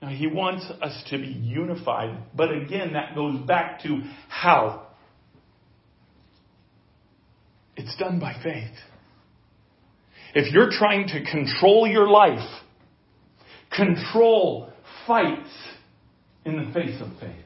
Now, 0.00 0.08
he 0.08 0.28
wants 0.28 0.64
us 0.80 1.04
to 1.10 1.18
be 1.18 1.26
unified, 1.26 2.16
but 2.34 2.52
again, 2.52 2.92
that 2.92 3.16
goes 3.16 3.40
back 3.46 3.82
to 3.82 4.02
how. 4.28 4.86
It's 7.76 7.96
done 7.96 8.20
by 8.20 8.34
faith. 8.42 8.76
If 10.34 10.52
you're 10.52 10.70
trying 10.70 11.08
to 11.08 11.24
control 11.24 11.88
your 11.88 12.08
life, 12.08 12.48
control 13.70 14.72
fights 15.06 15.50
in 16.44 16.56
the 16.56 16.72
face 16.72 17.00
of 17.00 17.08
faith. 17.20 17.44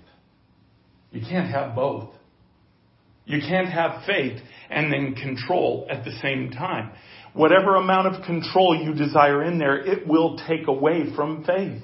You 1.11 1.21
can't 1.21 1.51
have 1.51 1.75
both. 1.75 2.11
You 3.25 3.41
can't 3.41 3.69
have 3.69 4.05
faith 4.07 4.41
and 4.71 4.93
then 4.93 5.15
control 5.15 5.87
at 5.91 6.05
the 6.05 6.13
same 6.23 6.51
time. 6.51 6.93
Whatever 7.35 7.77
amount 7.77 8.15
of 8.15 8.25
control 8.25 8.77
you 8.77 8.95
desire 8.95 9.43
in 9.45 9.59
there, 9.59 9.77
it 9.77 10.07
will 10.07 10.39
take 10.47 10.67
away 10.67 11.15
from 11.15 11.45
faith. 11.45 11.83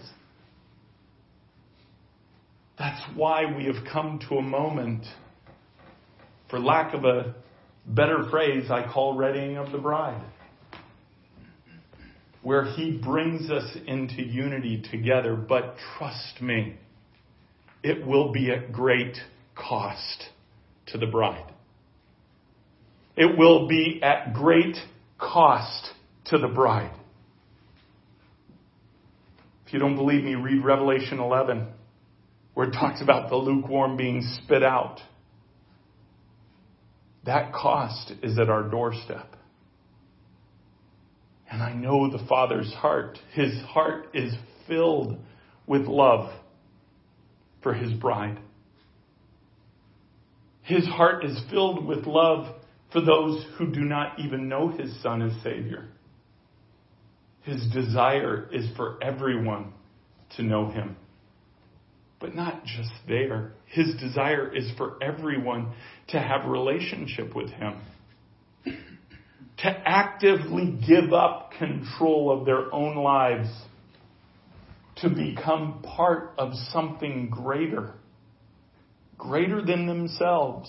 That's 2.78 3.02
why 3.16 3.44
we 3.56 3.64
have 3.64 3.84
come 3.92 4.20
to 4.28 4.36
a 4.36 4.42
moment, 4.42 5.04
for 6.48 6.58
lack 6.60 6.94
of 6.94 7.04
a 7.04 7.34
better 7.86 8.28
phrase, 8.30 8.70
I 8.70 8.86
call 8.92 9.16
readying 9.16 9.56
of 9.56 9.72
the 9.72 9.78
bride, 9.78 10.22
where 12.42 12.64
he 12.64 12.92
brings 12.92 13.50
us 13.50 13.76
into 13.86 14.22
unity 14.22 14.82
together. 14.90 15.34
But 15.34 15.76
trust 15.96 16.40
me, 16.40 16.76
it 17.82 18.06
will 18.06 18.32
be 18.32 18.50
at 18.50 18.72
great 18.72 19.16
cost 19.54 20.24
to 20.86 20.98
the 20.98 21.06
bride. 21.06 21.52
It 23.16 23.36
will 23.36 23.66
be 23.66 24.00
at 24.02 24.32
great 24.32 24.76
cost 25.18 25.90
to 26.26 26.38
the 26.38 26.48
bride. 26.48 26.94
If 29.66 29.72
you 29.72 29.80
don't 29.80 29.96
believe 29.96 30.24
me, 30.24 30.34
read 30.34 30.64
Revelation 30.64 31.18
11, 31.18 31.66
where 32.54 32.68
it 32.68 32.72
talks 32.72 33.02
about 33.02 33.28
the 33.28 33.36
lukewarm 33.36 33.96
being 33.96 34.22
spit 34.22 34.62
out. 34.62 35.00
That 37.26 37.52
cost 37.52 38.12
is 38.22 38.38
at 38.38 38.48
our 38.48 38.62
doorstep. 38.62 39.36
And 41.50 41.62
I 41.62 41.72
know 41.72 42.10
the 42.10 42.24
Father's 42.28 42.72
heart. 42.74 43.18
His 43.32 43.58
heart 43.62 44.08
is 44.14 44.34
filled 44.66 45.18
with 45.66 45.86
love 45.86 46.30
for 47.62 47.74
His 47.74 47.92
bride. 47.92 48.38
His 50.62 50.86
heart 50.86 51.24
is 51.24 51.40
filled 51.50 51.86
with 51.86 52.06
love 52.06 52.54
for 52.92 53.00
those 53.00 53.44
who 53.56 53.72
do 53.72 53.80
not 53.80 54.18
even 54.18 54.48
know 54.48 54.68
His 54.68 55.02
Son 55.02 55.22
as 55.22 55.32
Savior. 55.42 55.88
His 57.42 57.66
desire 57.72 58.48
is 58.52 58.68
for 58.76 59.02
everyone 59.02 59.72
to 60.36 60.42
know 60.42 60.70
Him. 60.70 60.96
But 62.20 62.34
not 62.34 62.64
just 62.64 62.90
there. 63.06 63.52
His 63.66 63.94
desire 63.96 64.54
is 64.54 64.70
for 64.76 64.98
everyone 65.02 65.72
to 66.08 66.20
have 66.20 66.44
relationship 66.44 67.34
with 67.34 67.48
Him 67.50 67.80
to 69.58 69.68
actively 69.68 70.78
give 70.86 71.12
up 71.12 71.52
control 71.58 72.30
of 72.30 72.46
their 72.46 72.72
own 72.72 72.96
lives 72.96 73.48
to 74.96 75.08
become 75.08 75.82
part 75.82 76.34
of 76.38 76.52
something 76.72 77.28
greater, 77.28 77.94
greater 79.16 79.64
than 79.64 79.86
themselves. 79.86 80.68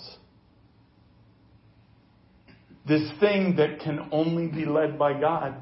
This 2.87 3.11
thing 3.19 3.57
that 3.57 3.79
can 3.81 4.09
only 4.11 4.47
be 4.47 4.65
led 4.65 4.97
by 4.97 5.19
God, 5.19 5.55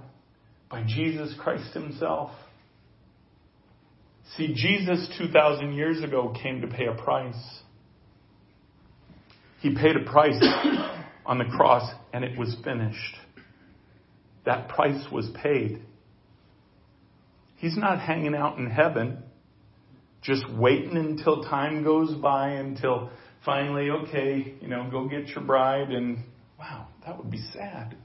by 0.69 0.83
Jesus 0.83 1.33
Christ 1.39 1.73
Himself. 1.73 2.31
See, 4.35 4.53
Jesus 4.53 5.09
2,000 5.17 5.73
years 5.73 6.01
ago 6.03 6.33
came 6.41 6.61
to 6.61 6.67
pay 6.67 6.85
a 6.85 6.93
price. 6.93 7.35
He 9.59 9.75
paid 9.75 9.95
a 9.95 10.09
price 10.09 10.41
on 11.25 11.37
the 11.37 11.45
cross 11.45 11.89
and 12.17 12.25
it 12.25 12.35
was 12.35 12.55
finished. 12.63 13.15
That 14.43 14.69
price 14.69 15.05
was 15.11 15.29
paid. 15.43 15.83
He's 17.57 17.77
not 17.77 17.99
hanging 17.99 18.33
out 18.33 18.57
in 18.57 18.71
heaven, 18.71 19.19
just 20.23 20.43
waiting 20.51 20.97
until 20.97 21.43
time 21.43 21.83
goes 21.83 22.15
by, 22.15 22.53
until 22.53 23.11
finally, 23.45 23.91
okay, 23.91 24.55
you 24.59 24.67
know, 24.67 24.89
go 24.89 25.07
get 25.07 25.27
your 25.27 25.43
bride, 25.43 25.91
and 25.91 26.23
wow, 26.57 26.87
that 27.05 27.19
would 27.19 27.29
be 27.29 27.41
sad. 27.53 27.95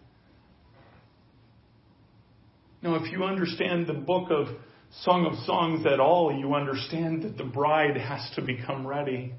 Now, 2.83 2.97
if 2.97 3.11
you 3.11 3.25
understand 3.25 3.87
the 3.87 3.95
book 3.95 4.31
of 4.31 4.49
Song 5.05 5.25
of 5.25 5.43
Songs 5.47 5.87
at 5.87 6.01
all, 6.01 6.37
you 6.39 6.55
understand 6.55 7.23
that 7.23 7.39
the 7.39 7.45
bride 7.45 7.97
has 7.97 8.31
to 8.35 8.43
become 8.43 8.87
ready, 8.87 9.33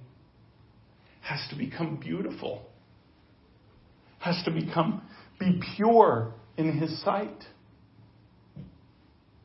has 1.22 1.40
to 1.52 1.56
become 1.56 1.98
beautiful, 1.98 2.66
has 4.24 4.42
to 4.46 4.52
become 4.52 5.02
be 5.38 5.60
pure 5.76 6.34
in 6.56 6.80
his 6.80 7.02
sight. 7.04 7.44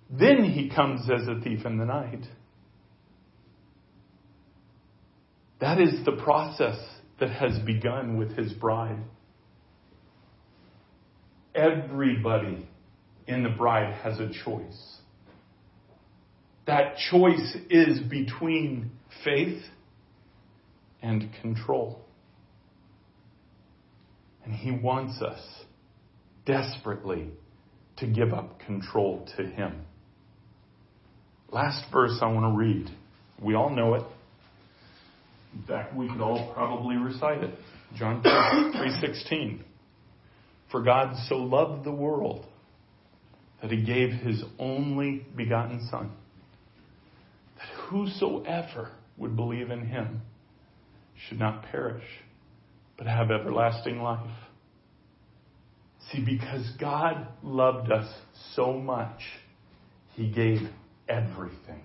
Then 0.09 0.45
he 0.45 0.71
comes 0.71 1.11
as 1.11 1.27
a 1.27 1.41
thief 1.41 1.67
in 1.67 1.79
the 1.79 1.85
night. 1.85 2.25
That 5.61 5.81
is 5.81 6.05
the 6.05 6.13
process 6.13 6.79
that 7.19 7.31
has 7.31 7.59
begun 7.67 8.17
with 8.17 8.37
his 8.37 8.53
bride. 8.53 9.03
Everybody 11.57 12.69
in 13.27 13.43
the 13.43 13.51
bride 13.51 13.95
has 14.05 14.21
a 14.21 14.31
choice. 14.45 14.99
That 16.69 16.97
choice 17.11 17.57
is 17.69 17.99
between 17.99 18.93
faith 19.25 19.61
and 21.03 21.31
control. 21.43 22.05
And 24.49 24.57
he 24.57 24.71
wants 24.71 25.21
us 25.21 25.41
desperately 26.47 27.29
to 27.99 28.07
give 28.07 28.33
up 28.33 28.61
control 28.61 29.29
to 29.37 29.45
him. 29.45 29.83
Last 31.51 31.85
verse 31.93 32.19
I 32.23 32.33
want 32.33 32.55
to 32.55 32.59
read. 32.59 32.89
We 33.43 33.55
all 33.55 33.69
know 33.69 33.95
it. 33.95 34.05
In 35.55 35.63
fact, 35.65 35.95
we 35.95 36.09
could 36.09 36.23
all 36.23 36.51
probably 36.55 36.97
recite 36.97 37.45
it. 37.45 37.55
John 37.95 38.23
3:16. 38.25 39.61
For 40.73 40.83
God 40.83 41.15
so 41.29 41.37
loved 41.37 41.85
the 41.85 41.93
world 41.93 42.47
that 43.61 43.71
he 43.71 43.85
gave 43.85 44.13
his 44.13 44.43
only 44.59 45.27
begotten 45.37 45.87
son 45.91 46.11
that 47.59 47.69
whosoever 47.89 48.93
would 49.19 49.37
believe 49.37 49.71
in 49.71 49.89
him 49.89 50.23
should 51.29 51.39
not 51.39 51.65
perish 51.65 52.05
but 52.99 53.07
have 53.07 53.31
everlasting 53.31 54.03
life. 54.03 54.29
See, 56.11 56.25
because 56.25 56.69
God 56.81 57.29
loved 57.43 57.91
us 57.93 58.13
so 58.55 58.73
much, 58.75 59.21
he 60.15 60.29
gave 60.31 60.59
everything. 61.09 61.83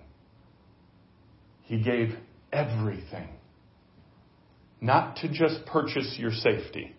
He 1.62 1.82
gave 1.82 2.14
everything. 2.52 3.28
Not 4.80 5.16
to 5.18 5.28
just 5.28 5.64
purchase 5.66 6.16
your 6.18 6.32
safety, 6.32 6.94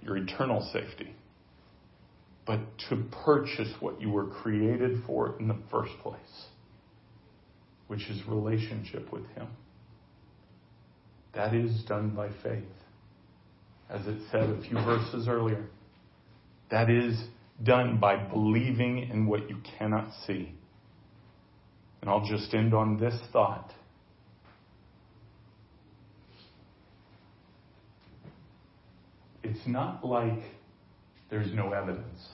your 0.00 0.16
eternal 0.16 0.68
safety, 0.72 1.14
but 2.46 2.60
to 2.88 3.04
purchase 3.24 3.72
what 3.80 4.00
you 4.00 4.10
were 4.10 4.26
created 4.26 5.02
for 5.06 5.38
in 5.38 5.48
the 5.48 5.58
first 5.70 5.92
place, 6.02 6.46
which 7.88 8.08
is 8.08 8.20
relationship 8.26 9.12
with 9.12 9.26
Him. 9.34 9.48
That 11.36 11.54
is 11.54 11.82
done 11.86 12.10
by 12.10 12.30
faith. 12.42 12.64
As 13.90 14.06
it 14.06 14.18
said 14.32 14.48
a 14.48 14.60
few 14.62 14.76
verses 14.76 15.28
earlier, 15.28 15.66
that 16.70 16.90
is 16.90 17.22
done 17.62 17.98
by 18.00 18.16
believing 18.16 19.10
in 19.10 19.26
what 19.26 19.48
you 19.48 19.58
cannot 19.78 20.10
see. 20.26 20.54
And 22.00 22.10
I'll 22.10 22.26
just 22.26 22.52
end 22.54 22.72
on 22.74 22.98
this 22.98 23.14
thought. 23.32 23.70
It's 29.44 29.66
not 29.66 30.04
like 30.04 30.42
there's 31.30 31.52
no 31.52 31.72
evidence. 31.72 32.28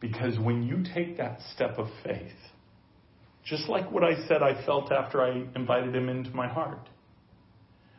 Because 0.00 0.38
when 0.38 0.62
you 0.62 0.84
take 0.94 1.16
that 1.16 1.40
step 1.54 1.78
of 1.78 1.88
faith, 2.04 2.30
just 3.44 3.68
like 3.68 3.90
what 3.90 4.04
I 4.04 4.26
said 4.28 4.42
I 4.42 4.64
felt 4.66 4.92
after 4.92 5.22
I 5.22 5.44
invited 5.56 5.96
him 5.96 6.08
into 6.08 6.30
my 6.30 6.46
heart, 6.46 6.88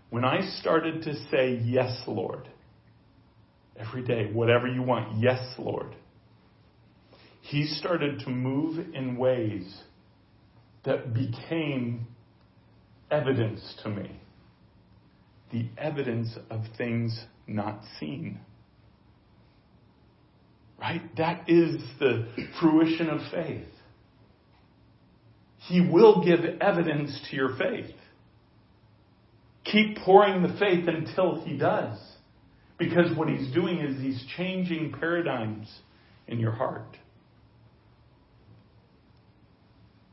when 0.09 0.25
I 0.25 0.41
started 0.59 1.03
to 1.03 1.13
say, 1.29 1.59
Yes, 1.63 2.01
Lord, 2.07 2.49
every 3.77 4.03
day, 4.03 4.31
whatever 4.31 4.67
you 4.67 4.81
want, 4.81 5.19
yes, 5.19 5.39
Lord, 5.57 5.95
he 7.41 7.65
started 7.65 8.19
to 8.21 8.29
move 8.29 8.93
in 8.93 9.17
ways 9.17 9.81
that 10.83 11.13
became 11.13 12.07
evidence 13.11 13.75
to 13.83 13.89
me. 13.89 14.19
The 15.51 15.67
evidence 15.77 16.37
of 16.49 16.61
things 16.77 17.25
not 17.47 17.81
seen. 17.99 18.39
Right? 20.79 21.01
That 21.17 21.49
is 21.49 21.81
the 21.99 22.27
fruition 22.59 23.09
of 23.09 23.19
faith. 23.31 23.67
He 25.57 25.81
will 25.81 26.23
give 26.23 26.61
evidence 26.61 27.19
to 27.29 27.35
your 27.35 27.57
faith. 27.57 27.93
Keep 29.71 29.97
pouring 29.97 30.41
the 30.41 30.57
faith 30.57 30.87
until 30.87 31.43
He 31.43 31.57
does. 31.57 31.97
Because 32.77 33.15
what 33.15 33.29
He's 33.29 33.51
doing 33.53 33.79
is 33.79 34.01
He's 34.01 34.23
changing 34.37 34.93
paradigms 34.99 35.69
in 36.27 36.39
your 36.39 36.51
heart. 36.51 36.97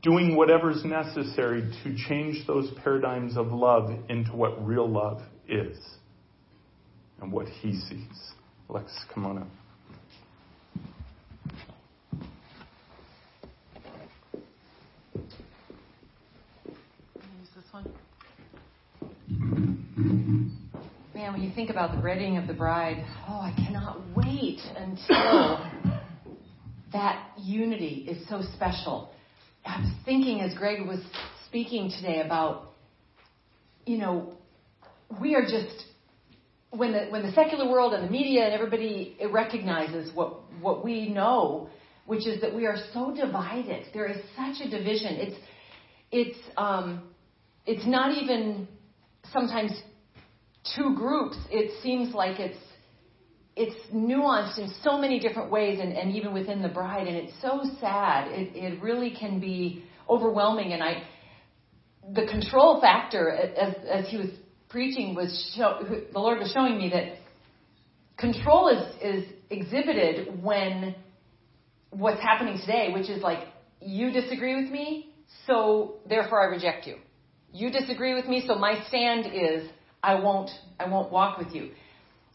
Doing 0.02 0.36
whatever's 0.36 0.84
necessary 0.84 1.62
to 1.82 1.96
change 2.08 2.46
those 2.46 2.70
paradigms 2.82 3.36
of 3.36 3.48
love 3.48 3.90
into 4.08 4.32
what 4.32 4.64
real 4.64 4.88
love 4.88 5.20
is 5.48 5.78
and 7.20 7.32
what 7.32 7.48
He 7.48 7.72
sees. 7.72 8.32
Lex, 8.68 8.92
come 9.14 9.26
on 9.26 9.38
up. 9.38 9.48
Man, 21.14 21.25
when 21.36 21.44
you 21.44 21.54
think 21.54 21.68
about 21.68 21.94
the 21.94 22.00
readying 22.00 22.38
of 22.38 22.46
the 22.46 22.54
bride, 22.54 23.04
oh, 23.28 23.40
I 23.42 23.52
cannot 23.54 24.00
wait 24.16 24.58
until 24.74 25.70
that 26.94 27.28
unity 27.36 28.06
is 28.08 28.26
so 28.26 28.40
special. 28.54 29.10
I 29.66 29.80
was 29.80 29.90
thinking 30.06 30.40
as 30.40 30.54
Greg 30.54 30.86
was 30.88 31.00
speaking 31.46 31.90
today 31.90 32.22
about, 32.24 32.72
you 33.84 33.98
know, 33.98 34.32
we 35.20 35.34
are 35.34 35.42
just, 35.42 35.84
when 36.70 36.92
the 36.92 37.08
when 37.10 37.22
the 37.22 37.32
secular 37.32 37.70
world 37.70 37.92
and 37.92 38.08
the 38.08 38.10
media 38.10 38.46
and 38.46 38.54
everybody 38.54 39.18
recognizes 39.30 40.14
what 40.14 40.40
what 40.62 40.82
we 40.86 41.10
know, 41.10 41.68
which 42.06 42.26
is 42.26 42.40
that 42.40 42.54
we 42.54 42.64
are 42.64 42.78
so 42.94 43.14
divided. 43.14 43.84
There 43.92 44.06
is 44.06 44.16
such 44.34 44.66
a 44.66 44.70
division. 44.70 45.16
It's 45.16 45.36
it's 46.10 46.38
um, 46.56 47.10
it's 47.66 47.86
not 47.86 48.16
even 48.16 48.68
sometimes 49.34 49.72
two 50.74 50.94
groups. 50.94 51.36
It 51.50 51.82
seems 51.82 52.14
like 52.14 52.40
it's 52.40 52.58
it's 53.56 53.74
nuanced 53.92 54.58
in 54.58 54.70
so 54.82 54.98
many 54.98 55.18
different 55.18 55.50
ways, 55.50 55.78
and, 55.80 55.92
and 55.92 56.14
even 56.14 56.34
within 56.34 56.60
the 56.60 56.68
bride, 56.68 57.06
and 57.06 57.16
it's 57.16 57.32
so 57.40 57.62
sad. 57.80 58.28
It 58.30 58.54
it 58.54 58.82
really 58.82 59.10
can 59.18 59.40
be 59.40 59.84
overwhelming, 60.08 60.72
and 60.72 60.82
I 60.82 61.02
the 62.12 62.26
control 62.26 62.80
factor 62.80 63.30
as 63.30 63.74
as 63.88 64.08
he 64.08 64.16
was 64.16 64.28
preaching 64.68 65.14
was 65.14 65.54
show, 65.56 65.80
the 66.12 66.18
Lord 66.18 66.38
was 66.38 66.50
showing 66.52 66.78
me 66.78 66.90
that 66.90 67.18
control 68.18 68.68
is 68.68 68.82
is 69.02 69.32
exhibited 69.50 70.42
when 70.42 70.94
what's 71.90 72.20
happening 72.20 72.58
today, 72.58 72.90
which 72.92 73.08
is 73.08 73.22
like 73.22 73.46
you 73.80 74.10
disagree 74.10 74.60
with 74.60 74.70
me, 74.70 75.14
so 75.46 75.96
therefore 76.08 76.40
I 76.40 76.46
reject 76.46 76.86
you. 76.86 76.96
You 77.52 77.70
disagree 77.70 78.14
with 78.14 78.26
me, 78.26 78.44
so 78.46 78.56
my 78.56 78.84
stand 78.88 79.26
is 79.26 79.68
I 80.06 80.20
won't 80.20 80.50
I 80.78 80.88
won't 80.88 81.10
walk 81.10 81.36
with 81.36 81.52
you. 81.52 81.70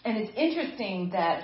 And 0.03 0.17
it's 0.17 0.31
interesting 0.35 1.11
that 1.13 1.43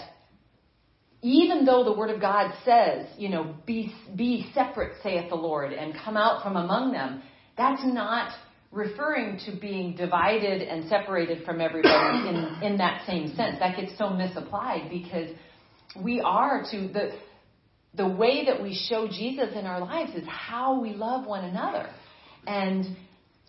even 1.21 1.65
though 1.65 1.83
the 1.83 1.93
word 1.93 2.09
of 2.09 2.19
God 2.19 2.53
says, 2.65 3.07
you 3.17 3.29
know, 3.29 3.55
be 3.65 3.93
be 4.15 4.51
separate 4.53 5.01
saith 5.01 5.29
the 5.29 5.35
Lord 5.35 5.71
and 5.71 5.93
come 5.95 6.17
out 6.17 6.43
from 6.43 6.57
among 6.57 6.91
them, 6.91 7.23
that's 7.57 7.81
not 7.85 8.33
referring 8.71 9.39
to 9.45 9.55
being 9.59 9.95
divided 9.95 10.61
and 10.61 10.89
separated 10.89 11.45
from 11.45 11.61
everybody 11.61 12.27
in, 12.27 12.71
in 12.71 12.77
that 12.77 13.07
same 13.07 13.33
sense. 13.35 13.57
That 13.59 13.77
gets 13.77 13.97
so 13.97 14.09
misapplied 14.09 14.89
because 14.89 15.29
we 16.03 16.19
are 16.19 16.65
to 16.71 16.87
the 16.89 17.11
the 17.95 18.07
way 18.07 18.45
that 18.45 18.61
we 18.61 18.75
show 18.89 19.07
Jesus 19.07 19.53
in 19.55 19.65
our 19.65 19.79
lives 19.79 20.13
is 20.13 20.25
how 20.27 20.81
we 20.81 20.91
love 20.91 21.25
one 21.25 21.45
another. 21.45 21.89
And 22.45 22.85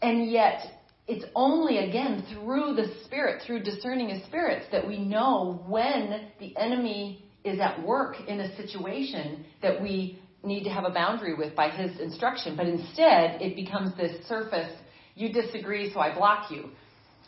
and 0.01 0.31
yet 0.31 0.78
it's 1.09 1.25
only 1.35 1.79
again 1.79 2.25
through 2.33 2.75
the 2.75 2.93
spirit, 3.05 3.43
through 3.47 3.63
discerning 3.63 4.13
of 4.13 4.23
spirits 4.27 4.67
that 4.71 4.87
we 4.87 4.99
know 4.99 5.65
when 5.67 6.29
the 6.39 6.55
enemy 6.57 7.25
is 7.45 7.59
at 7.61 7.83
work 7.83 8.17
in 8.29 8.41
a 8.41 8.57
situation 8.57 9.47
that 9.63 9.81
we 9.81 10.21
need 10.45 10.65
to 10.65 10.71
have 10.71 10.85
a 10.85 10.91
boundary 10.91 11.35
with 11.35 11.57
by 11.57 11.71
his 11.71 11.99
instruction. 11.99 12.57
But 12.57 12.67
instead, 12.67 13.41
it 13.41 13.57
becomes 13.57 13.97
this 13.97 14.27
surface 14.29 14.71
you 15.15 15.33
disagree, 15.33 15.93
so 15.93 15.99
I 15.99 16.15
block 16.15 16.51
you. 16.51 16.71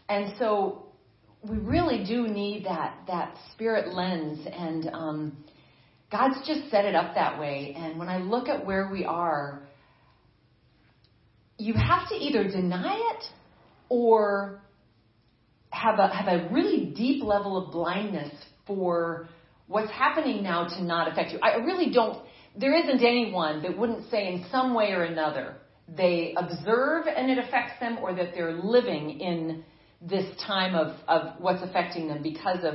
And 0.08 0.34
so 0.38 0.86
we 1.42 1.56
really 1.56 2.04
do 2.04 2.28
need 2.28 2.66
that 2.66 2.98
that 3.06 3.34
spirit 3.52 3.94
lens, 3.94 4.46
and 4.46 4.90
um, 4.92 5.44
God's 6.12 6.46
just 6.46 6.70
set 6.70 6.84
it 6.84 6.94
up 6.94 7.14
that 7.14 7.40
way. 7.40 7.74
And 7.76 7.98
when 7.98 8.08
I 8.08 8.18
look 8.18 8.48
at 8.48 8.64
where 8.64 8.90
we 8.92 9.04
are, 9.04 9.62
you 11.56 11.74
have 11.74 12.08
to 12.10 12.14
either 12.14 12.44
deny 12.44 12.94
it 12.94 13.24
or 13.90 14.62
have 15.68 15.98
a 15.98 16.08
have 16.08 16.28
a 16.28 16.48
really 16.50 16.86
deep 16.96 17.22
level 17.22 17.62
of 17.62 17.70
blindness 17.70 18.32
for 18.66 19.28
what's 19.66 19.90
happening 19.90 20.42
now 20.42 20.66
to 20.66 20.82
not 20.82 21.12
affect 21.12 21.32
you. 21.32 21.38
I 21.42 21.56
really 21.56 21.92
don't. 21.92 22.24
There 22.56 22.74
isn't 22.74 23.04
anyone 23.04 23.62
that 23.62 23.76
wouldn't 23.76 24.10
say 24.10 24.32
in 24.32 24.46
some 24.50 24.72
way 24.72 24.92
or 24.92 25.04
another 25.04 25.56
they 25.96 26.34
observe 26.36 27.06
and 27.06 27.30
it 27.30 27.38
affects 27.38 27.78
them 27.80 27.98
or 28.00 28.14
that 28.14 28.32
they're 28.34 28.52
living 28.52 29.20
in 29.20 29.64
this 30.00 30.24
time 30.46 30.74
of, 30.74 30.96
of 31.08 31.40
what's 31.40 31.62
affecting 31.62 32.08
them 32.08 32.22
because 32.22 32.58
of 32.62 32.74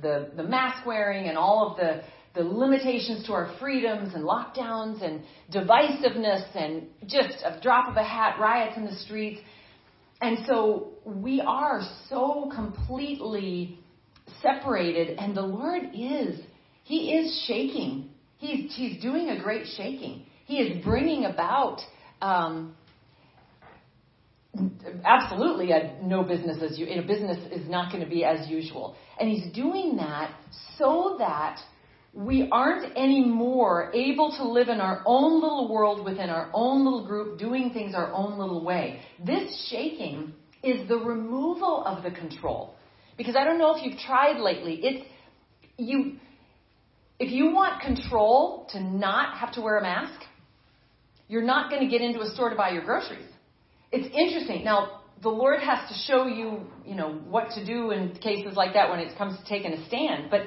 the, 0.00 0.30
the 0.36 0.42
mask 0.42 0.86
wearing 0.86 1.28
and 1.28 1.36
all 1.36 1.70
of 1.70 1.76
the, 1.76 2.02
the 2.34 2.46
limitations 2.46 3.26
to 3.26 3.32
our 3.32 3.54
freedoms 3.58 4.14
and 4.14 4.24
lockdowns 4.24 5.02
and 5.02 5.22
divisiveness 5.52 6.44
and 6.56 6.86
just 7.06 7.38
a 7.44 7.58
drop 7.60 7.88
of 7.88 7.96
a 7.96 8.04
hat, 8.04 8.38
riots 8.40 8.76
in 8.76 8.84
the 8.84 8.94
streets. 8.96 9.40
And 10.24 10.38
so 10.46 10.94
we 11.04 11.42
are 11.42 11.82
so 12.08 12.50
completely 12.54 13.78
separated, 14.40 15.18
and 15.18 15.36
the 15.36 15.42
Lord 15.42 15.82
is, 15.92 16.40
He 16.82 17.12
is 17.12 17.44
shaking. 17.46 18.08
He's, 18.38 18.74
he's 18.74 19.02
doing 19.02 19.28
a 19.28 19.42
great 19.42 19.66
shaking. 19.76 20.24
He 20.46 20.60
is 20.60 20.82
bringing 20.82 21.26
about 21.26 21.82
um, 22.22 22.74
absolutely 25.04 25.72
a 25.72 25.98
no 26.02 26.22
business 26.22 26.56
as 26.62 26.78
you, 26.78 26.86
a 26.86 27.02
business 27.02 27.36
is 27.52 27.68
not 27.68 27.92
going 27.92 28.02
to 28.02 28.08
be 28.08 28.24
as 28.24 28.48
usual. 28.48 28.96
And 29.20 29.28
he's 29.28 29.52
doing 29.52 29.96
that 29.96 30.34
so 30.78 31.16
that 31.18 31.58
we 32.14 32.48
aren't 32.52 32.96
anymore 32.96 33.90
able 33.92 34.30
to 34.36 34.48
live 34.48 34.68
in 34.68 34.80
our 34.80 35.02
own 35.04 35.42
little 35.42 35.68
world 35.68 36.04
within 36.04 36.30
our 36.30 36.48
own 36.54 36.84
little 36.84 37.04
group, 37.04 37.38
doing 37.38 37.70
things 37.70 37.94
our 37.94 38.12
own 38.12 38.38
little 38.38 38.64
way. 38.64 39.00
This 39.24 39.68
shaking 39.68 40.32
is 40.62 40.86
the 40.88 40.96
removal 40.96 41.84
of 41.84 42.04
the 42.04 42.12
control. 42.12 42.76
Because 43.16 43.34
I 43.36 43.44
don't 43.44 43.58
know 43.58 43.76
if 43.76 43.84
you've 43.84 43.98
tried 43.98 44.38
lately. 44.38 44.80
It's 44.82 45.06
you 45.76 46.16
if 47.18 47.30
you 47.32 47.52
want 47.52 47.80
control 47.80 48.68
to 48.72 48.80
not 48.80 49.36
have 49.38 49.52
to 49.54 49.60
wear 49.60 49.78
a 49.78 49.82
mask, 49.82 50.20
you're 51.28 51.42
not 51.42 51.70
going 51.70 51.82
to 51.82 51.88
get 51.88 52.00
into 52.00 52.20
a 52.20 52.26
store 52.30 52.50
to 52.50 52.56
buy 52.56 52.70
your 52.70 52.84
groceries. 52.84 53.26
It's 53.92 54.06
interesting. 54.14 54.64
Now, 54.64 55.00
the 55.22 55.28
Lord 55.28 55.60
has 55.60 55.88
to 55.88 55.94
show 56.06 56.26
you, 56.26 56.60
you 56.84 56.96
know, 56.96 57.12
what 57.12 57.50
to 57.52 57.64
do 57.64 57.92
in 57.92 58.14
cases 58.16 58.56
like 58.56 58.74
that 58.74 58.90
when 58.90 58.98
it 58.98 59.16
comes 59.16 59.38
to 59.38 59.44
taking 59.44 59.72
a 59.72 59.86
stand. 59.86 60.28
But 60.28 60.42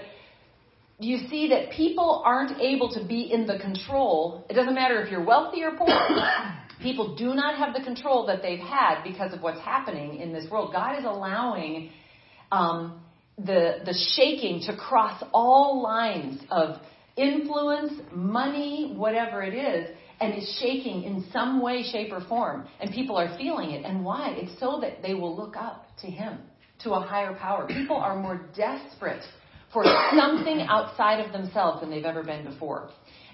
you 0.99 1.27
see 1.29 1.49
that 1.49 1.71
people 1.71 2.23
aren't 2.25 2.59
able 2.59 2.91
to 2.93 3.05
be 3.05 3.31
in 3.31 3.45
the 3.45 3.59
control. 3.59 4.45
It 4.49 4.53
doesn't 4.53 4.73
matter 4.73 5.01
if 5.01 5.11
you're 5.11 5.23
wealthy 5.23 5.63
or 5.63 5.71
poor. 5.71 5.87
people 6.81 7.15
do 7.15 7.35
not 7.35 7.57
have 7.57 7.73
the 7.73 7.83
control 7.83 8.25
that 8.27 8.41
they've 8.41 8.59
had 8.59 9.03
because 9.03 9.33
of 9.33 9.41
what's 9.41 9.59
happening 9.61 10.19
in 10.19 10.33
this 10.33 10.49
world. 10.49 10.73
God 10.73 10.97
is 10.97 11.05
allowing 11.05 11.91
um, 12.51 13.01
the 13.37 13.79
the 13.85 13.93
shaking 14.15 14.61
to 14.61 14.75
cross 14.75 15.23
all 15.33 15.83
lines 15.83 16.41
of 16.49 16.77
influence, 17.15 17.93
money, 18.11 18.93
whatever 18.95 19.43
it 19.43 19.53
is 19.53 19.95
and 20.19 20.33
is 20.33 20.57
shaking 20.59 21.03
in 21.03 21.25
some 21.31 21.61
way, 21.61 21.83
shape, 21.83 22.11
or 22.11 22.21
form, 22.21 22.67
and 22.79 22.91
people 22.91 23.17
are 23.17 23.37
feeling 23.37 23.71
it. 23.71 23.85
And 23.85 24.03
why? 24.03 24.31
It's 24.35 24.59
so 24.59 24.79
that 24.81 25.01
they 25.01 25.13
will 25.13 25.35
look 25.35 25.55
up 25.55 25.85
to 26.01 26.07
Him, 26.07 26.39
to 26.83 26.93
a 26.93 26.99
higher 26.99 27.35
power. 27.35 27.67
People 27.67 27.97
are 27.97 28.19
more 28.19 28.49
desperate 28.55 29.23
for 29.77 29.83
something 30.15 30.61
outside 30.61 31.19
of 31.23 31.31
themselves 31.31 31.81
than 31.81 31.91
they've 31.91 32.05
ever 32.05 32.23
been 32.23 32.43
before. 32.43 32.89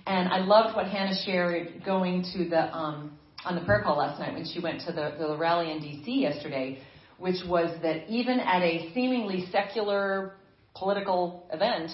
And 0.06 0.28
I 0.28 0.40
loved 0.40 0.76
what 0.76 0.88
Hannah 0.88 1.16
shared 1.26 1.84
going 1.86 2.26
to 2.34 2.50
the 2.50 2.76
um, 2.76 3.18
on 3.46 3.56
the 3.56 3.62
prayer 3.62 3.82
call 3.82 3.98
last 3.98 4.20
night 4.20 4.34
when 4.34 4.46
she 4.46 4.60
went 4.60 4.82
to 4.82 4.92
the, 4.92 5.16
the 5.18 5.38
rally 5.38 5.72
in 5.72 5.80
D.C. 5.80 6.12
yesterday, 6.12 6.80
which 7.18 7.38
was 7.48 7.70
that 7.82 8.10
even 8.10 8.42
at 8.42 8.62
a 8.62 8.92
seemingly 8.94 9.46
secular 9.52 10.36
political 10.76 11.48
event, 11.54 11.92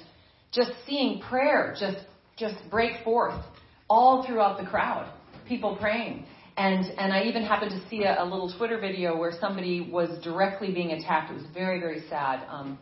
just 0.52 0.72
seeing 0.88 1.22
prayer 1.22 1.76
just 1.80 2.00
just 2.36 2.56
break 2.72 3.04
forth 3.04 3.40
all 3.88 4.26
throughout 4.26 4.60
the 4.60 4.66
crowd, 4.66 5.12
people 5.48 5.76
praying. 5.76 6.26
And, 6.58 6.86
and 6.98 7.14
I 7.14 7.24
even 7.24 7.44
happened 7.44 7.72
to 7.72 7.90
see 7.90 8.04
a, 8.04 8.24
a 8.24 8.26
little 8.26 8.52
Twitter 8.58 8.80
video 8.80 9.16
where 9.16 9.32
somebody 9.40 9.80
was 9.82 10.22
directly 10.24 10.72
being 10.72 10.92
attacked. 10.92 11.32
It 11.32 11.36
was 11.36 11.46
very, 11.54 11.80
very 11.80 12.04
sad. 12.10 12.46
Um, 12.50 12.80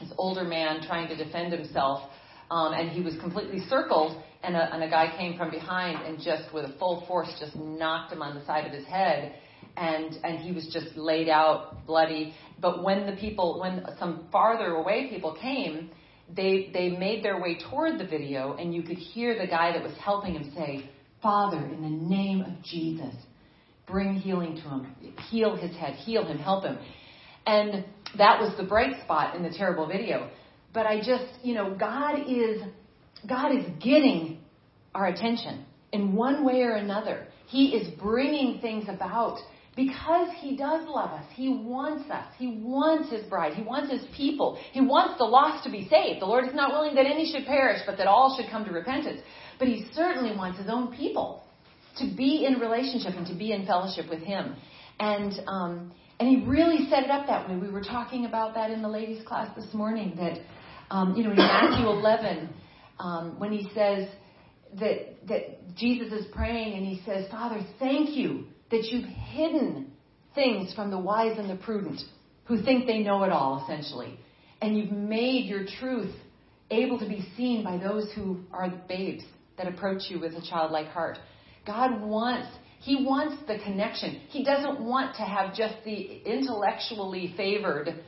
this 0.00 0.10
older 0.18 0.44
man 0.44 0.82
trying 0.86 1.08
to 1.08 1.16
defend 1.16 1.52
himself, 1.52 2.10
um, 2.50 2.72
and 2.72 2.90
he 2.90 3.00
was 3.00 3.16
completely 3.18 3.60
circled, 3.68 4.22
and 4.42 4.54
a, 4.54 4.74
and 4.74 4.82
a 4.82 4.88
guy 4.88 5.12
came 5.16 5.36
from 5.36 5.50
behind 5.50 6.06
and 6.06 6.18
just 6.22 6.52
with 6.52 6.64
a 6.64 6.78
full 6.78 7.04
force 7.06 7.28
just 7.40 7.56
knocked 7.56 8.12
him 8.12 8.22
on 8.22 8.34
the 8.34 8.44
side 8.44 8.66
of 8.66 8.72
his 8.72 8.86
head, 8.86 9.34
and 9.76 10.16
and 10.22 10.38
he 10.38 10.52
was 10.52 10.68
just 10.72 10.96
laid 10.96 11.28
out 11.28 11.86
bloody. 11.86 12.34
But 12.60 12.84
when 12.84 13.06
the 13.06 13.16
people, 13.16 13.58
when 13.60 13.84
some 13.98 14.28
farther 14.30 14.74
away 14.74 15.08
people 15.10 15.36
came, 15.40 15.90
they 16.34 16.70
they 16.72 16.90
made 16.90 17.24
their 17.24 17.40
way 17.40 17.58
toward 17.70 17.98
the 17.98 18.06
video, 18.06 18.54
and 18.54 18.74
you 18.74 18.82
could 18.82 18.98
hear 18.98 19.38
the 19.38 19.46
guy 19.46 19.72
that 19.72 19.82
was 19.82 19.96
helping 19.98 20.34
him 20.34 20.52
say, 20.54 20.88
"Father, 21.22 21.58
in 21.58 21.82
the 21.82 21.88
name 21.88 22.42
of 22.42 22.62
Jesus, 22.62 23.14
bring 23.86 24.14
healing 24.14 24.56
to 24.56 24.62
him, 24.62 24.96
heal 25.30 25.56
his 25.56 25.74
head, 25.76 25.94
heal 25.94 26.24
him, 26.24 26.38
help 26.38 26.64
him." 26.64 26.78
And 27.46 27.84
that 28.18 28.40
was 28.40 28.56
the 28.56 28.64
bright 28.64 29.02
spot 29.02 29.36
in 29.36 29.42
the 29.42 29.50
terrible 29.50 29.86
video. 29.86 30.30
But 30.72 30.86
I 30.86 30.98
just, 30.98 31.42
you 31.42 31.54
know, 31.54 31.74
God 31.74 32.20
is 32.28 32.62
God 33.28 33.54
is 33.56 33.64
getting 33.82 34.38
our 34.94 35.06
attention 35.06 35.64
in 35.92 36.14
one 36.14 36.44
way 36.44 36.62
or 36.62 36.72
another. 36.72 37.26
He 37.46 37.68
is 37.68 37.88
bringing 37.98 38.60
things 38.60 38.84
about 38.88 39.38
because 39.74 40.28
he 40.38 40.56
does 40.56 40.86
love 40.88 41.10
us. 41.10 41.24
He 41.34 41.48
wants 41.48 42.10
us. 42.10 42.26
He 42.38 42.58
wants 42.62 43.10
his 43.10 43.24
bride. 43.24 43.54
He 43.54 43.62
wants 43.62 43.90
his 43.90 44.02
people. 44.16 44.58
He 44.72 44.80
wants 44.80 45.18
the 45.18 45.24
lost 45.24 45.64
to 45.64 45.70
be 45.70 45.86
saved. 45.88 46.20
The 46.22 46.26
Lord 46.26 46.46
is 46.46 46.54
not 46.54 46.72
willing 46.72 46.94
that 46.94 47.06
any 47.06 47.30
should 47.30 47.46
perish, 47.46 47.80
but 47.86 47.98
that 47.98 48.06
all 48.06 48.36
should 48.36 48.50
come 48.50 48.64
to 48.64 48.72
repentance. 48.72 49.20
But 49.58 49.68
he 49.68 49.86
certainly 49.94 50.34
wants 50.34 50.58
his 50.58 50.68
own 50.68 50.94
people 50.96 51.42
to 51.98 52.10
be 52.16 52.46
in 52.46 52.58
relationship 52.58 53.14
and 53.16 53.26
to 53.26 53.34
be 53.34 53.52
in 53.52 53.66
fellowship 53.66 54.08
with 54.08 54.20
him. 54.20 54.56
And 54.98 55.32
um, 55.46 55.92
And 56.18 56.28
he 56.28 56.46
really 56.46 56.88
set 56.88 57.02
it 57.04 57.10
up 57.10 57.26
that 57.26 57.48
way. 57.48 57.56
We 57.56 57.68
were 57.68 57.82
talking 57.82 58.24
about 58.24 58.54
that 58.54 58.70
in 58.70 58.80
the 58.80 58.88
ladies' 58.88 59.26
class 59.26 59.54
this 59.54 59.72
morning. 59.74 60.14
That 60.16 60.40
um, 60.90 61.14
you 61.14 61.24
know, 61.24 61.30
in 61.30 61.36
Matthew 61.36 61.86
11, 61.86 62.48
um, 62.98 63.38
when 63.38 63.52
he 63.52 63.68
says 63.74 64.08
that 64.78 65.26
that 65.28 65.76
Jesus 65.76 66.12
is 66.12 66.26
praying 66.32 66.74
and 66.74 66.86
he 66.86 67.02
says, 67.04 67.30
"Father, 67.30 67.60
thank 67.78 68.10
you 68.16 68.46
that 68.70 68.84
you've 68.84 69.08
hidden 69.08 69.92
things 70.34 70.72
from 70.74 70.90
the 70.90 70.98
wise 70.98 71.38
and 71.38 71.50
the 71.50 71.56
prudent, 71.56 72.00
who 72.44 72.62
think 72.62 72.86
they 72.86 73.00
know 73.00 73.22
it 73.24 73.32
all, 73.32 73.62
essentially, 73.64 74.18
and 74.62 74.76
you've 74.76 74.92
made 74.92 75.44
your 75.44 75.66
truth 75.80 76.14
able 76.70 76.98
to 76.98 77.06
be 77.06 77.28
seen 77.36 77.62
by 77.62 77.76
those 77.76 78.10
who 78.14 78.40
are 78.52 78.70
babes 78.88 79.24
that 79.58 79.68
approach 79.68 80.02
you 80.08 80.18
with 80.18 80.32
a 80.32 80.40
childlike 80.48 80.88
heart." 80.88 81.18
God 81.66 82.00
wants 82.00 82.48
he 82.86 83.04
wants 83.04 83.42
the 83.48 83.58
connection. 83.64 84.20
He 84.28 84.44
doesn't 84.44 84.80
want 84.80 85.16
to 85.16 85.22
have 85.22 85.56
just 85.56 85.74
the 85.84 86.22
intellectually 86.24 87.34
favored 87.36 88.04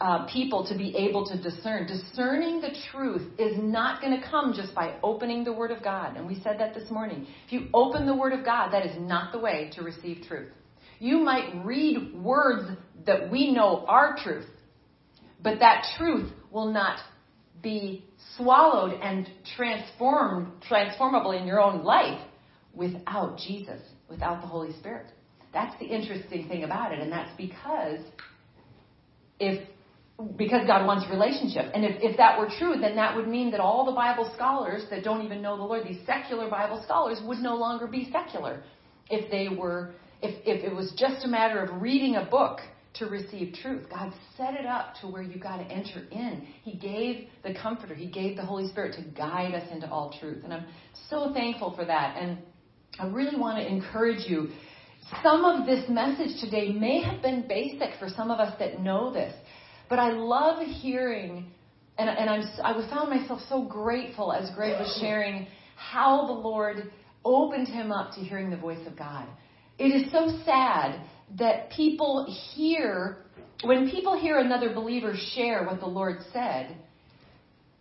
uh, 0.00 0.26
people 0.32 0.64
to 0.68 0.78
be 0.78 0.96
able 0.96 1.26
to 1.26 1.42
discern. 1.42 1.88
Discerning 1.88 2.60
the 2.60 2.70
truth 2.92 3.28
is 3.40 3.56
not 3.58 4.00
going 4.00 4.16
to 4.16 4.24
come 4.24 4.54
just 4.54 4.72
by 4.72 4.94
opening 5.02 5.42
the 5.42 5.52
Word 5.52 5.72
of 5.72 5.82
God. 5.82 6.16
And 6.16 6.28
we 6.28 6.40
said 6.44 6.60
that 6.60 6.74
this 6.74 6.92
morning. 6.92 7.26
If 7.46 7.52
you 7.52 7.66
open 7.74 8.06
the 8.06 8.14
Word 8.14 8.32
of 8.32 8.44
God, 8.44 8.70
that 8.70 8.86
is 8.86 8.96
not 9.00 9.32
the 9.32 9.40
way 9.40 9.72
to 9.74 9.82
receive 9.82 10.22
truth. 10.28 10.52
You 11.00 11.18
might 11.18 11.64
read 11.64 12.14
words 12.14 12.70
that 13.06 13.32
we 13.32 13.50
know 13.50 13.84
are 13.88 14.16
truth, 14.22 14.46
but 15.42 15.58
that 15.58 15.86
truth 15.98 16.30
will 16.52 16.72
not 16.72 17.00
be 17.60 18.04
swallowed 18.36 18.92
and 19.02 19.28
transformed, 19.56 20.62
transformable 20.68 21.32
in 21.32 21.48
your 21.48 21.60
own 21.60 21.82
life 21.82 22.20
without 22.76 23.38
Jesus 23.38 23.80
without 24.08 24.40
the 24.40 24.46
Holy 24.46 24.72
Spirit. 24.78 25.06
That's 25.52 25.78
the 25.78 25.86
interesting 25.86 26.48
thing 26.48 26.64
about 26.64 26.92
it, 26.92 27.00
and 27.00 27.10
that's 27.10 27.30
because 27.36 28.00
if 29.38 29.68
because 30.36 30.64
God 30.64 30.86
wants 30.86 31.06
relationship. 31.10 31.72
And 31.74 31.84
if, 31.84 31.96
if 32.00 32.16
that 32.18 32.38
were 32.38 32.48
true, 32.58 32.76
then 32.80 32.94
that 32.94 33.16
would 33.16 33.26
mean 33.26 33.50
that 33.50 33.58
all 33.58 33.84
the 33.84 33.92
Bible 33.92 34.30
scholars 34.36 34.84
that 34.90 35.02
don't 35.02 35.24
even 35.24 35.42
know 35.42 35.56
the 35.56 35.64
Lord, 35.64 35.84
these 35.84 36.06
secular 36.06 36.48
Bible 36.48 36.80
scholars, 36.84 37.20
would 37.24 37.38
no 37.38 37.56
longer 37.56 37.88
be 37.88 38.12
secular. 38.12 38.62
If 39.10 39.28
they 39.28 39.48
were 39.48 39.92
if, 40.22 40.40
if 40.46 40.64
it 40.64 40.74
was 40.74 40.92
just 40.96 41.24
a 41.24 41.28
matter 41.28 41.62
of 41.62 41.82
reading 41.82 42.16
a 42.16 42.24
book 42.24 42.60
to 42.94 43.06
receive 43.06 43.54
truth. 43.60 43.86
God 43.90 44.12
set 44.36 44.54
it 44.54 44.66
up 44.66 44.94
to 45.00 45.08
where 45.08 45.22
you 45.22 45.38
got 45.38 45.56
to 45.58 45.64
enter 45.64 46.06
in. 46.10 46.46
He 46.62 46.76
gave 46.76 47.28
the 47.42 47.54
comforter, 47.54 47.94
He 47.94 48.06
gave 48.06 48.36
the 48.36 48.44
Holy 48.44 48.68
Spirit 48.68 48.94
to 48.96 49.02
guide 49.02 49.54
us 49.54 49.68
into 49.72 49.90
all 49.90 50.16
truth. 50.20 50.44
And 50.44 50.52
I'm 50.52 50.66
so 51.10 51.32
thankful 51.34 51.74
for 51.74 51.84
that. 51.84 52.16
And 52.18 52.38
I 52.98 53.06
really 53.06 53.36
want 53.36 53.58
to 53.58 53.66
encourage 53.66 54.28
you. 54.28 54.50
Some 55.22 55.44
of 55.44 55.66
this 55.66 55.88
message 55.88 56.40
today 56.40 56.72
may 56.72 57.02
have 57.02 57.20
been 57.22 57.46
basic 57.46 57.98
for 57.98 58.08
some 58.08 58.30
of 58.30 58.38
us 58.38 58.54
that 58.58 58.80
know 58.80 59.12
this, 59.12 59.34
but 59.88 59.98
I 59.98 60.10
love 60.10 60.64
hearing, 60.66 61.46
and, 61.98 62.08
and 62.08 62.30
I'm, 62.30 62.42
I 62.62 62.88
found 62.88 63.10
myself 63.10 63.40
so 63.48 63.64
grateful 63.64 64.32
as 64.32 64.50
Greg 64.54 64.78
was 64.78 64.96
sharing 65.00 65.46
how 65.76 66.26
the 66.26 66.32
Lord 66.32 66.90
opened 67.24 67.68
him 67.68 67.90
up 67.90 68.14
to 68.14 68.20
hearing 68.20 68.50
the 68.50 68.56
voice 68.56 68.86
of 68.86 68.96
God. 68.96 69.26
It 69.78 69.86
is 69.86 70.10
so 70.12 70.28
sad 70.44 71.00
that 71.38 71.70
people 71.70 72.26
hear, 72.54 73.24
when 73.64 73.90
people 73.90 74.18
hear 74.18 74.38
another 74.38 74.72
believer 74.72 75.14
share 75.34 75.64
what 75.64 75.80
the 75.80 75.86
Lord 75.86 76.18
said, 76.32 76.76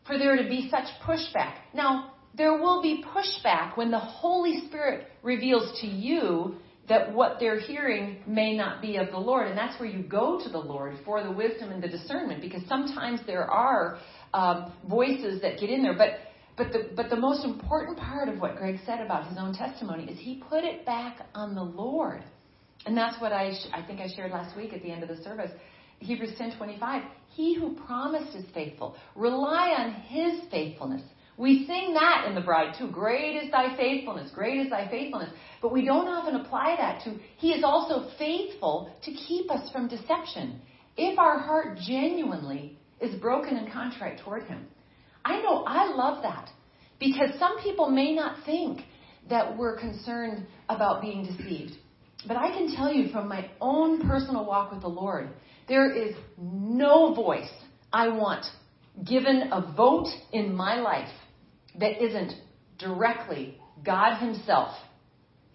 for 0.08 0.18
there 0.18 0.36
to 0.36 0.50
be 0.50 0.70
such 0.70 0.86
pushback. 1.06 1.56
Now, 1.74 2.13
there 2.36 2.58
will 2.58 2.82
be 2.82 3.04
pushback 3.04 3.78
when 3.78 3.92
the 3.92 4.00
Holy 4.00 4.66
Spirit 4.68 5.08
reveals 5.22 5.80
to 5.82 5.88
you 5.88 6.56
that 6.90 7.14
what 7.14 7.38
they're 7.40 7.60
hearing 7.60 8.18
may 8.28 8.56
not 8.56 8.82
be 8.82 8.98
of 8.98 9.10
the 9.12 9.18
Lord. 9.18 9.48
And 9.48 9.58
that's 9.58 9.80
where 9.80 9.88
you 9.88 10.04
go 10.04 10.40
to 10.44 10.50
the 10.50 10.60
Lord 10.60 10.98
for 11.06 11.24
the 11.24 11.32
wisdom 11.32 11.72
and 11.72 11.82
the 11.82 11.88
discernment, 11.88 12.42
because 12.42 12.62
sometimes 12.68 13.22
there 13.26 13.50
are 13.50 14.00
um, 14.34 14.74
voices 14.90 15.42
that 15.42 15.60
get 15.60 15.70
in 15.70 15.84
there. 15.84 15.96
But 15.98 16.20
but 16.58 16.72
the 16.72 16.90
but 16.96 17.10
the 17.10 17.16
most 17.16 17.46
important 17.46 17.98
part 17.98 18.30
of 18.30 18.40
what 18.40 18.58
Greg 18.58 18.80
said 18.86 19.00
about 19.00 19.28
his 19.28 19.38
own 19.38 19.54
testimony 19.54 20.06
is 20.06 20.20
he 20.20 20.44
put 20.50 20.64
it 20.64 20.86
back 20.86 21.20
on 21.34 21.56
the 21.56 21.64
Lord, 21.64 22.24
and 22.86 22.98
that's 22.98 23.20
what 23.22 23.32
I 23.32 23.54
sh- 23.54 23.70
I 23.74 23.82
think 23.82 24.02
I 24.02 24.08
shared 24.14 24.32
last 24.32 24.56
week 24.58 24.74
at 24.74 24.82
the 24.82 24.92
end 24.92 25.04
of 25.04 25.10
the 25.10 25.24
service. 25.24 25.52
Hebrews 26.00 26.34
10:25. 26.38 27.04
He 27.30 27.56
who 27.56 27.76
promised 27.88 28.36
is 28.36 28.46
faithful. 28.54 28.96
Rely 29.16 29.70
on 29.78 29.94
His 29.94 30.42
faithfulness. 30.52 31.02
We 31.38 31.66
sing 31.66 31.94
that 31.96 32.26
in 32.28 32.36
the 32.36 32.42
bride 32.42 32.76
too. 32.78 32.90
Great 32.92 33.36
is 33.36 33.52
thy 33.52 33.76
faithfulness. 33.76 34.32
Great 34.32 34.60
is 34.60 34.70
thy 34.70 34.88
faithfulness. 34.90 35.32
But 35.62 35.72
we 35.72 35.84
don't 35.84 36.08
often 36.08 36.36
apply 36.36 36.76
that 36.78 37.04
to, 37.04 37.18
he 37.38 37.52
is 37.52 37.64
also 37.64 38.10
faithful 38.18 38.96
to 39.04 39.12
keep 39.12 39.50
us 39.50 39.72
from 39.72 39.88
deception. 39.88 40.62
If 40.96 41.18
our 41.18 41.40
heart 41.40 41.80
genuinely 41.80 42.78
is 43.00 43.16
broken 43.16 43.58
and 43.58 43.72
contrite 43.72 44.20
toward 44.20 44.44
him. 44.44 44.66
I 45.26 45.42
know 45.42 45.64
I 45.66 45.94
love 45.94 46.24
that 46.24 46.50
because 47.00 47.38
some 47.40 47.60
people 47.62 47.90
may 47.90 48.14
not 48.14 48.46
think 48.46 48.82
that 49.30 49.58
we're 49.58 49.80
concerned 49.80 50.46
about 50.70 51.02
being 51.02 51.26
deceived. 51.26 51.74
But 52.28 52.38
I 52.38 52.52
can 52.52 52.76
tell 52.76 52.92
you 52.92 53.10
from 53.12 53.28
my 53.28 53.50
own 53.60 54.08
personal 54.08 54.46
walk 54.46 54.72
with 54.72 54.82
the 54.82 54.88
Lord, 54.88 55.30
there 55.68 55.92
is 55.92 56.16
no 56.38 57.14
voice 57.14 57.52
I 57.92 58.10
want 58.10 58.46
given 59.08 59.50
a 59.52 59.74
vote 59.76 60.08
in 60.32 60.54
my 60.54 60.76
life 60.76 61.10
that 61.80 62.04
isn't 62.04 62.34
directly 62.78 63.58
God 63.84 64.20
Himself, 64.20 64.76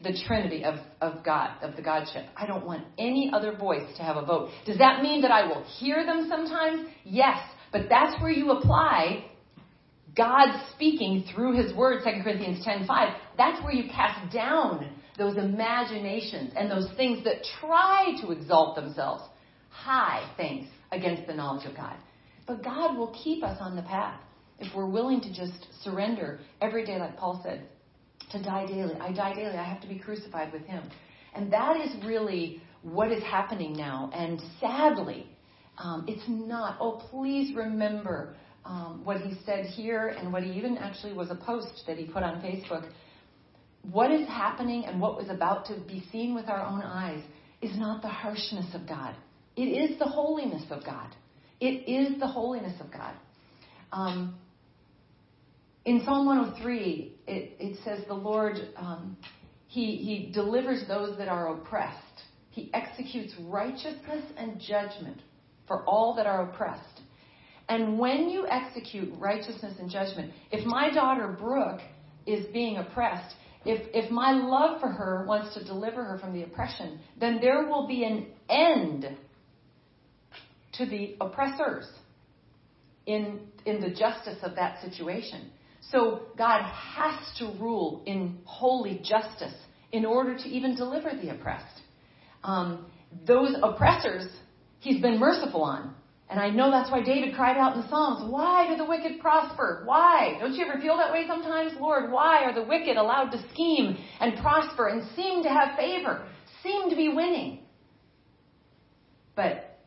the 0.02 0.18
Trinity 0.26 0.64
of, 0.64 0.76
of 1.00 1.24
God, 1.24 1.50
of 1.62 1.76
the 1.76 1.82
Godship. 1.82 2.26
I 2.36 2.46
don't 2.46 2.64
want 2.64 2.84
any 2.98 3.30
other 3.32 3.56
voice 3.56 3.96
to 3.96 4.02
have 4.02 4.16
a 4.16 4.24
vote. 4.24 4.50
Does 4.66 4.78
that 4.78 5.02
mean 5.02 5.22
that 5.22 5.30
I 5.30 5.46
will 5.46 5.64
hear 5.78 6.04
them 6.04 6.26
sometimes? 6.28 6.88
Yes. 7.04 7.38
But 7.72 7.88
that's 7.88 8.20
where 8.22 8.30
you 8.30 8.50
apply 8.52 9.24
God 10.16 10.48
speaking 10.74 11.24
through 11.32 11.62
His 11.62 11.74
Word, 11.74 12.02
2 12.04 12.22
Corinthians 12.22 12.64
10.5. 12.64 13.14
That's 13.36 13.62
where 13.62 13.72
you 13.72 13.90
cast 13.90 14.32
down 14.32 14.90
those 15.16 15.36
imaginations 15.36 16.52
and 16.56 16.70
those 16.70 16.88
things 16.96 17.24
that 17.24 17.44
try 17.60 18.14
to 18.22 18.30
exalt 18.30 18.76
themselves, 18.76 19.22
high 19.70 20.28
things 20.36 20.68
against 20.92 21.26
the 21.26 21.34
knowledge 21.34 21.66
of 21.66 21.76
God. 21.76 21.96
But 22.46 22.64
God 22.64 22.96
will 22.96 23.14
keep 23.22 23.44
us 23.44 23.58
on 23.60 23.76
the 23.76 23.82
path 23.82 24.20
if 24.58 24.74
we're 24.74 24.86
willing 24.86 25.20
to 25.20 25.32
just 25.32 25.66
surrender 25.82 26.40
every 26.60 26.84
day, 26.84 26.98
like 26.98 27.16
Paul 27.16 27.40
said, 27.44 27.68
to 28.32 28.42
die 28.42 28.66
daily. 28.66 28.94
I 28.94 29.12
die 29.12 29.34
daily. 29.34 29.56
I 29.56 29.64
have 29.64 29.80
to 29.82 29.88
be 29.88 29.98
crucified 29.98 30.52
with 30.52 30.62
him. 30.62 30.82
And 31.34 31.52
that 31.52 31.76
is 31.76 31.94
really 32.04 32.62
what 32.82 33.12
is 33.12 33.22
happening 33.22 33.74
now. 33.74 34.10
And 34.12 34.40
sadly, 34.60 35.26
um, 35.78 36.04
it's 36.08 36.24
not. 36.28 36.78
Oh, 36.80 37.02
please 37.10 37.54
remember 37.54 38.34
um, 38.64 39.02
what 39.04 39.20
he 39.20 39.38
said 39.46 39.66
here 39.66 40.08
and 40.08 40.32
what 40.32 40.42
he 40.42 40.50
even 40.52 40.76
actually 40.76 41.12
was 41.12 41.30
a 41.30 41.36
post 41.36 41.84
that 41.86 41.96
he 41.96 42.04
put 42.04 42.22
on 42.22 42.40
Facebook. 42.40 42.90
What 43.82 44.10
is 44.10 44.26
happening 44.26 44.84
and 44.84 45.00
what 45.00 45.16
was 45.16 45.28
about 45.28 45.66
to 45.66 45.78
be 45.86 46.04
seen 46.10 46.34
with 46.34 46.48
our 46.48 46.60
own 46.60 46.82
eyes 46.82 47.22
is 47.62 47.76
not 47.76 48.02
the 48.02 48.08
harshness 48.08 48.74
of 48.74 48.86
God. 48.86 49.14
It 49.56 49.62
is 49.62 49.98
the 49.98 50.04
holiness 50.04 50.64
of 50.70 50.84
God. 50.84 51.14
It 51.60 51.88
is 51.88 52.18
the 52.20 52.26
holiness 52.26 52.80
of 52.80 52.92
God. 52.92 53.14
Um, 53.92 54.34
in 55.84 56.02
Psalm 56.04 56.26
103, 56.26 57.14
it, 57.26 57.56
it 57.58 57.78
says 57.84 58.00
the 58.06 58.14
Lord, 58.14 58.56
um, 58.76 59.16
he, 59.66 59.96
he 59.96 60.32
delivers 60.32 60.86
those 60.88 61.16
that 61.18 61.28
are 61.28 61.54
oppressed. 61.54 61.96
He 62.50 62.70
executes 62.74 63.34
righteousness 63.40 64.24
and 64.36 64.60
judgment 64.60 65.22
for 65.66 65.84
all 65.84 66.14
that 66.16 66.26
are 66.26 66.50
oppressed. 66.50 67.02
And 67.68 67.98
when 67.98 68.30
you 68.30 68.46
execute 68.48 69.12
righteousness 69.18 69.74
and 69.78 69.90
judgment, 69.90 70.32
if 70.50 70.64
my 70.66 70.90
daughter 70.90 71.36
Brooke 71.38 71.80
is 72.26 72.46
being 72.46 72.78
oppressed, 72.78 73.34
if, 73.64 73.88
if 73.92 74.10
my 74.10 74.32
love 74.32 74.80
for 74.80 74.88
her 74.88 75.24
wants 75.26 75.54
to 75.54 75.64
deliver 75.64 76.02
her 76.02 76.18
from 76.18 76.32
the 76.32 76.42
oppression, 76.42 76.98
then 77.20 77.38
there 77.40 77.66
will 77.66 77.86
be 77.86 78.04
an 78.04 78.26
end 78.48 79.16
to 80.74 80.86
the 80.86 81.16
oppressors 81.20 81.86
in, 83.06 83.40
in 83.66 83.80
the 83.80 83.90
justice 83.90 84.38
of 84.42 84.54
that 84.54 84.80
situation. 84.80 85.50
So 85.90 86.26
God 86.36 86.62
has 86.62 87.14
to 87.38 87.46
rule 87.58 88.02
in 88.06 88.38
holy 88.44 89.00
justice 89.02 89.54
in 89.92 90.04
order 90.04 90.36
to 90.36 90.44
even 90.48 90.76
deliver 90.76 91.10
the 91.10 91.30
oppressed. 91.30 91.80
Um, 92.44 92.86
those 93.26 93.54
oppressors, 93.62 94.26
he's 94.80 95.00
been 95.00 95.18
merciful 95.18 95.62
on. 95.62 95.94
And 96.30 96.38
I 96.38 96.50
know 96.50 96.70
that's 96.70 96.90
why 96.90 97.02
David 97.02 97.34
cried 97.34 97.56
out 97.56 97.74
in 97.74 97.80
the 97.80 97.88
Psalms, 97.88 98.30
Why 98.30 98.68
do 98.68 98.76
the 98.76 98.84
wicked 98.84 99.18
prosper? 99.18 99.82
Why? 99.86 100.36
Don't 100.38 100.52
you 100.52 100.66
ever 100.66 100.78
feel 100.78 100.98
that 100.98 101.10
way 101.10 101.24
sometimes? 101.26 101.72
Lord, 101.80 102.12
why 102.12 102.44
are 102.44 102.54
the 102.54 102.64
wicked 102.64 102.98
allowed 102.98 103.30
to 103.30 103.42
scheme 103.54 103.96
and 104.20 104.38
prosper 104.38 104.88
and 104.88 105.08
seem 105.16 105.42
to 105.44 105.48
have 105.48 105.78
favor, 105.78 106.26
seem 106.62 106.90
to 106.90 106.96
be 106.96 107.08
winning? 107.08 107.60
But 109.34 109.80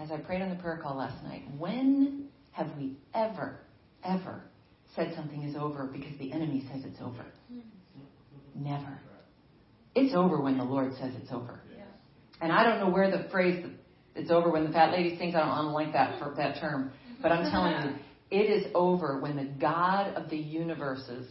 as 0.00 0.10
I 0.10 0.16
prayed 0.16 0.42
on 0.42 0.48
the 0.48 0.56
prayer 0.56 0.80
call 0.82 0.96
last 0.96 1.22
night, 1.22 1.42
when 1.56 2.26
have 2.50 2.76
we 2.76 2.96
ever, 3.14 3.60
ever 4.02 4.42
said 4.94 5.12
something 5.16 5.42
is 5.42 5.56
over 5.56 5.86
because 5.86 6.16
the 6.18 6.32
enemy 6.32 6.64
says 6.72 6.82
it's 6.84 7.00
over. 7.00 7.24
Never. 8.54 9.00
It's 9.94 10.14
over 10.14 10.40
when 10.40 10.58
the 10.58 10.64
Lord 10.64 10.92
says 11.00 11.12
it's 11.20 11.32
over. 11.32 11.60
And 12.40 12.52
I 12.52 12.64
don't 12.64 12.80
know 12.80 12.90
where 12.90 13.10
the 13.10 13.28
phrase 13.30 13.64
"it's 14.14 14.30
over 14.30 14.50
when 14.50 14.64
the 14.64 14.72
fat 14.72 14.92
lady 14.92 15.16
sings." 15.16 15.34
I 15.34 15.40
don't, 15.40 15.48
I 15.48 15.62
don't 15.62 15.72
like 15.72 15.92
that 15.92 16.18
for 16.18 16.34
that 16.36 16.60
term, 16.60 16.92
but 17.22 17.32
I'm 17.32 17.50
telling 17.50 17.72
you, 17.72 17.96
it 18.38 18.50
is 18.50 18.66
over 18.74 19.20
when 19.20 19.36
the 19.36 19.44
God 19.44 20.14
of 20.14 20.28
the 20.28 20.36
universe's 20.36 21.28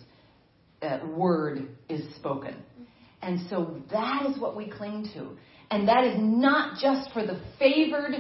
uh, 0.82 0.99
word 1.05 1.70
is 1.89 2.16
spoken. 2.16 2.55
And 3.22 3.47
so 3.49 3.82
that 3.91 4.26
is 4.28 4.39
what 4.39 4.55
we 4.55 4.70
cling 4.70 5.09
to. 5.14 5.38
And 5.70 5.88
that 5.88 6.03
is 6.03 6.16
not 6.18 6.80
just 6.80 7.12
for 7.12 7.26
the 7.26 7.39
favored 7.59 8.14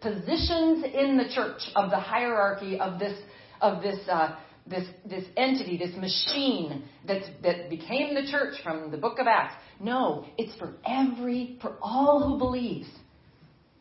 positions 0.00 0.84
in 0.84 1.16
the 1.16 1.28
church 1.34 1.62
of 1.74 1.90
the 1.90 1.98
hierarchy 1.98 2.78
of 2.78 2.98
this 2.98 3.18
of 3.60 3.82
this 3.82 3.98
uh, 4.08 4.36
this 4.66 4.86
this 5.08 5.24
entity, 5.36 5.76
this 5.76 5.94
machine 5.96 6.84
that 7.06 7.22
that 7.42 7.68
became 7.70 8.14
the 8.14 8.30
church 8.30 8.54
from 8.62 8.90
the 8.90 8.96
book 8.96 9.18
of 9.18 9.26
Acts. 9.26 9.54
No, 9.80 10.26
it's 10.38 10.56
for 10.58 10.74
every 10.86 11.58
for 11.60 11.76
all 11.82 12.28
who 12.28 12.38
believes. 12.38 12.88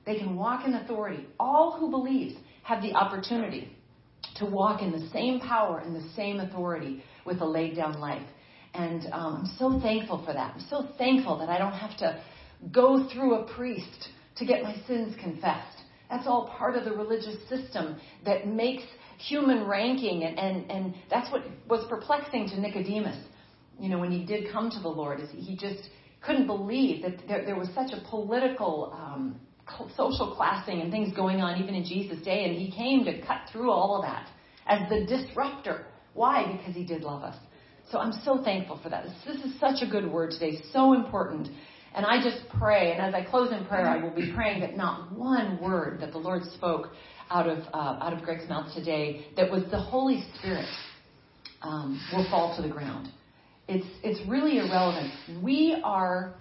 They 0.05 0.17
can 0.17 0.35
walk 0.35 0.65
in 0.65 0.73
authority. 0.73 1.27
All 1.39 1.77
who 1.79 1.89
believes 1.89 2.35
have 2.63 2.81
the 2.81 2.93
opportunity 2.93 3.75
to 4.35 4.45
walk 4.45 4.81
in 4.81 4.91
the 4.91 5.07
same 5.09 5.39
power 5.39 5.79
and 5.79 5.95
the 5.95 6.07
same 6.15 6.39
authority 6.39 7.03
with 7.25 7.39
a 7.41 7.45
laid 7.45 7.75
down 7.75 7.99
life. 7.99 8.27
And 8.73 9.05
um, 9.11 9.35
I'm 9.41 9.55
so 9.57 9.79
thankful 9.79 10.23
for 10.25 10.33
that. 10.33 10.55
I'm 10.55 10.65
so 10.69 10.89
thankful 10.97 11.37
that 11.39 11.49
I 11.49 11.57
don't 11.57 11.73
have 11.73 11.95
to 11.99 12.21
go 12.71 13.07
through 13.09 13.35
a 13.35 13.53
priest 13.53 14.09
to 14.37 14.45
get 14.45 14.63
my 14.63 14.75
sins 14.87 15.15
confessed. 15.21 15.77
That's 16.09 16.27
all 16.27 16.53
part 16.57 16.75
of 16.75 16.85
the 16.85 16.91
religious 16.91 17.37
system 17.47 17.97
that 18.25 18.47
makes 18.47 18.83
human 19.17 19.65
ranking, 19.67 20.23
and, 20.23 20.37
and, 20.37 20.71
and 20.71 20.95
that's 21.09 21.31
what 21.31 21.43
was 21.67 21.85
perplexing 21.89 22.49
to 22.49 22.59
Nicodemus. 22.59 23.17
You 23.79 23.89
know, 23.89 23.99
when 23.99 24.11
he 24.11 24.25
did 24.25 24.51
come 24.51 24.69
to 24.69 24.79
the 24.79 24.89
Lord, 24.89 25.19
is 25.19 25.29
he 25.31 25.55
just 25.55 25.89
couldn't 26.21 26.47
believe 26.47 27.01
that 27.03 27.27
there, 27.27 27.45
there 27.45 27.55
was 27.55 27.69
such 27.75 27.91
a 27.91 28.01
political, 28.09 28.97
um, 28.97 29.39
social 29.95 30.35
classing 30.35 30.81
and 30.81 30.91
things 30.91 31.15
going 31.15 31.41
on 31.41 31.61
even 31.61 31.75
in 31.75 31.83
Jesus' 31.83 32.23
day, 32.23 32.45
and 32.45 32.55
he 32.55 32.71
came 32.71 33.03
to 33.05 33.21
cut 33.25 33.41
through 33.51 33.71
all 33.71 33.97
of 33.97 34.03
that 34.03 34.29
as 34.67 34.87
the 34.89 35.05
disruptor. 35.05 35.87
Why? 36.13 36.55
Because 36.57 36.75
he 36.75 36.85
did 36.85 37.01
love 37.01 37.23
us. 37.23 37.35
So 37.91 37.99
I'm 37.99 38.13
so 38.23 38.43
thankful 38.43 38.79
for 38.81 38.89
that. 38.89 39.05
This 39.25 39.43
is 39.43 39.59
such 39.59 39.81
a 39.81 39.89
good 39.89 40.09
word 40.09 40.31
today, 40.31 40.61
so 40.71 40.93
important. 40.93 41.49
And 41.95 42.05
I 42.05 42.23
just 42.23 42.47
pray, 42.57 42.91
and 42.91 43.01
as 43.01 43.13
I 43.13 43.23
close 43.23 43.51
in 43.51 43.65
prayer, 43.65 43.87
I 43.87 44.01
will 44.01 44.15
be 44.15 44.31
praying 44.33 44.61
that 44.61 44.75
not 44.75 45.11
one 45.11 45.61
word 45.61 45.99
that 46.01 46.11
the 46.11 46.17
Lord 46.17 46.43
spoke 46.55 46.89
out 47.29 47.47
of 47.47 47.59
uh, 47.73 47.99
out 48.01 48.13
of 48.13 48.23
Greg's 48.23 48.47
mouth 48.47 48.73
today 48.73 49.27
that 49.35 49.51
was 49.51 49.63
the 49.71 49.79
Holy 49.79 50.23
Spirit 50.37 50.67
um, 51.61 51.99
will 52.11 52.27
fall 52.29 52.55
to 52.55 52.61
the 52.61 52.69
ground. 52.69 53.09
It's 53.67 53.87
it's 54.03 54.27
really 54.29 54.57
irrelevant. 54.57 55.11
We 55.41 55.79
are 55.83 56.35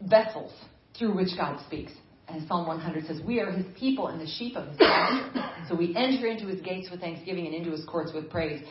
vessels 0.00 0.52
through 0.98 1.14
which 1.16 1.30
God 1.36 1.60
speaks. 1.66 1.92
And 2.28 2.46
Psalm 2.48 2.66
100 2.66 3.06
says, 3.06 3.20
We 3.26 3.40
are 3.40 3.50
his 3.50 3.66
people 3.78 4.08
and 4.08 4.20
the 4.20 4.26
sheep 4.26 4.56
of 4.56 4.68
his 4.68 4.76
pasture. 4.78 5.44
so 5.68 5.74
we 5.74 5.94
enter 5.94 6.26
into 6.26 6.46
his 6.46 6.60
gates 6.60 6.88
with 6.90 7.00
thanksgiving 7.00 7.46
and 7.46 7.54
into 7.54 7.70
his 7.70 7.84
courts 7.84 8.12
with 8.14 8.30
praise. 8.30 8.62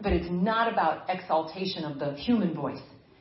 But 0.00 0.12
it's 0.12 0.28
not 0.30 0.72
about 0.72 1.08
exaltation 1.08 1.84
of 1.84 1.98
the 1.98 2.14
human 2.14 2.54
voice. 2.54 2.80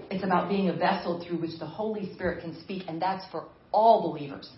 It's 0.09 0.23
about 0.23 0.49
being 0.49 0.69
a 0.69 0.73
vessel 0.73 1.23
through 1.25 1.39
which 1.39 1.59
the 1.59 1.65
Holy 1.65 2.13
Spirit 2.13 2.41
can 2.41 2.59
speak, 2.61 2.83
and 2.87 3.01
that's 3.01 3.25
for 3.31 3.47
all 3.71 4.01
believers. 4.01 4.49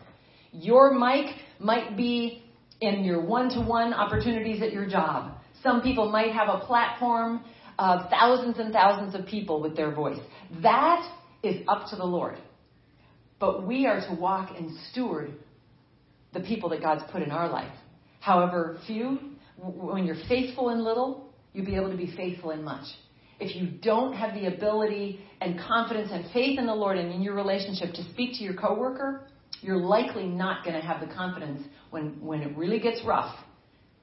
Your 0.59 0.93
mic 0.93 1.35
might 1.59 1.95
be 1.97 2.43
in 2.81 3.03
your 3.03 3.21
one 3.21 3.49
to 3.49 3.61
one 3.61 3.93
opportunities 3.93 4.61
at 4.61 4.71
your 4.71 4.87
job. 4.87 5.33
Some 5.63 5.81
people 5.81 6.11
might 6.11 6.31
have 6.31 6.47
a 6.49 6.59
platform 6.65 7.43
of 7.79 8.09
thousands 8.09 8.57
and 8.59 8.71
thousands 8.71 9.15
of 9.15 9.25
people 9.25 9.61
with 9.61 9.75
their 9.75 9.91
voice. 9.91 10.19
That 10.61 11.07
is 11.43 11.61
up 11.67 11.89
to 11.89 11.95
the 11.95 12.05
Lord. 12.05 12.37
But 13.39 13.67
we 13.67 13.85
are 13.85 13.99
to 14.07 14.15
walk 14.15 14.51
and 14.57 14.77
steward 14.91 15.33
the 16.33 16.39
people 16.39 16.69
that 16.69 16.81
God's 16.81 17.03
put 17.11 17.21
in 17.21 17.31
our 17.31 17.49
life. 17.49 17.73
However 18.19 18.77
few, 18.87 19.19
when 19.57 20.05
you're 20.05 20.23
faithful 20.27 20.69
in 20.69 20.83
little, 20.83 21.33
you'll 21.53 21.65
be 21.65 21.75
able 21.75 21.91
to 21.91 21.97
be 21.97 22.13
faithful 22.15 22.51
in 22.51 22.63
much. 22.63 22.85
If 23.39 23.55
you 23.55 23.67
don't 23.81 24.13
have 24.13 24.33
the 24.33 24.47
ability 24.47 25.19
and 25.41 25.59
confidence 25.59 26.09
and 26.11 26.31
faith 26.31 26.57
in 26.57 26.65
the 26.65 26.73
Lord 26.73 26.97
and 26.97 27.13
in 27.13 27.21
your 27.21 27.35
relationship 27.35 27.93
to 27.95 28.03
speak 28.11 28.37
to 28.37 28.43
your 28.43 28.53
coworker, 28.53 29.27
you're 29.61 29.77
likely 29.77 30.25
not 30.25 30.63
going 30.63 30.79
to 30.79 30.85
have 30.85 31.05
the 31.05 31.13
confidence 31.13 31.61
when, 31.89 32.21
when 32.21 32.41
it 32.41 32.55
really 32.57 32.79
gets 32.79 33.03
rough 33.05 33.35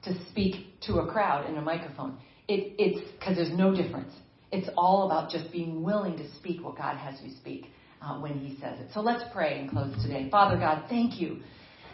to 0.03 0.13
speak 0.29 0.79
to 0.81 0.95
a 0.99 1.11
crowd 1.11 1.49
in 1.49 1.57
a 1.57 1.61
microphone. 1.61 2.17
It, 2.47 2.75
it's 2.77 3.11
because 3.11 3.37
there's 3.37 3.55
no 3.55 3.75
difference. 3.75 4.13
It's 4.51 4.69
all 4.77 5.05
about 5.05 5.31
just 5.31 5.51
being 5.51 5.81
willing 5.81 6.17
to 6.17 6.31
speak 6.35 6.63
what 6.63 6.77
God 6.77 6.97
has 6.97 7.15
you 7.23 7.31
speak 7.39 7.67
uh, 8.01 8.19
when 8.19 8.37
He 8.37 8.59
says 8.59 8.79
it. 8.79 8.89
So 8.93 8.99
let's 9.01 9.23
pray 9.33 9.59
and 9.59 9.69
close 9.69 9.95
today. 10.03 10.29
Father 10.29 10.57
God, 10.57 10.85
thank 10.89 11.19
you. 11.19 11.39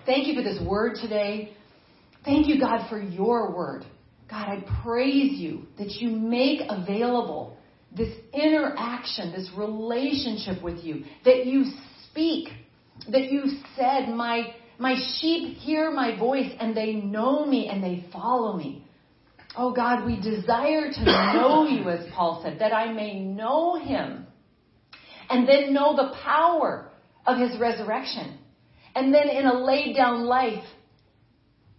Thank 0.06 0.28
you 0.28 0.36
for 0.36 0.42
this 0.42 0.60
word 0.62 0.96
today. 1.02 1.54
Thank 2.26 2.48
you, 2.48 2.60
God, 2.60 2.90
for 2.90 3.00
your 3.00 3.56
word. 3.56 3.86
God, 4.30 4.50
I 4.50 4.64
praise 4.84 5.40
you 5.40 5.64
that 5.78 5.92
you 5.94 6.10
make 6.10 6.62
available 6.68 7.58
this 7.96 8.14
interaction, 8.34 9.32
this 9.32 9.50
relationship 9.58 10.62
with 10.64 10.84
you, 10.84 11.06
that 11.26 11.46
you 11.46 11.66
speak, 12.10 12.50
that 13.08 13.32
you 13.32 13.44
said, 13.76 14.10
My, 14.10 14.54
my 14.78 14.96
sheep 15.20 15.58
hear 15.58 15.92
my 15.92 16.18
voice 16.18 16.52
and 16.60 16.76
they 16.76 16.94
know 16.94 17.46
me 17.46 17.68
and 17.68 17.84
they 17.84 18.06
follow 18.12 18.58
me. 18.58 18.86
Oh 19.58 19.74
God, 19.74 20.06
we 20.06 20.20
desire 20.20 20.92
to 20.92 21.06
know 21.06 21.68
you, 21.70 21.90
as 21.90 22.08
Paul 22.14 22.42
said, 22.44 22.60
that 22.60 22.74
I 22.74 22.92
may 22.92 23.20
know 23.20 23.76
him 23.76 24.28
and 25.30 25.48
then 25.48 25.74
know 25.74 25.96
the 25.96 26.14
power 26.24 26.92
of 27.26 27.38
his 27.38 27.60
resurrection. 27.60 28.38
And 28.96 29.14
then 29.14 29.30
in 29.30 29.46
a 29.46 29.54
laid 29.54 29.96
down 29.96 30.26
life, 30.26 30.64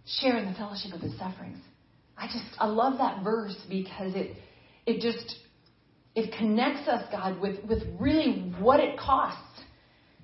share 0.05 0.37
in 0.37 0.45
the 0.45 0.53
fellowship 0.53 0.93
of 0.93 1.01
his 1.01 1.17
sufferings. 1.17 1.59
I 2.17 2.27
just 2.27 2.45
I 2.59 2.67
love 2.67 2.97
that 2.99 3.23
verse 3.23 3.55
because 3.69 4.13
it 4.15 4.35
it 4.85 5.01
just 5.01 5.35
it 6.15 6.33
connects 6.37 6.87
us, 6.87 7.05
God, 7.11 7.39
with, 7.39 7.63
with 7.65 7.83
really 7.99 8.53
what 8.59 8.79
it 8.79 8.99
costs 8.99 9.61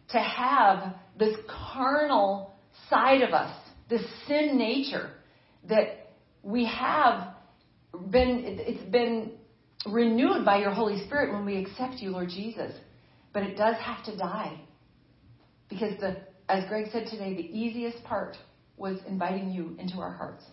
to 0.10 0.20
have 0.20 0.95
this 1.18 1.36
carnal 1.74 2.53
side 2.89 3.22
of 3.22 3.32
us, 3.32 3.53
this 3.89 4.03
sin 4.28 4.58
nature 4.58 5.12
that 5.68 6.12
we 6.43 6.66
have 6.66 7.36
been 8.10 8.43
it's 8.45 8.84
been 8.89 9.32
renewed 9.86 10.46
by 10.46 10.59
your 10.59 10.71
Holy 10.71 11.05
Spirit 11.05 11.34
when 11.34 11.46
we 11.46 11.58
accept 11.58 11.96
you, 11.96 12.12
Lord 12.12 12.29
Jesus. 12.29 12.74
But 13.34 13.43
it 13.43 13.58
does 13.58 13.75
have 13.78 14.04
to 14.05 14.17
die. 14.17 14.62
Because 15.70 16.00
the 16.00 16.17
as 16.50 16.63
Greg 16.70 16.88
said 16.92 17.08
today, 17.08 17.34
the 17.34 17.58
easiest 17.58 18.04
part 18.04 18.38
was 18.78 19.00
inviting 19.08 19.51
you 19.51 19.75
into 19.79 19.97
our 19.97 20.13
hearts. 20.13 20.43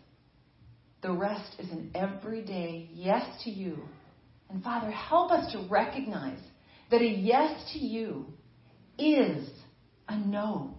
The 1.02 1.12
rest 1.12 1.56
is 1.58 1.70
an 1.70 1.90
everyday 1.94 2.88
yes 2.92 3.24
to 3.44 3.50
you. 3.50 3.78
And 4.50 4.62
Father, 4.62 4.90
help 4.90 5.30
us 5.30 5.52
to 5.52 5.66
recognize 5.70 6.40
that 6.90 7.00
a 7.00 7.06
yes 7.06 7.72
to 7.72 7.78
you 7.78 8.26
is 8.98 9.48
a 10.08 10.18
no 10.18 10.74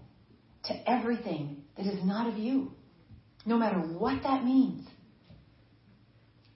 to 0.65 0.89
everything 0.89 1.63
that 1.77 1.85
is 1.85 2.03
not 2.03 2.31
of 2.31 2.37
you, 2.37 2.71
no 3.45 3.57
matter 3.57 3.79
what 3.79 4.23
that 4.23 4.43
means. 4.43 4.87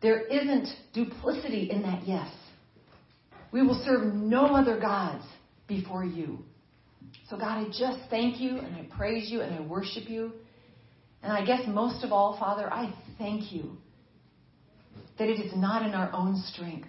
There 0.02 0.22
isn't 0.22 0.68
duplicity 0.94 1.70
in 1.72 1.82
that 1.82 2.08
yes. 2.08 2.30
We 3.52 3.62
will 3.62 3.82
serve 3.86 4.14
no 4.14 4.56
other 4.56 4.80
gods 4.80 5.26
before 5.68 6.06
you. 6.06 6.40
So, 7.30 7.38
God, 7.38 7.66
I 7.66 7.66
just 7.66 8.00
thank 8.10 8.40
you 8.40 8.58
and 8.58 8.76
I 8.76 8.88
praise 8.96 9.30
you 9.30 9.42
and 9.42 9.54
I 9.54 9.62
worship 9.62 10.10
you. 10.10 10.32
And 11.22 11.34
I 11.34 11.46
guess 11.46 11.62
most 11.68 12.04
of 12.04 12.12
all, 12.12 12.38
Father, 12.40 12.72
I 12.72 12.94
thank 13.18 13.52
you 13.52 13.78
that 15.18 15.28
it 15.28 15.40
is 15.40 15.52
not 15.56 15.86
in 15.86 15.94
our 15.94 16.12
own 16.14 16.42
strength, 16.48 16.88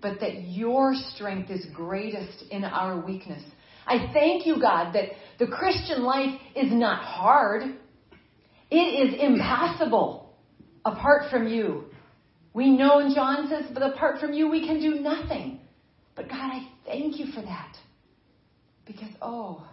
but 0.00 0.18
that 0.20 0.44
your 0.44 0.94
strength 1.14 1.50
is 1.50 1.64
greatest 1.74 2.44
in 2.50 2.64
our 2.64 3.04
weakness. 3.04 3.42
I 3.86 4.10
thank 4.12 4.46
you, 4.46 4.60
God, 4.60 4.94
that 4.94 5.10
the 5.38 5.46
Christian 5.46 6.02
life 6.02 6.40
is 6.56 6.72
not 6.72 7.02
hard. 7.02 7.62
It 8.70 8.76
is 8.76 9.20
impossible 9.20 10.34
apart 10.84 11.30
from 11.30 11.46
you. 11.46 11.84
We 12.52 12.70
know, 12.70 13.00
and 13.00 13.14
John 13.14 13.48
says, 13.48 13.64
but 13.74 13.82
apart 13.82 14.20
from 14.20 14.32
you, 14.32 14.48
we 14.48 14.66
can 14.66 14.80
do 14.80 15.00
nothing. 15.00 15.60
But 16.14 16.28
God, 16.28 16.38
I 16.38 16.68
thank 16.86 17.18
you 17.18 17.26
for 17.32 17.42
that. 17.42 17.76
Because, 18.86 19.10
oh, 19.20 19.66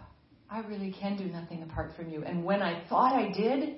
I 0.50 0.60
really 0.60 0.94
can 0.98 1.16
do 1.16 1.24
nothing 1.24 1.62
apart 1.62 1.92
from 1.96 2.10
you. 2.10 2.24
And 2.24 2.44
when 2.44 2.60
I 2.60 2.86
thought 2.88 3.14
I 3.14 3.32
did, 3.32 3.76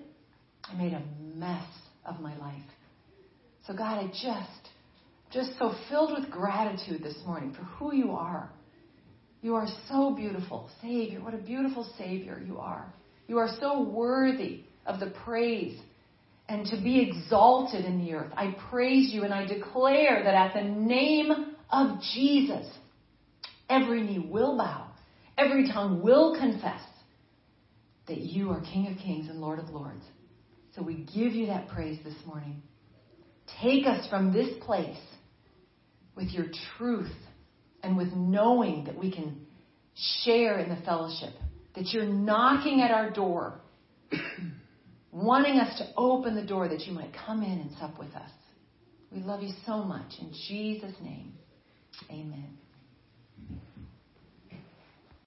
I 0.65 0.75
made 0.75 0.93
a 0.93 1.03
mess 1.37 1.67
of 2.07 2.21
my 2.21 2.37
life. 2.39 2.63
So, 3.67 3.75
God, 3.75 3.99
I 3.99 4.07
just, 4.09 4.69
just 5.33 5.59
so 5.59 5.75
filled 5.89 6.19
with 6.19 6.31
gratitude 6.31 7.03
this 7.03 7.17
morning 7.27 7.53
for 7.55 7.63
who 7.65 7.95
you 7.95 8.13
are. 8.13 8.51
You 9.45 9.55
are 9.57 9.69
so 9.89 10.15
beautiful. 10.15 10.71
Savior, 10.81 11.21
what 11.23 11.35
a 11.35 11.39
beautiful 11.39 11.87
Savior 11.99 12.43
you 12.45 12.59
are. 12.59 12.93
You 13.29 13.39
are 13.39 13.51
so 13.61 13.83
worthy 13.83 14.63
of 14.87 15.01
the 15.01 15.13
praise 15.25 15.79
and 16.49 16.67
to 16.67 16.77
be 16.83 17.01
exalted 17.01 17.85
in 17.85 18.05
the 18.05 18.15
earth. 18.15 18.33
I 18.37 18.57
praise 18.71 19.13
you 19.13 19.23
and 19.23 19.35
I 19.35 19.47
declare 19.47 20.25
that 20.25 20.35
at 20.35 20.55
the 20.55 20.65
name 20.65 21.31
of 21.71 22.01
Jesus, 22.15 22.67
every 23.69 24.03
knee 24.03 24.27
will 24.31 24.57
bow 24.57 24.89
Every 25.37 25.69
tongue 25.69 26.03
will 26.03 26.37
confess 26.39 26.81
that 28.07 28.19
you 28.19 28.51
are 28.51 28.61
King 28.61 28.87
of 28.87 28.99
Kings 28.99 29.29
and 29.29 29.41
Lord 29.41 29.59
of 29.59 29.71
Lords. 29.71 30.05
So 30.77 30.83
we 30.83 31.07
give 31.15 31.33
you 31.33 31.47
that 31.47 31.69
praise 31.69 31.99
this 32.05 32.15
morning. 32.27 32.63
Take 33.61 33.87
us 33.87 34.09
from 34.09 34.33
this 34.33 34.49
place 34.63 34.99
with 36.15 36.29
your 36.29 36.47
truth 36.79 37.13
and 37.85 37.97
with 37.97 38.13
knowing 38.13 38.85
that 38.85 38.99
we 38.99 39.13
can 39.13 39.47
share 40.25 40.59
in 40.59 40.69
the 40.69 40.81
fellowship, 40.85 41.35
that 41.75 41.89
you're 41.89 42.07
knocking 42.07 42.81
at 42.81 42.91
our 42.91 43.11
door, 43.11 43.61
wanting 45.13 45.59
us 45.59 45.79
to 45.79 45.87
open 45.97 46.35
the 46.35 46.45
door 46.45 46.69
that 46.69 46.81
you 46.81 46.93
might 46.93 47.13
come 47.27 47.43
in 47.43 47.59
and 47.61 47.71
sup 47.79 47.99
with 47.99 48.15
us. 48.15 48.31
We 49.13 49.21
love 49.21 49.43
you 49.43 49.53
so 49.65 49.85
much. 49.85 50.13
In 50.21 50.33
Jesus' 50.49 50.95
name, 51.01 51.35
amen. 52.11 52.59